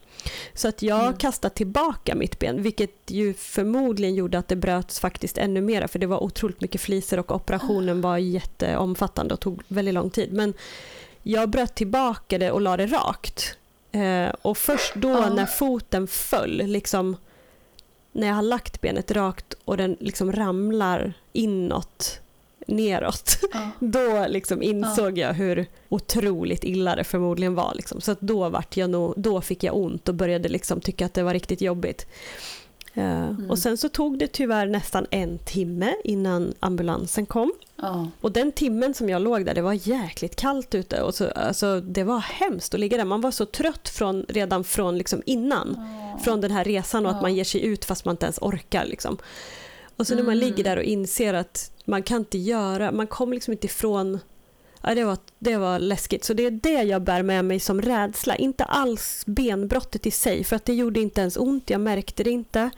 Så 0.55 0.69
att 0.69 0.83
jag 0.83 1.03
mm. 1.03 1.17
kastade 1.17 1.55
tillbaka 1.55 2.15
mitt 2.15 2.39
ben, 2.39 2.63
vilket 2.63 2.91
ju 3.07 3.35
förmodligen 3.35 4.15
gjorde 4.15 4.39
att 4.39 4.49
det 4.49 4.57
bröts 4.57 5.01
faktiskt 5.01 5.39
ännu 5.39 5.61
mer, 5.61 5.87
för 5.87 5.99
det 5.99 6.07
var 6.07 6.23
otroligt 6.23 6.61
mycket 6.61 6.81
fliser 6.81 7.19
och 7.19 7.35
operationen 7.35 8.01
var 8.01 8.19
jätteomfattande 8.19 9.35
och 9.35 9.41
tog 9.41 9.63
väldigt 9.69 9.95
lång 9.95 10.11
tid. 10.11 10.33
Men 10.33 10.55
jag 11.23 11.49
bröt 11.49 11.75
tillbaka 11.75 12.39
det 12.39 12.51
och 12.51 12.61
la 12.61 12.77
det 12.77 12.87
rakt. 12.87 13.57
Eh, 13.93 14.35
och 14.43 14.59
först 14.59 14.95
då 14.95 15.17
ah. 15.17 15.35
när 15.35 15.47
foten 15.47 16.07
föll, 16.07 16.63
liksom 16.67 17.17
när 18.13 18.27
jag 18.27 18.35
har 18.35 18.43
lagt 18.43 18.81
benet 18.81 19.11
rakt 19.11 19.55
och 19.65 19.77
den 19.77 19.97
liksom 20.01 20.33
ramlar 20.33 21.13
inåt, 21.33 22.21
neråt, 22.67 23.39
ja. 23.53 23.71
då 23.79 24.27
liksom 24.29 24.63
insåg 24.63 25.19
ja. 25.19 25.27
jag 25.27 25.35
hur 25.35 25.67
otroligt 25.89 26.65
illa 26.65 26.97
det 26.97 27.05
förmodligen 27.05 27.55
var. 27.55 27.75
Liksom. 27.75 28.01
Så 28.01 28.17
då, 28.21 28.49
vart 28.49 28.77
jag 28.77 28.91
nog, 28.91 29.15
då 29.17 29.41
fick 29.41 29.65
jag 29.65 29.77
ont 29.77 30.09
och 30.09 30.15
började 30.15 30.49
liksom 30.49 30.81
tycka 30.81 31.07
att 31.07 31.15
det 31.15 31.23
var 31.23 31.35
riktigt 31.35 31.61
jobbigt. 31.61 32.07
Mm. 32.95 33.51
Och 33.51 33.59
sen 33.59 33.77
så 33.77 33.89
tog 33.89 34.19
det 34.19 34.27
tyvärr 34.27 34.67
nästan 34.67 35.07
en 35.11 35.39
timme 35.39 35.95
innan 36.05 36.55
ambulansen 36.61 37.27
kom. 37.27 37.53
Oh. 37.83 38.07
Och 38.21 38.33
den 38.33 38.53
timmen 38.53 38.95
som 38.95 39.09
jag 39.09 39.23
låg 39.23 39.47
där, 39.47 39.55
det 39.55 39.63
var 39.63 39.89
jäkligt 39.89 40.37
kallt 40.37 40.75
ute. 40.75 41.03
Och 41.03 41.15
så, 41.15 41.31
alltså, 41.31 41.81
det 41.81 42.05
var 42.05 42.19
hemskt 42.19 42.75
att 42.75 42.81
ligga 42.81 42.97
där. 42.97 43.05
Man 43.05 43.21
var 43.21 43.31
så 43.31 43.47
trött 43.47 43.89
från, 43.89 44.25
redan 44.29 44.65
från 44.65 44.99
liksom 44.99 45.23
innan. 45.27 45.71
Oh. 45.71 46.23
Från 46.23 46.41
den 46.41 46.51
här 46.51 46.65
resan 46.65 47.07
och 47.07 47.13
oh. 47.13 47.17
att 47.17 47.23
man 47.23 47.35
ger 47.35 47.45
sig 47.45 47.65
ut 47.65 47.85
fast 47.85 48.05
man 48.05 48.13
inte 48.13 48.27
ens 48.27 48.39
orkar. 48.39 48.85
Liksom. 48.85 49.19
Och 49.97 50.07
så 50.07 50.15
när 50.15 50.23
man 50.23 50.35
mm. 50.35 50.49
ligger 50.49 50.65
där 50.65 50.77
och 50.77 50.83
inser 50.83 51.35
att 51.35 51.71
man 51.85 52.03
kan 52.03 52.19
inte 52.19 52.39
göra, 52.39 52.93
man 52.93 53.07
kommer 53.07 53.35
liksom 53.35 53.53
inte 53.53 53.67
ifrån 53.67 54.19
Ja, 54.83 54.95
det, 54.95 55.05
var, 55.05 55.19
det 55.39 55.57
var 55.57 55.79
läskigt. 55.79 56.25
Så 56.25 56.35
det 56.35 56.47
är 56.47 56.51
det 56.51 56.83
jag 56.83 57.03
bär 57.03 57.23
med 57.23 57.45
mig 57.45 57.61
som 57.61 57.83
rädsla. 57.83 58.37
Inte 58.37 58.65
alls 58.65 59.23
benbrottet 59.27 60.07
i 60.07 60.11
sig, 60.11 60.45
för 60.45 60.57
att 60.57 60.65
det 60.65 60.75
gjorde 60.75 61.01
inte 61.01 61.21
ens 61.21 61.37
ont. 61.37 61.71
Jag 61.71 61.81
märkte 61.81 62.25
det 62.25 62.31
inte. 62.31 62.71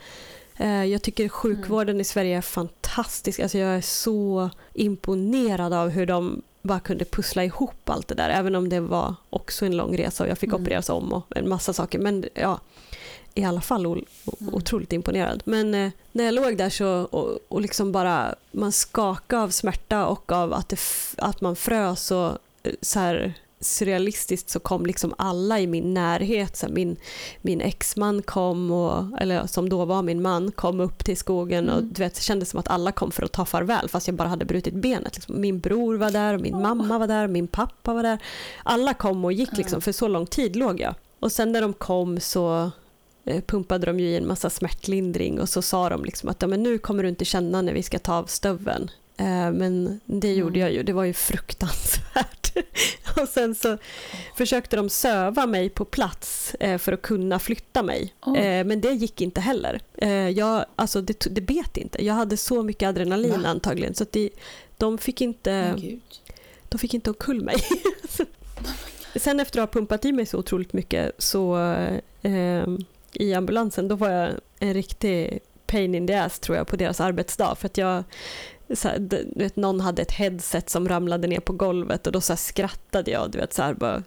Eh, 0.57 0.85
jag 0.85 1.03
tycker 1.03 1.29
sjukvården 1.29 2.01
i 2.01 2.05
Sverige 2.05 2.37
är 2.37 2.41
fantastisk. 2.41 3.41
Alltså 3.41 3.59
jag 3.59 3.77
är 3.77 3.81
så 3.81 4.51
imponerad 4.75 5.73
av 5.73 5.89
hur 5.89 6.07
de 6.07 6.43
bara 6.63 6.81
kunde 6.81 7.05
pussla 7.05 7.45
ihop 7.45 7.91
allt 7.91 8.09
det 8.09 8.15
där. 8.15 8.31
Även 8.31 8.55
om 8.55 8.69
det 8.69 8.81
var 8.81 9.15
också 9.31 9.67
en 9.67 9.77
lång 9.77 9.97
resa 9.99 10.25
och 10.25 10.31
jag 10.31 10.39
fick 10.39 10.49
mm. 10.49 10.63
opereras 10.63 10.91
om 10.91 11.13
och 11.13 11.27
en 11.37 11.49
massa 11.49 11.73
saker. 11.73 11.99
Men 11.99 12.25
ja, 12.35 12.61
i 13.35 13.45
alla 13.45 13.61
fall 13.61 13.87
o, 13.87 13.93
mm. 13.93 14.55
otroligt 14.55 14.93
imponerad. 14.93 15.43
Men 15.45 15.75
eh, 15.75 15.91
när 16.13 16.25
jag 16.25 16.35
låg 16.35 16.57
där 16.57 16.71
så 16.71 16.89
och, 16.89 17.39
och 17.49 17.61
liksom 17.61 17.93
bara 17.93 18.35
man 18.51 18.73
skakade 18.73 19.43
av 19.43 19.49
smärta 19.51 20.07
och 20.07 20.33
av 20.33 20.53
att, 20.53 20.69
det, 20.69 20.81
att 21.17 21.41
man 21.41 21.57
frös 21.57 22.11
och 22.11 22.31
eh, 22.63 22.73
så 22.81 22.99
här 22.99 23.35
surrealistiskt 23.65 24.51
så 24.51 24.61
kom 24.61 24.87
liksom 24.87 25.15
alla 25.19 25.61
i 25.61 25.67
min 25.67 25.95
närhet. 25.95 26.57
Så 26.57 26.67
min, 26.69 26.97
min 27.43 27.61
exman 27.61 28.23
kom, 28.23 28.71
och, 28.71 29.21
eller 29.21 29.47
som 29.47 29.69
då 29.69 29.85
var 29.85 30.03
min 30.03 30.23
man, 30.23 30.51
kom 30.51 30.81
upp 30.81 31.05
till 31.05 31.17
skogen 31.17 31.69
och 31.69 31.79
mm. 31.79 31.93
du 31.93 32.03
vet, 32.03 32.15
det 32.15 32.23
kändes 32.23 32.51
som 32.51 32.61
att 32.61 32.69
alla 32.69 32.93
kom 32.93 33.11
för 33.11 33.23
att 33.23 33.33
ta 33.33 33.45
farväl 33.45 33.89
fast 33.89 34.07
jag 34.09 34.17
bara 34.17 34.29
hade 34.29 34.45
brutit 34.45 34.75
benet. 34.75 35.15
Liksom. 35.15 35.41
Min 35.41 35.61
bror 35.61 35.97
var 35.97 36.11
där, 36.11 36.39
min 36.39 36.63
mamma 36.63 36.99
var 36.99 37.07
där, 37.07 37.29
min 37.29 37.49
pappa 37.49 37.95
var 37.95 38.03
där. 38.03 38.19
Alla 38.63 38.95
kom 38.95 39.25
och 39.25 39.33
gick 39.33 39.57
liksom, 39.57 39.81
för 39.81 39.93
så 39.93 40.09
lång 40.09 40.27
tid 40.27 40.57
låg 40.57 40.81
jag. 40.81 40.95
Och 41.21 41.33
sen 41.33 41.53
när 41.53 41.61
de 41.61 41.73
kom 41.73 42.21
så 42.21 42.71
pumpade 43.47 43.87
de 43.87 44.01
ju 44.01 44.09
i 44.09 44.17
en 44.17 44.27
massa 44.27 44.51
smärtlindring 44.51 45.41
och 45.41 45.49
så 45.49 45.63
sa 45.63 45.89
de 45.89 46.05
liksom 46.05 46.29
att 46.29 46.43
ja, 46.43 46.49
men 46.49 46.63
nu 46.63 46.79
kommer 46.79 47.03
du 47.03 47.09
inte 47.09 47.25
känna 47.25 47.63
när 47.63 47.73
vi 47.73 47.83
ska 47.83 47.99
ta 47.99 48.15
av 48.15 48.25
stöveln. 48.25 48.91
Eh, 49.17 49.53
men 49.53 50.01
det 50.05 50.29
mm. 50.29 50.41
gjorde 50.41 50.59
jag 50.59 50.73
ju, 50.73 50.83
det 50.83 50.93
var 50.93 51.05
ju 51.05 51.13
fruktansvärt. 51.13 52.57
och 53.23 53.29
sen 53.29 53.55
så 53.55 53.79
försökte 54.37 54.77
de 54.77 54.89
söva 54.89 55.47
mig 55.47 55.69
på 55.69 55.85
plats 55.85 56.55
eh, 56.61 56.79
för 56.79 56.93
att 56.93 57.03
kunna 57.03 57.39
flytta 57.39 57.83
mig. 57.83 58.15
Oh. 58.27 58.65
Men 58.65 58.81
det 58.81 58.93
gick 58.93 59.21
inte 59.21 59.41
heller. 59.41 59.81
Jag, 60.35 60.65
alltså 60.77 61.01
det, 61.01 61.27
det 61.31 61.41
bet 61.41 61.77
inte. 61.77 62.05
Jag 62.05 62.15
hade 62.15 62.37
så 62.37 62.63
mycket 62.63 62.89
adrenalin 62.89 63.43
Va? 63.43 63.49
antagligen 63.49 63.95
så 63.95 64.03
att 64.03 64.13
de, 64.13 64.31
de 64.77 64.99
fick 64.99 65.21
inte 65.21 65.77
de 66.69 66.79
fick 66.79 66.95
inte 66.95 67.11
omkull 67.11 67.41
mig. 67.41 67.57
Sen 69.17 69.41
efter 69.41 69.61
att 69.61 69.69
ha 69.69 69.81
pumpat 69.81 70.05
i 70.05 70.13
mig 70.13 70.27
så 70.27 70.39
otroligt 70.39 70.73
mycket 70.73 71.13
så 71.19 71.59
eh, 72.23 72.67
i 73.13 73.35
ambulansen, 73.35 73.89
då 73.89 73.95
var 73.95 74.11
jag 74.11 74.33
en 74.59 74.75
riktig 74.75 75.41
pain 75.67 75.95
in 75.95 76.07
the 76.07 76.15
ass 76.15 76.39
tror 76.39 76.57
jag 76.57 76.67
på 76.67 76.77
deras 76.77 77.01
arbetsdag. 77.01 77.55
För 77.55 77.67
att 77.67 77.79
jag, 77.79 78.05
så 78.75 78.89
här, 78.89 78.99
du 78.99 79.33
vet, 79.37 79.57
någon 79.57 79.81
hade 79.81 80.03
ett 80.03 80.13
headset 80.13 80.71
som 80.71 80.89
ramlade 80.89 81.29
ner 81.29 81.41
på 81.41 81.53
golvet 81.53 82.07
och 82.07 82.13
då 82.13 82.21
så 82.21 82.37
skrattade 82.37 83.11
jag. 83.11 83.31
Du 83.31 83.39
vet, 83.39 83.53
så 83.53 83.63
här, 83.63 83.75
bara, 83.75 84.03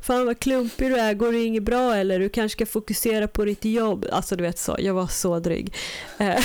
Fan 0.00 0.26
vad 0.26 0.38
klumpig 0.38 0.90
du 0.90 0.96
är, 0.96 1.14
går 1.14 1.32
det 1.32 1.44
inget 1.44 1.62
bra 1.62 1.94
eller? 1.94 2.18
Du 2.18 2.28
kanske 2.28 2.56
ska 2.56 2.66
fokusera 2.66 3.28
på 3.28 3.44
ditt 3.44 3.64
jobb. 3.64 4.06
Alltså 4.12 4.36
du 4.36 4.42
vet 4.42 4.58
så, 4.58 4.76
jag 4.78 4.94
var 4.94 5.06
så 5.06 5.38
dryg. 5.38 5.74
Eh. 6.18 6.38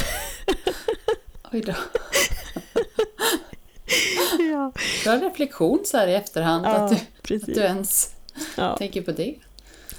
Oj 1.52 1.62
då. 1.62 1.74
ja. 4.40 4.72
Bra 5.04 5.30
reflektion 5.30 5.80
så 5.86 5.98
här 5.98 6.08
i 6.08 6.14
efterhand, 6.14 6.66
ja, 6.66 6.70
att, 6.70 6.90
du, 7.28 7.36
att 7.36 7.46
du 7.46 7.62
ens 7.62 8.16
ja. 8.58 8.78
tänker 8.78 9.02
på 9.02 9.12
det. 9.12 9.36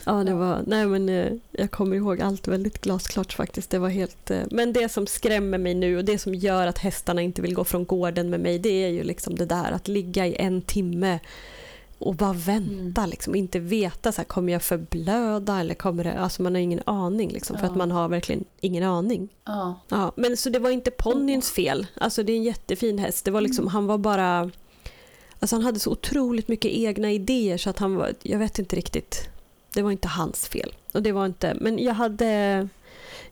Ja, 0.06 0.12
det 0.12 0.34
var, 0.34 0.62
nej 0.66 0.86
men 0.86 1.08
eh, 1.08 1.32
jag 1.50 1.70
kommer 1.70 1.96
ihåg 1.96 2.20
allt 2.20 2.48
väldigt 2.48 2.80
glasklart 2.80 3.32
faktiskt. 3.32 3.70
Det 3.70 3.78
var 3.78 3.88
helt, 3.88 4.30
eh, 4.30 4.42
men 4.50 4.72
det 4.72 4.88
som 4.88 5.06
skrämmer 5.06 5.58
mig 5.58 5.74
nu 5.74 5.98
och 5.98 6.04
det 6.04 6.18
som 6.18 6.34
gör 6.34 6.66
att 6.66 6.78
hästarna 6.78 7.22
inte 7.22 7.42
vill 7.42 7.54
gå 7.54 7.64
från 7.64 7.84
gården 7.84 8.30
med 8.30 8.40
mig, 8.40 8.58
det 8.58 8.84
är 8.84 8.88
ju 8.88 9.02
liksom 9.02 9.34
det 9.34 9.46
där 9.46 9.72
att 9.72 9.88
ligga 9.88 10.26
i 10.26 10.36
en 10.36 10.62
timme 10.62 11.18
och 11.98 12.14
bara 12.14 12.32
vänta, 12.32 13.00
mm. 13.00 13.10
liksom, 13.10 13.34
inte 13.34 13.58
veta 13.58 14.12
så 14.12 14.16
här, 14.16 14.24
kommer 14.24 14.52
jag 14.52 14.62
förblöda 14.62 15.60
eller 15.60 15.74
kommer 15.74 16.04
det... 16.04 16.12
Alltså 16.12 16.42
man 16.42 16.54
har 16.54 16.60
ingen 16.60 16.82
aning 16.86 17.30
liksom, 17.30 17.58
för 17.58 17.66
att 17.66 17.76
man 17.76 17.90
har 17.90 18.08
verkligen 18.08 18.44
ingen 18.60 18.82
aning. 18.82 19.28
Ja. 19.44 19.80
ja. 19.88 20.12
Men 20.16 20.36
så 20.36 20.50
det 20.50 20.58
var 20.58 20.70
inte 20.70 20.90
ponnyns 20.90 21.50
fel. 21.50 21.86
Alltså 21.94 22.22
det 22.22 22.32
är 22.32 22.36
en 22.36 22.42
jättefin 22.42 22.98
häst. 22.98 23.24
Det 23.24 23.30
var 23.30 23.40
liksom, 23.40 23.62
mm. 23.62 23.72
Han 23.72 23.86
var 23.86 23.98
bara... 23.98 24.50
Alltså 25.38 25.56
han 25.56 25.64
hade 25.64 25.80
så 25.80 25.90
otroligt 25.90 26.48
mycket 26.48 26.70
egna 26.70 27.12
idéer 27.12 27.56
så 27.56 27.70
att 27.70 27.78
han 27.78 27.96
var... 27.96 28.14
Jag 28.22 28.38
vet 28.38 28.58
inte 28.58 28.76
riktigt. 28.76 29.28
Det 29.74 29.82
var 29.82 29.90
inte 29.90 30.08
hans 30.08 30.48
fel. 30.48 30.74
Och 30.92 31.02
det 31.02 31.12
var 31.12 31.26
inte... 31.26 31.56
Men 31.60 31.78
jag 31.78 31.94
hade... 31.94 32.68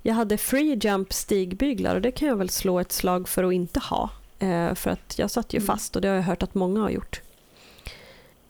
Jag 0.03 0.15
hade 0.15 0.39
free 0.39 0.79
jump 0.83 1.13
stigbyglar 1.13 1.95
och 1.95 2.01
det 2.01 2.11
kan 2.11 2.29
jag 2.29 2.37
väl 2.37 2.49
slå 2.49 2.81
ett 2.81 2.93
slag 2.93 3.29
för 3.29 3.45
att 3.45 3.53
inte 3.53 3.81
ha. 3.81 4.11
Eh, 4.39 4.75
för 4.75 4.91
att 4.91 5.19
jag 5.19 5.31
satt 5.31 5.55
ju 5.55 5.57
mm. 5.57 5.67
fast 5.67 5.97
och 5.97 6.03
det 6.03 6.09
har 6.09 6.15
jag 6.15 6.23
hört 6.23 6.43
att 6.43 6.55
många 6.55 6.81
har 6.81 6.91
gjort. 6.91 7.21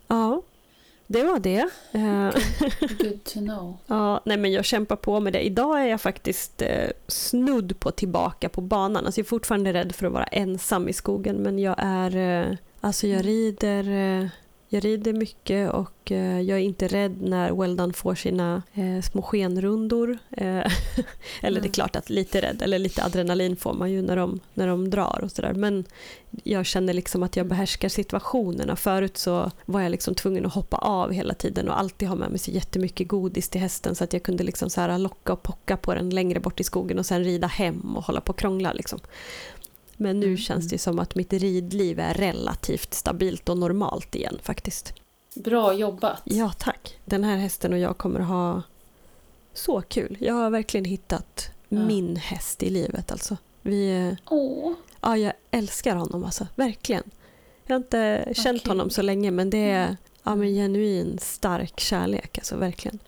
Ja, 0.07 0.43
det 1.07 1.23
var 1.25 1.39
det. 1.39 1.69
Eh, 1.93 2.31
Good 2.99 3.25
to 3.25 3.39
know. 3.39 3.77
ja, 3.87 4.21
nej 4.25 4.37
men 4.37 4.53
jag 4.53 4.65
kämpar 4.65 4.97
på 4.97 5.21
med 5.21 5.33
det. 5.33 5.41
Idag 5.41 5.81
är 5.81 5.87
jag 5.87 6.01
faktiskt 6.01 6.63
eh, 6.63 6.91
snudd 7.07 7.81
på 7.81 7.91
tillbaka 7.91 8.49
på 8.49 8.61
banan. 8.61 9.07
Alltså 9.07 9.21
jag 9.21 9.25
är 9.25 9.29
fortfarande 9.29 9.73
rädd 9.73 9.95
för 9.95 10.07
att 10.07 10.13
vara 10.13 10.25
ensam 10.25 10.89
i 10.89 10.93
skogen 10.93 11.37
men 11.37 11.59
jag 11.59 11.75
är... 11.79 12.17
Eh, 12.17 12.57
alltså 12.81 13.07
jag 13.07 13.21
mm. 13.21 13.27
rider... 13.27 13.89
Eh, 14.23 14.29
jag 14.75 14.85
rider 14.85 15.13
mycket 15.13 15.71
och 15.71 16.13
eh, 16.13 16.41
jag 16.41 16.59
är 16.59 16.63
inte 16.63 16.89
rädd 16.89 17.23
när 17.23 17.53
Weldon 17.53 17.93
får 17.93 18.15
sina 18.15 18.63
eh, 18.75 19.01
små 19.03 19.23
skenrundor. 19.23 20.19
Eh, 20.31 20.47
eller 20.47 20.67
det 21.41 21.47
är 21.47 21.59
mm. 21.59 21.73
klart 21.73 21.97
att 21.97 22.11
lite 22.11 22.41
rädd, 22.41 22.63
eller 22.63 22.79
lite 22.79 23.05
adrenalin 23.05 23.57
får 23.57 23.73
man 23.73 23.91
ju 23.91 24.03
när 24.03 24.17
de, 24.17 24.41
när 24.55 24.67
de 24.67 24.91
drar 24.91 25.21
och 25.23 25.31
sådär. 25.31 25.53
Men 25.55 25.85
jag 26.43 26.67
känner 26.67 26.93
liksom 26.93 27.23
att 27.23 27.37
jag 27.37 27.47
behärskar 27.47 27.89
situationerna. 27.89 28.77
Förut 28.77 29.17
så 29.17 29.51
var 29.65 29.81
jag 29.81 29.91
liksom 29.91 30.15
tvungen 30.15 30.47
att 30.47 30.55
hoppa 30.55 30.77
av 30.77 31.13
hela 31.13 31.35
tiden 31.35 31.69
och 31.69 31.79
alltid 31.79 32.09
ha 32.09 32.17
med 32.17 32.31
mig 32.31 32.39
så 32.39 32.51
jättemycket 32.51 33.09
godis 33.09 33.49
till 33.49 33.61
hästen 33.61 33.95
så 33.95 34.05
att 34.05 34.13
jag 34.13 34.23
kunde 34.23 34.45
liksom 34.45 34.71
så 34.71 34.81
här 34.81 34.99
locka 34.99 35.33
och 35.33 35.43
pocka 35.43 35.77
på 35.77 35.95
den 35.95 36.11
längre 36.11 36.41
bort 36.41 36.61
i 36.61 36.65
skogen 36.65 36.99
och 36.99 37.07
sen 37.07 37.25
rida 37.25 37.47
hem 37.47 37.97
och 37.97 38.05
hålla 38.05 38.21
på 38.21 38.31
och 38.31 38.39
krångla. 38.39 38.73
Liksom. 38.73 39.01
Men 40.03 40.21
nu 40.21 40.27
mm. 40.27 40.37
känns 40.37 40.69
det 40.69 40.79
som 40.79 40.99
att 40.99 41.15
mitt 41.15 41.33
ridliv 41.33 42.01
är 42.01 42.15
relativt 42.15 42.95
stabilt 42.95 43.49
och 43.49 43.59
normalt 43.59 44.15
igen 44.15 44.39
faktiskt. 44.43 44.95
Bra 45.35 45.75
jobbat! 45.75 46.21
Ja, 46.25 46.53
tack. 46.59 46.99
Den 47.05 47.25
här 47.25 47.37
hästen 47.37 47.73
och 47.73 47.79
jag 47.79 47.99
kommer 47.99 48.21
ha 48.21 48.63
så 49.55 49.83
kul. 49.83 50.17
Jag 50.21 50.35
har 50.35 50.51
verkligen 50.51 50.85
hittat 50.85 51.51
ja. 51.69 51.79
min 51.79 52.17
häst 52.17 52.63
i 52.63 52.71
livet 52.71 53.13
alltså. 53.13 53.37
Vi, 53.63 54.17
Åh. 54.31 54.73
Ja, 55.01 55.17
jag 55.17 55.33
älskar 55.51 55.97
honom 55.97 56.25
alltså. 56.25 56.47
Verkligen. 56.55 57.03
Jag 57.67 57.75
har 57.75 57.81
inte 57.81 58.19
okay. 58.23 58.35
känt 58.35 58.67
honom 58.67 58.91
så 58.91 59.03
länge 59.03 59.31
men 59.31 59.51
det 59.51 59.71
är 59.71 59.85
mm. 59.85 59.97
ja, 60.23 60.35
men 60.35 60.49
genuin 60.49 61.19
stark 61.19 61.81
kärlek 61.81 62.39
alltså 62.39 62.57
verkligen. 62.57 62.99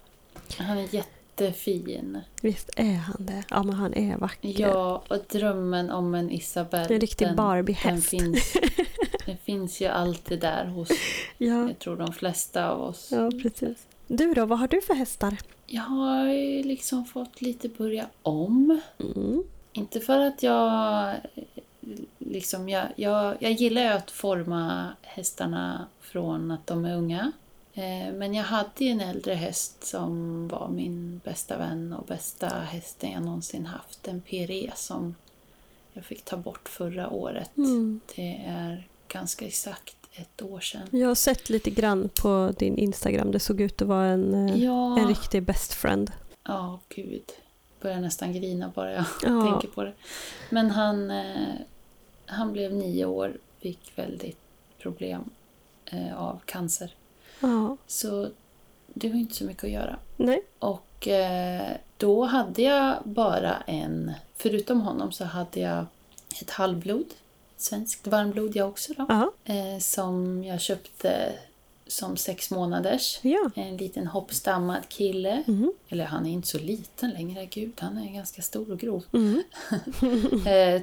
Han 0.58 0.78
är 0.78 0.94
jätte 0.94 1.13
jättefin. 1.40 2.20
Visst 2.42 2.70
är 2.76 2.94
han 2.94 3.16
det? 3.18 3.44
Ja, 3.50 3.62
men 3.62 3.74
han 3.74 3.94
är 3.94 4.16
vacker. 4.16 4.60
Ja, 4.60 5.02
och 5.08 5.18
drömmen 5.28 5.90
om 5.90 6.14
en 6.14 6.30
Isabelle. 6.30 6.94
En 6.94 7.00
riktig 7.00 7.36
Barbie-häst. 7.36 8.10
Den 8.10 8.20
finns, 8.20 8.56
den 9.26 9.36
finns 9.36 9.80
ju 9.80 9.86
alltid 9.86 10.40
där 10.40 10.64
hos, 10.64 10.88
ja. 11.38 11.68
jag 11.68 11.78
tror 11.78 11.96
de 11.96 12.12
flesta 12.12 12.68
av 12.70 12.82
oss. 12.82 13.08
Ja, 13.12 13.30
precis. 13.42 13.86
Du 14.06 14.34
då, 14.34 14.46
vad 14.46 14.58
har 14.58 14.68
du 14.68 14.80
för 14.80 14.94
hästar? 14.94 15.36
Jag 15.66 15.82
har 15.82 16.28
ju 16.28 16.62
liksom 16.62 17.04
fått 17.04 17.42
lite 17.42 17.68
börja 17.68 18.06
om. 18.22 18.80
Mm. 18.98 19.42
Inte 19.72 20.00
för 20.00 20.20
att 20.20 20.42
jag... 20.42 21.14
Liksom, 22.18 22.68
jag, 22.68 22.84
jag, 22.96 23.36
jag 23.40 23.52
gillar 23.52 23.82
ju 23.82 23.88
att 23.88 24.10
forma 24.10 24.88
hästarna 25.02 25.86
från 26.00 26.50
att 26.50 26.66
de 26.66 26.84
är 26.84 26.96
unga. 26.96 27.32
Eh, 27.74 28.12
men 28.12 28.34
jag 28.34 28.44
hade 28.44 28.84
ju 28.84 28.90
en 28.90 29.00
äldre 29.00 29.34
häst 29.34 29.84
som 29.84 30.48
var 30.48 30.68
min 30.68 31.20
bästa 31.24 31.58
vän 31.58 31.92
och 31.92 32.06
bästa 32.06 32.48
hästen 32.48 33.10
jag 33.10 33.22
någonsin 33.22 33.66
haft. 33.66 34.08
En 34.08 34.20
PRE 34.20 34.70
som 34.74 35.14
jag 35.92 36.04
fick 36.04 36.24
ta 36.24 36.36
bort 36.36 36.68
förra 36.68 37.10
året. 37.10 37.56
Mm. 37.56 38.00
Det 38.16 38.44
är 38.46 38.88
ganska 39.08 39.46
exakt 39.46 39.96
ett 40.12 40.42
år 40.42 40.60
sedan. 40.60 40.88
Jag 40.90 41.08
har 41.08 41.14
sett 41.14 41.50
lite 41.50 41.70
grann 41.70 42.10
på 42.22 42.52
din 42.58 42.78
Instagram. 42.78 43.30
Det 43.32 43.40
såg 43.40 43.60
ut 43.60 43.82
att 43.82 43.88
vara 43.88 44.06
en, 44.06 44.48
eh, 44.48 44.64
ja. 44.64 44.98
en 44.98 45.08
riktig 45.08 45.42
best 45.42 45.74
friend. 45.74 46.12
Ja, 46.44 46.80
gud. 46.88 47.32
Börjar 47.80 48.00
nästan 48.00 48.32
grina 48.32 48.72
bara 48.74 48.92
jag 48.92 49.04
ja. 49.22 49.50
tänker 49.50 49.68
på 49.68 49.84
det. 49.84 49.92
Men 50.50 50.70
han, 50.70 51.10
eh, 51.10 51.54
han 52.26 52.52
blev 52.52 52.74
nio 52.74 53.04
år, 53.04 53.36
fick 53.60 53.92
väldigt 53.98 54.38
problem 54.78 55.30
av 56.16 56.40
cancer. 56.44 56.94
Ja. 57.46 57.76
Så 57.86 58.30
det 58.86 59.08
var 59.08 59.16
inte 59.16 59.34
så 59.34 59.44
mycket 59.44 59.64
att 59.64 59.70
göra. 59.70 59.96
Nej. 60.16 60.42
Och 60.58 61.08
eh, 61.08 61.76
då 61.96 62.24
hade 62.24 62.62
jag 62.62 62.96
bara 63.04 63.56
en, 63.66 64.12
förutom 64.36 64.80
honom 64.80 65.12
så 65.12 65.24
hade 65.24 65.60
jag 65.60 65.86
ett 66.40 66.50
halvblod, 66.50 67.06
svenskt 67.56 68.06
varmblod 68.06 68.56
jag 68.56 68.68
också 68.68 68.92
då. 68.96 69.32
Eh, 69.44 69.78
som 69.80 70.44
jag 70.44 70.60
köpte 70.60 71.32
som 71.86 72.16
sex 72.16 72.50
månaders. 72.50 73.18
Ja. 73.22 73.50
En 73.54 73.76
liten 73.76 74.06
hoppstammad 74.06 74.88
kille. 74.88 75.42
Mm. 75.46 75.72
Eller 75.88 76.04
han 76.04 76.26
är 76.26 76.30
inte 76.30 76.48
så 76.48 76.58
liten 76.58 77.10
längre, 77.10 77.46
gud 77.46 77.72
han 77.78 77.98
är 77.98 78.14
ganska 78.14 78.42
stor 78.42 78.72
och 78.72 78.78
grov. 78.78 79.04
Mm. 79.12 79.42
eh, 80.46 80.82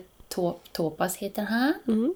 Topas 0.72 1.16
heter 1.16 1.42
han. 1.42 1.74
Mm. 1.88 2.14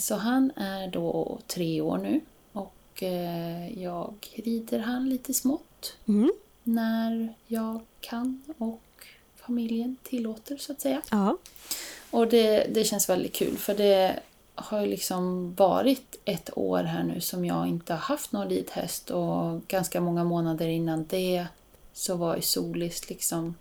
Så 0.00 0.14
han 0.14 0.50
är 0.56 0.88
då 0.88 1.38
tre 1.46 1.80
år 1.80 1.98
nu. 1.98 2.20
Och 2.94 3.02
eh, 3.02 3.82
jag 3.82 4.14
rider 4.34 4.78
han 4.78 5.08
lite 5.08 5.34
smått 5.34 5.96
mm. 6.08 6.32
när 6.62 7.34
jag 7.46 7.80
kan 8.00 8.42
och 8.58 8.82
familjen 9.36 9.96
tillåter 10.02 10.56
så 10.56 10.72
att 10.72 10.80
säga. 10.80 11.02
Ja. 11.10 11.36
Och 12.10 12.28
det, 12.28 12.66
det 12.74 12.84
känns 12.84 13.08
väldigt 13.08 13.32
kul 13.32 13.56
för 13.56 13.74
det 13.74 14.20
har 14.54 14.80
ju 14.80 14.86
liksom 14.86 15.54
varit 15.54 16.20
ett 16.24 16.58
år 16.58 16.82
här 16.82 17.02
nu 17.02 17.20
som 17.20 17.44
jag 17.44 17.68
inte 17.68 17.92
har 17.92 18.00
haft 18.00 18.32
någon 18.32 18.48
ridhäst 18.48 19.10
och 19.10 19.66
ganska 19.68 20.00
många 20.00 20.24
månader 20.24 20.68
innan 20.68 21.06
det 21.10 21.46
så 21.92 22.16
var 22.16 22.36
ju 22.36 22.42
Solis 22.42 23.08
liksom 23.08 23.54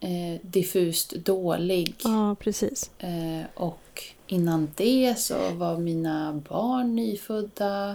eh, 0.00 0.40
diffust 0.42 1.10
dålig. 1.10 1.94
Ja, 2.04 2.36
precis. 2.40 2.90
Eh, 2.98 3.42
och 3.54 4.02
innan 4.26 4.68
det 4.76 5.18
så 5.18 5.50
var 5.50 5.78
mina 5.78 6.42
barn 6.48 6.96
nyfödda. 6.96 7.94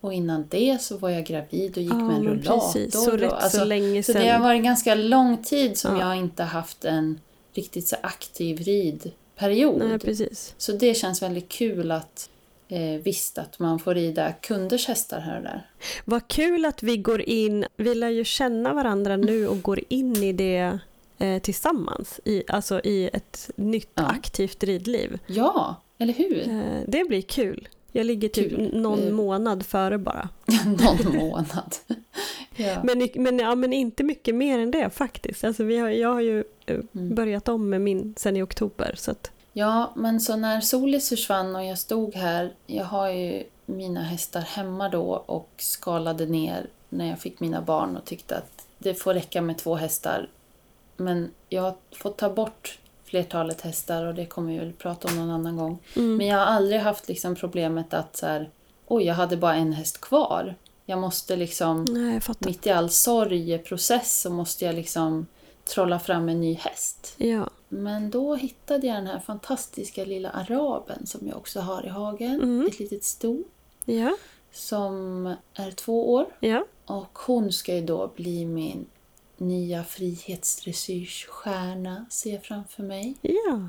Och 0.00 0.12
innan 0.12 0.46
det 0.50 0.82
så 0.82 0.96
var 0.96 1.10
jag 1.10 1.24
gravid 1.24 1.76
och 1.76 1.82
gick 1.82 1.92
ja, 1.92 1.96
med 1.96 2.16
en 2.16 2.24
rullator. 2.24 2.72
Precis. 2.72 3.04
Så, 3.04 3.10
rätt 3.10 3.32
alltså, 3.32 3.58
så 3.58 3.64
länge 3.64 4.02
sedan. 4.02 4.14
Så 4.14 4.18
det 4.18 4.28
har 4.30 4.40
varit 4.40 4.62
ganska 4.62 4.94
lång 4.94 5.42
tid 5.42 5.78
som 5.78 5.96
ja. 5.96 6.00
jag 6.00 6.16
inte 6.16 6.42
haft 6.42 6.84
en 6.84 7.20
riktigt 7.54 7.88
så 7.88 7.96
aktiv 8.00 8.58
ridperiod. 8.58 9.78
Nej, 9.78 9.98
precis. 9.98 10.54
Så 10.58 10.72
det 10.72 10.94
känns 10.94 11.22
väldigt 11.22 11.48
kul 11.48 11.90
att 11.90 12.30
eh, 12.68 13.02
visst 13.02 13.38
att 13.38 13.58
man 13.58 13.78
får 13.78 13.94
rida 13.94 14.32
kunders 14.32 14.88
hästar 14.88 15.20
här 15.20 15.36
och 15.36 15.42
där. 15.42 15.66
Vad 16.04 16.28
kul 16.28 16.64
att 16.64 16.82
vi 16.82 16.96
går 16.96 17.22
in, 17.22 17.64
vi 17.76 17.94
lär 17.94 18.08
ju 18.08 18.24
känna 18.24 18.74
varandra 18.74 19.16
nu 19.16 19.48
och 19.48 19.62
går 19.62 19.80
in 19.88 20.16
i 20.16 20.32
det 20.32 20.78
eh, 21.22 21.38
tillsammans, 21.38 22.20
i, 22.24 22.42
alltså 22.48 22.80
i 22.84 23.10
ett 23.12 23.50
nytt 23.56 23.90
ja. 23.94 24.06
aktivt 24.06 24.64
ridliv. 24.64 25.18
Ja, 25.26 25.76
eller 25.98 26.12
hur? 26.12 26.48
Eh, 26.48 26.80
det 26.86 27.04
blir 27.08 27.22
kul. 27.22 27.68
Jag 27.92 28.06
ligger 28.06 28.28
typ 28.28 28.50
kul. 28.50 28.80
någon 28.80 29.06
eh. 29.06 29.12
månad 29.12 29.66
före 29.66 29.98
bara. 29.98 30.28
någon 30.66 31.16
månad. 31.16 31.76
ja. 32.56 32.82
Men, 32.84 33.08
men, 33.14 33.38
ja, 33.38 33.54
men 33.54 33.72
inte 33.72 34.04
mycket 34.04 34.34
mer 34.34 34.58
än 34.58 34.70
det 34.70 34.90
faktiskt. 34.90 35.44
Alltså, 35.44 35.64
vi 35.64 35.78
har, 35.78 35.88
jag 35.88 36.12
har 36.12 36.20
ju 36.20 36.44
eh, 36.66 36.80
mm. 36.94 37.14
börjat 37.14 37.48
om 37.48 37.68
med 37.68 37.80
min 37.80 38.14
sen 38.16 38.36
i 38.36 38.42
oktober. 38.42 38.94
Så 38.96 39.10
att... 39.10 39.30
Ja, 39.52 39.92
men 39.96 40.20
så 40.20 40.36
när 40.36 40.60
Solis 40.60 41.08
försvann 41.08 41.56
och 41.56 41.64
jag 41.64 41.78
stod 41.78 42.14
här, 42.14 42.52
jag 42.66 42.84
har 42.84 43.10
ju 43.10 43.42
mina 43.66 44.02
hästar 44.02 44.40
hemma 44.40 44.88
då 44.88 45.24
och 45.26 45.50
skalade 45.56 46.26
ner 46.26 46.66
när 46.88 47.08
jag 47.08 47.20
fick 47.20 47.40
mina 47.40 47.62
barn 47.62 47.96
och 47.96 48.04
tyckte 48.04 48.36
att 48.36 48.66
det 48.78 48.94
får 48.94 49.14
räcka 49.14 49.42
med 49.42 49.58
två 49.58 49.74
hästar 49.74 50.28
men 51.04 51.30
jag 51.48 51.62
har 51.62 51.74
fått 51.92 52.16
ta 52.16 52.30
bort 52.30 52.78
flertalet 53.04 53.60
hästar 53.60 54.06
och 54.06 54.14
det 54.14 54.26
kommer 54.26 54.52
vi 54.52 54.58
väl 54.58 54.72
prata 54.72 55.08
om 55.08 55.16
någon 55.16 55.30
annan 55.30 55.56
gång. 55.56 55.78
Mm. 55.96 56.16
Men 56.16 56.26
jag 56.26 56.38
har 56.38 56.46
aldrig 56.46 56.80
haft 56.80 57.08
liksom 57.08 57.34
problemet 57.34 57.94
att 57.94 58.16
så 58.16 58.26
här, 58.26 58.50
oj, 58.86 59.04
jag 59.04 59.14
hade 59.14 59.36
bara 59.36 59.54
en 59.54 59.72
häst 59.72 60.00
kvar. 60.00 60.54
Jag 60.86 60.98
måste 60.98 61.36
liksom, 61.36 61.84
Nej, 61.84 62.20
jag 62.26 62.46
mitt 62.46 62.66
i 62.66 62.70
all 62.70 62.90
sorgeprocess 62.90 64.20
så 64.20 64.30
måste 64.30 64.64
jag 64.64 64.74
liksom 64.74 65.26
trolla 65.64 66.00
fram 66.00 66.28
en 66.28 66.40
ny 66.40 66.54
häst. 66.54 67.14
Ja. 67.16 67.50
Men 67.68 68.10
då 68.10 68.34
hittade 68.34 68.86
jag 68.86 68.96
den 68.96 69.06
här 69.06 69.18
fantastiska 69.18 70.04
lilla 70.04 70.30
araben 70.30 71.06
som 71.06 71.28
jag 71.28 71.36
också 71.36 71.60
har 71.60 71.86
i 71.86 71.88
hagen. 71.88 72.34
Mm. 72.34 72.66
Ett 72.66 72.78
litet 72.78 73.04
sto. 73.04 73.44
Ja. 73.84 74.16
Som 74.52 75.26
är 75.54 75.70
två 75.70 76.12
år. 76.12 76.26
Ja. 76.40 76.64
Och 76.86 77.18
hon 77.18 77.52
ska 77.52 77.74
ju 77.74 77.86
då 77.86 78.10
bli 78.16 78.44
min 78.44 78.86
nya 79.48 79.84
frihetsdressyrsstjärna 79.84 82.06
ser 82.10 82.32
jag 82.32 82.44
framför 82.44 82.82
mig. 82.82 83.14
Ja. 83.22 83.68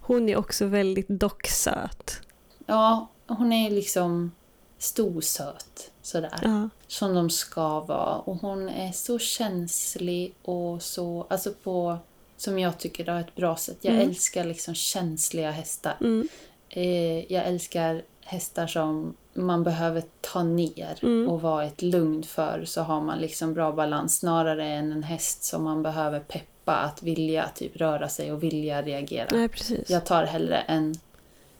Hon 0.00 0.28
är 0.28 0.36
också 0.36 0.66
väldigt 0.66 1.08
docksöt. 1.08 2.20
Ja, 2.66 3.08
hon 3.26 3.52
är 3.52 3.70
liksom 3.70 4.32
storsöt. 4.78 5.90
Sådär. 6.02 6.38
Ja. 6.42 6.68
Som 6.86 7.14
de 7.14 7.30
ska 7.30 7.80
vara. 7.80 8.16
Och 8.16 8.36
hon 8.36 8.68
är 8.68 8.92
så 8.92 9.18
känslig 9.18 10.34
och 10.42 10.82
så, 10.82 11.26
alltså 11.30 11.52
på, 11.62 11.98
som 12.36 12.58
jag 12.58 12.78
tycker 12.78 13.04
det 13.04 13.12
är 13.12 13.20
ett 13.20 13.34
bra 13.34 13.56
sätt. 13.56 13.78
Jag 13.80 13.94
Mm. 13.94 14.08
älskar 14.08 14.44
liksom 14.44 14.74
känsliga 14.74 15.50
hästar. 15.50 15.96
Mm. 16.00 16.28
Eh, 16.68 17.32
jag 17.32 17.46
älskar 17.46 18.02
hästar 18.20 18.66
som 18.66 19.14
man 19.34 19.62
behöver 19.64 20.02
ta 20.20 20.42
ner 20.42 20.98
Mm. 21.02 21.28
och 21.28 21.42
vara 21.42 21.64
ett 21.64 21.82
lugn 21.82 22.22
för 22.22 22.64
så 22.64 22.80
har 22.82 23.00
man 23.00 23.18
liksom 23.18 23.54
bra 23.54 23.72
balans 23.72 24.18
snarare 24.18 24.66
än 24.66 24.92
en 24.92 25.02
häst 25.02 25.44
som 25.44 25.64
man 25.64 25.82
behöver 25.82 26.20
peppa 26.20 26.76
att 26.76 27.02
vilja 27.02 27.48
typ 27.54 27.76
röra 27.76 28.08
sig 28.08 28.32
och 28.32 28.42
vilja 28.42 28.82
reagera. 28.82 29.28
Nej, 29.32 29.48
precis. 29.48 29.90
Jag 29.90 30.06
tar 30.06 30.24
hellre 30.24 30.58
en, 30.58 30.94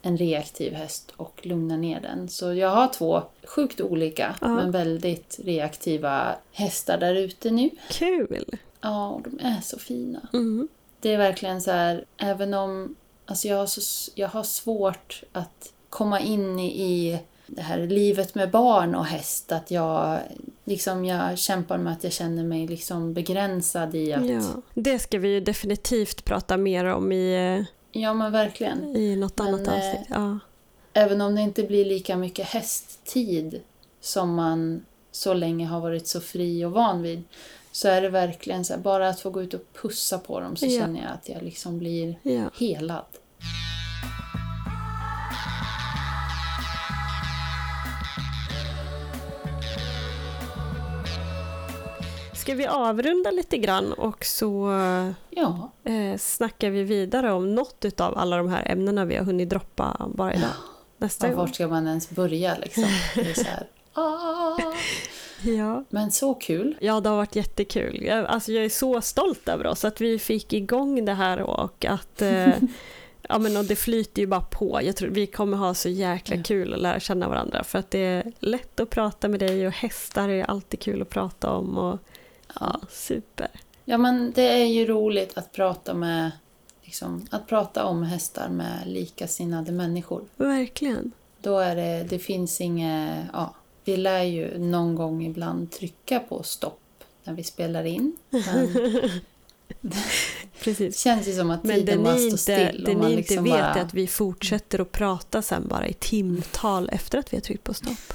en 0.03 0.17
reaktiv 0.17 0.73
häst 0.73 1.13
och 1.17 1.41
lugnar 1.47 1.77
ner 1.77 2.01
den. 2.01 2.29
Så 2.29 2.55
jag 2.55 2.69
har 2.69 2.89
två 2.89 3.23
sjukt 3.45 3.81
olika 3.81 4.35
Ja. 4.41 4.49
men 4.49 4.71
väldigt 4.71 5.41
reaktiva 5.45 6.35
hästar 6.53 6.99
där 6.99 7.15
ute 7.15 7.51
nu. 7.51 7.71
Kul! 7.91 8.45
Ja, 8.81 9.09
och 9.09 9.23
de 9.23 9.39
är 9.47 9.61
så 9.61 9.79
fina. 9.79 10.21
Mm. 10.33 10.69
Det 11.01 11.15
är 11.15 11.19
verkligen 11.19 11.63
så 11.63 11.71
här, 11.71 12.05
även 12.17 12.55
om 12.55 12.97
alltså 13.27 13.49
jag, 13.49 13.57
har 13.57 13.67
så, 13.67 14.11
jag 14.15 14.29
har 14.29 14.43
svårt 14.43 15.23
att 15.33 15.73
komma 15.89 16.21
in 16.21 16.59
i 16.61 17.21
det 17.57 17.63
här 17.63 17.79
livet 17.79 18.35
med 18.35 18.51
barn 18.51 18.95
och 18.95 19.05
häst. 19.07 19.53
Att 19.53 19.71
jag, 19.71 20.19
liksom, 20.65 21.05
jag 21.05 21.39
kämpar 21.39 21.79
med 21.79 21.93
att 21.93 22.05
jag 22.05 22.13
känner 22.13 22.45
mig 22.45 22.67
liksom 22.67 23.15
begränsad 23.15 23.95
i 23.95 24.13
att... 24.13 24.27
Ja, 24.27 24.33
Ja. 24.35 24.63
Det 24.75 24.99
ska 24.99 25.19
vi 25.19 25.29
ju 25.29 25.41
definitivt 25.41 26.25
prata 26.25 26.57
mer 26.57 26.85
om 26.85 27.13
i, 27.13 27.65
men 28.15 28.33
verkligen. 28.33 28.97
i 28.97 29.17
något 29.17 29.39
Men, 29.39 29.47
annat 29.55 29.67
eh, 29.67 29.75
avsnitt. 29.75 30.07
Ja. 30.11 30.39
Även 30.93 31.21
om 31.21 31.35
det 31.35 31.41
inte 31.41 31.63
blir 31.63 31.85
lika 31.85 32.17
mycket 32.17 32.47
hästtid 32.47 33.61
som 34.01 34.35
man 34.35 34.85
så 35.13 35.35
länge 35.35 35.67
har 35.67 35.81
varit 35.81 36.07
så 36.09 36.21
fri 36.21 36.65
och 36.65 36.73
van 36.73 37.03
vid. 37.03 37.23
Så 37.73 37.89
är 37.89 38.03
det 38.03 38.09
verkligen 38.09 38.65
så 38.65 38.73
här, 38.75 38.81
bara 38.81 39.09
att 39.09 39.21
få 39.21 39.31
gå 39.31 39.43
ut 39.43 39.55
och 39.55 39.61
pussa 39.83 40.19
på 40.19 40.41
dem 40.41 40.57
så 40.57 40.67
Ja. 40.67 40.81
känner 40.81 41.01
jag 41.03 41.11
att 41.13 41.29
jag 41.29 41.43
liksom 41.43 41.79
blir 41.79 42.19
Ja. 42.23 42.51
helad. 42.59 43.05
Ska 52.41 52.55
vi 52.55 52.67
avrunda 52.67 53.31
lite 53.31 53.59
grann 53.59 53.93
och 53.93 54.25
så 54.25 54.71
Ja, 55.31 55.71
eh, 55.85 56.17
snackar 56.19 56.71
vi 56.71 56.83
vidare 56.83 57.33
om 57.33 57.55
något 57.55 58.01
av 58.01 58.19
alla 58.19 58.37
de 58.37 58.49
här 58.49 58.71
ämnena 58.71 59.05
vi 59.05 59.17
har 59.17 59.25
hunnit 59.25 59.49
droppa 59.49 60.11
bara 60.15 60.35
idag. 60.35 60.51
Nästa 60.99 61.29
gång. 61.29 61.37
vart 61.37 61.55
ska 61.55 61.69
man 61.69 61.87
ens 61.87 62.11
börja 62.11 62.57
liksom? 62.59 62.85
Ah. 63.95 64.57
Ja. 65.43 65.85
Men 65.89 66.11
så 66.11 66.35
kul. 66.35 66.77
ja, 66.81 67.01
det 67.01 67.09
har 67.09 67.17
varit 67.17 67.37
jättekul. 67.37 68.03
Jag, 68.03 68.27
alltså, 68.27 68.53
jag 68.53 68.65
är 68.65 68.69
så 68.69 69.01
stolt 69.01 69.49
över 69.49 69.67
oss 69.67 69.85
att 69.85 70.01
vi 70.01 70.19
fick 70.19 70.53
igång 70.53 71.05
det 71.05 71.13
här 71.15 71.41
och 71.41 71.85
att 71.85 72.23
eh, 72.23 72.49
Ja 73.29 73.39
men 73.39 73.57
och 73.57 73.65
det 73.65 73.77
flyter 73.77 74.23
ju 74.23 74.27
bara 74.27 74.41
på. 74.41 74.81
Jag 74.83 74.97
tror 74.97 75.09
vi 75.11 75.27
kommer 75.27 75.57
ha 75.57 75.75
så 75.75 75.89
jäkla 75.89 76.37
Ja. 76.37 76.43
kul 76.43 76.75
att 76.75 76.81
lära 76.81 77.01
känna 77.01 77.29
varandra 77.29 77.65
för 77.65 77.79
att 77.79 77.91
det 77.91 77.99
är 77.99 78.33
lätt 78.39 78.81
att 78.81 78.91
prata 78.91 79.29
med 79.29 79.41
dig 79.41 79.67
och 79.67 79.73
hästar 79.73 80.29
är 80.29 80.45
alltid 80.45 80.81
kul 80.81 81.03
att 81.03 81.09
prata 81.11 81.51
om 81.51 81.79
och 81.79 81.99
ja, 82.61 82.81
super. 82.91 83.49
Ja, 83.85 83.99
men 83.99 84.33
det 84.35 84.43
är 84.63 84.67
ju 84.67 84.87
roligt 84.87 85.39
att 85.39 85.53
prata 85.53 85.95
med 85.95 86.31
liksom, 86.83 87.27
att 87.31 87.47
prata 87.47 87.85
om 87.85 88.03
hästar 88.03 88.49
med 88.49 88.83
likasinnade 88.87 89.73
människor. 89.73 90.25
Verkligen. 90.37 91.13
Då 91.41 91.59
är 91.59 91.77
det, 91.77 92.07
det 92.11 92.19
finns 92.19 92.61
inget, 92.61 93.27
ja, 93.33 93.55
vi 93.85 93.97
lär 93.97 94.23
ju 94.23 94.59
någon 94.59 94.95
gång 94.95 95.25
ibland 95.25 95.71
trycka 95.71 96.21
på 96.21 96.43
stopp 96.43 96.81
när 97.25 97.35
vi 97.35 97.43
spelar 97.43 97.85
in. 97.85 98.17
Men 98.31 98.73
det 99.81 99.99
Precis. 100.61 100.99
känns 100.99 101.29
ju 101.29 101.33
som 101.33 101.51
att 101.51 101.63
tiden 101.63 102.03
bara 102.03 102.17
står 102.17 102.37
still. 102.37 102.85
det 102.85 102.95
ni 102.95 103.17
liksom 103.17 103.47
inte 103.47 103.57
vet 103.57 103.63
bara, 103.63 103.75
är 103.75 103.83
att 103.85 103.95
vi 103.95 104.07
fortsätter 104.07 104.81
att 104.81 104.93
prata 104.93 105.43
sen 105.43 105.69
bara 105.69 105.89
i 105.89 105.93
timtal 105.93 106.91
efter 106.93 107.19
att 107.19 107.33
vi 107.33 107.37
har 107.37 107.43
tryckt 107.43 107.65
på 107.65 107.75
stopp. 107.75 108.15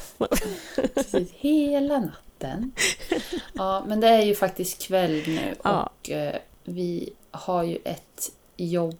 Precis, 0.95 1.31
hela 1.31 1.99
natten. 1.99 2.11
Ja, 3.53 3.83
men 3.87 3.99
det 3.99 4.07
är 4.07 4.21
ju 4.21 4.35
faktiskt 4.35 4.81
kväll 4.87 5.23
nu 5.27 5.55
Ja. 5.63 5.83
och 6.01 6.09
eh, 6.09 6.35
vi 6.63 7.13
har 7.31 7.63
ju 7.63 7.77
ett 7.83 8.31
jobb 8.57 8.97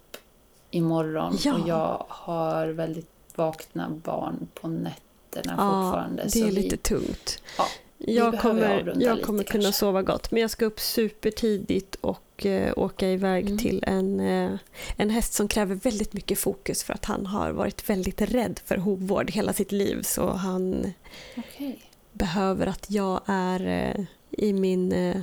imorgon 0.71 1.37
Ja. 1.43 1.53
och 1.53 1.67
jag 1.69 2.05
har 2.09 2.67
väldigt 2.67 3.09
vakna 3.35 3.89
barn 3.89 4.47
på 4.53 4.67
nätterna 4.67 5.51
fortfarande. 5.55 6.23
det 6.23 6.31
så 6.31 6.39
är 6.39 6.45
vi- 6.45 6.51
lite 6.51 6.77
tungt. 6.77 7.41
Ja, 7.57 7.65
vi 7.97 8.15
jag 8.15 8.39
kommer, 8.39 8.93
jag 8.99 9.21
kommer 9.21 9.43
kunna 9.43 9.63
kanske. 9.63 9.79
sova 9.79 10.01
gott 10.01 10.31
men 10.31 10.41
jag 10.41 10.51
ska 10.51 10.65
upp 10.65 10.79
supertidigt 10.79 11.95
och 11.95 12.45
eh, 12.45 12.73
åka 12.77 13.09
iväg 13.09 13.45
Mm. 13.45 13.57
till 13.57 13.83
en, 13.87 14.19
eh, 14.19 14.51
en 14.97 15.09
häst 15.09 15.33
som 15.33 15.47
kräver 15.47 15.75
väldigt 15.75 16.13
mycket 16.13 16.39
fokus 16.39 16.83
för 16.83 16.93
att 16.93 17.05
han 17.05 17.25
har 17.25 17.51
varit 17.51 17.89
väldigt 17.89 18.21
rädd 18.21 18.59
för 18.65 18.77
hovvård 18.77 19.31
hela 19.31 19.53
sitt 19.53 19.71
liv 19.71 20.01
så 20.01 20.29
han 20.31 20.93
Okej. 21.37 21.79
Behöver 22.17 22.67
att 22.67 22.91
jag 22.91 23.21
är 23.25 23.67
eh, 23.67 24.05
i 24.31 24.53
min 24.53 24.91
eh, 24.91 25.21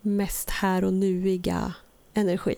mest 0.00 0.50
här 0.50 0.84
och 0.84 0.92
nuiga 0.92 1.74
energi. 2.14 2.56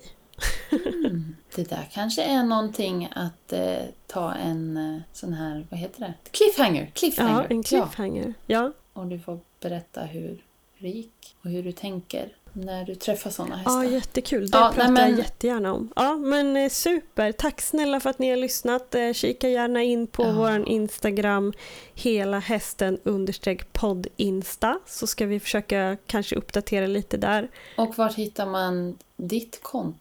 Mm. 0.70 1.36
Det 1.54 1.68
där 1.70 1.88
kanske 1.92 2.22
är 2.22 2.42
någonting 2.42 3.08
att 3.14 3.52
eh, 3.52 3.82
ta 4.06 4.32
en 4.32 4.76
eh, 4.76 5.00
sån 5.12 5.32
här, 5.32 5.66
vad 5.70 5.80
heter 5.80 6.00
det? 6.00 6.14
Cliffhanger! 6.30 6.90
cliffhanger. 6.94 7.32
Ja, 7.32 7.44
en 7.44 7.62
cliffhanger. 7.62 8.34
Ja. 8.46 8.72
Och 8.92 9.06
du 9.06 9.18
får 9.18 9.40
berätta 9.60 10.02
hur 10.02 10.44
det 10.78 10.88
gick 10.88 11.36
och 11.42 11.50
hur 11.50 11.62
du 11.62 11.72
tänker 11.72 12.36
när 12.56 12.84
du 12.84 12.94
träffar 12.94 13.30
såna 13.30 13.56
hästar. 13.56 13.84
Ja, 13.84 13.90
jättekul. 13.90 14.50
Det 14.50 14.58
Ja, 14.58 14.72
pratar 14.74 14.90
nej, 14.92 15.02
jag 15.02 15.10
men- 15.10 15.18
jättegärna 15.18 15.72
om. 15.72 15.92
Ja, 15.96 16.16
men 16.16 16.56
eh, 16.56 16.68
super. 16.70 17.32
Tack 17.32 17.60
snälla 17.60 18.00
för 18.00 18.10
att 18.10 18.18
ni 18.18 18.30
har 18.30 18.36
lyssnat. 18.36 18.94
Eh, 18.94 19.12
Kika 19.12 19.48
gärna 19.48 19.82
in 19.82 20.06
på 20.06 20.22
Ja. 20.22 20.32
vår 20.32 20.68
Instagram, 20.68 21.52
hela 21.94 22.38
hästen 22.38 22.98
understreck 23.04 23.72
podd 23.72 24.06
insta, 24.16 24.78
så 24.86 25.06
ska 25.06 25.26
vi 25.26 25.40
försöka 25.40 25.96
kanske 26.06 26.36
uppdatera 26.36 26.86
lite 26.86 27.16
där. 27.16 27.48
Och 27.76 27.98
vart 27.98 28.14
hittar 28.14 28.46
man 28.46 28.98
ditt 29.16 29.62
konto? 29.62 29.98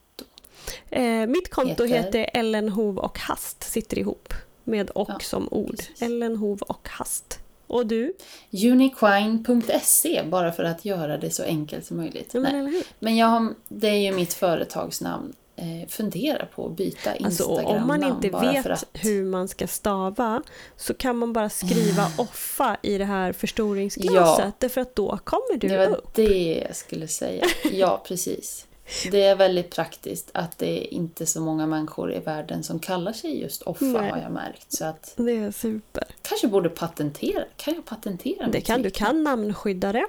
Eh, 0.90 1.26
mitt 1.28 1.50
konto 1.50 1.84
Heter? 1.84 2.04
heter 2.04 2.30
Ellen 2.34 2.70
Hov 2.70 2.98
och 2.98 3.20
Hast, 3.20 3.64
sitter 3.64 4.00
ihop 4.00 4.34
med 4.64 4.90
och 4.90 5.10
Ja, 5.10 5.20
som 5.22 5.48
ord. 5.52 5.78
precis. 5.78 6.02
Ellen 6.02 6.36
Hov 6.38 6.62
och 6.62 6.90
Hast. 6.92 7.40
Och 7.74 7.86
du? 7.88 8.14
Uniquine.se 8.52 10.24
bara 10.24 10.52
för 10.52 10.64
att 10.64 10.86
göra 10.86 11.18
det 11.18 11.30
så 11.30 11.44
enkelt 11.44 11.86
som 11.86 11.98
möjligt. 11.98 12.30
Ja, 12.34 12.40
men? 12.40 12.84
Men 13.00 13.18
jag 13.18 13.28
har, 13.28 13.54
det 13.68 13.88
är 13.88 13.94
ju 13.98 14.12
mitt 14.12 14.34
företagsnamn. 14.34 15.34
Eh, 15.56 15.90
fundera 15.90 16.46
på 16.46 16.66
att 16.66 16.76
byta 16.78 17.12
Alltså, 17.12 17.26
Instagram-namn 17.44 17.82
om 17.82 17.88
man 17.88 18.04
inte 18.04 18.30
vet 18.30 18.66
att... 18.66 18.86
hur 18.94 19.24
man 19.26 19.48
ska 19.48 19.68
stava 19.68 20.42
så 20.78 20.94
kan 20.94 21.18
man 21.18 21.34
bara 21.34 21.50
skriva 21.50 22.08
offa 22.18 22.78
i 22.82 22.98
det 22.98 23.06
här 23.06 23.34
förstoringsglaset 23.34 24.46
Ja. 24.46 24.52
därför 24.60 24.82
att 24.82 24.96
då 24.96 25.20
kommer 25.24 25.58
du 25.58 25.68
Det 25.68 25.78
var 25.78 25.96
upp. 25.96 26.14
det 26.16 26.64
jag 26.68 26.76
skulle 26.76 27.08
säga. 27.08 27.46
Ja, 27.72 28.04
precis. 28.08 28.66
Det 29.12 29.24
är 29.24 29.36
väldigt 29.36 29.76
praktiskt 29.76 30.30
att 30.34 30.58
det 30.58 30.68
är 30.88 30.94
inte 30.94 31.26
så 31.26 31.42
många 31.42 31.68
människor 31.68 32.14
i 32.14 32.20
världen 32.20 32.64
som 32.64 32.80
kallar 32.80 33.14
sig 33.14 33.42
just 33.42 33.62
Offa 33.62 33.86
Nej. 33.86 34.10
har 34.12 34.18
jag 34.18 34.32
märkt. 34.32 34.72
Så 34.74 34.86
att 34.86 35.14
Det 35.18 35.32
är 35.38 35.52
super. 35.52 36.04
kanske 36.22 36.48
borde 36.48 36.70
patentera. 36.70 37.44
Kan 37.58 37.74
jag 37.74 37.86
patentera 37.86 38.48
Det 38.48 38.62
kan, 38.62 38.82
du 38.82 38.90
kan 38.90 39.24
namnskydda 39.24 39.92
det. 39.94 40.06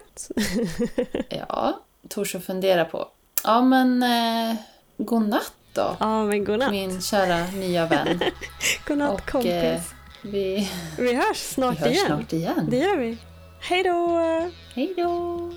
Ja, 1.48 1.80
tors 2.08 2.34
att 2.34 2.44
fundera 2.44 2.84
på. 2.84 3.08
Ja, 3.44 3.62
men 3.62 4.02
eh, 4.02 4.56
godnatt 4.96 5.52
då. 5.72 5.96
Ja, 6.00 6.24
men 6.24 6.44
godnatt. 6.44 6.70
Min 6.70 7.00
kära 7.02 7.46
nya 7.46 7.86
vän. 7.86 8.20
Godnatt 8.88 9.14
Och, 9.14 9.30
kompis. 9.30 9.52
eh, 9.52 9.80
vi, 10.22 10.70
Vi 10.98 11.14
hörs 11.14 11.26
vi 11.32 11.34
snart 11.54 11.78
hörs 11.78 11.88
igen. 11.92 12.06
snart 12.06 12.32
igen. 12.32 12.66
Det 12.70 12.78
gör 12.78 12.96
vi. 12.96 13.18
Hej 13.60 13.82
då! 13.82 14.18
Hej 14.74 14.94
då! 14.96 15.50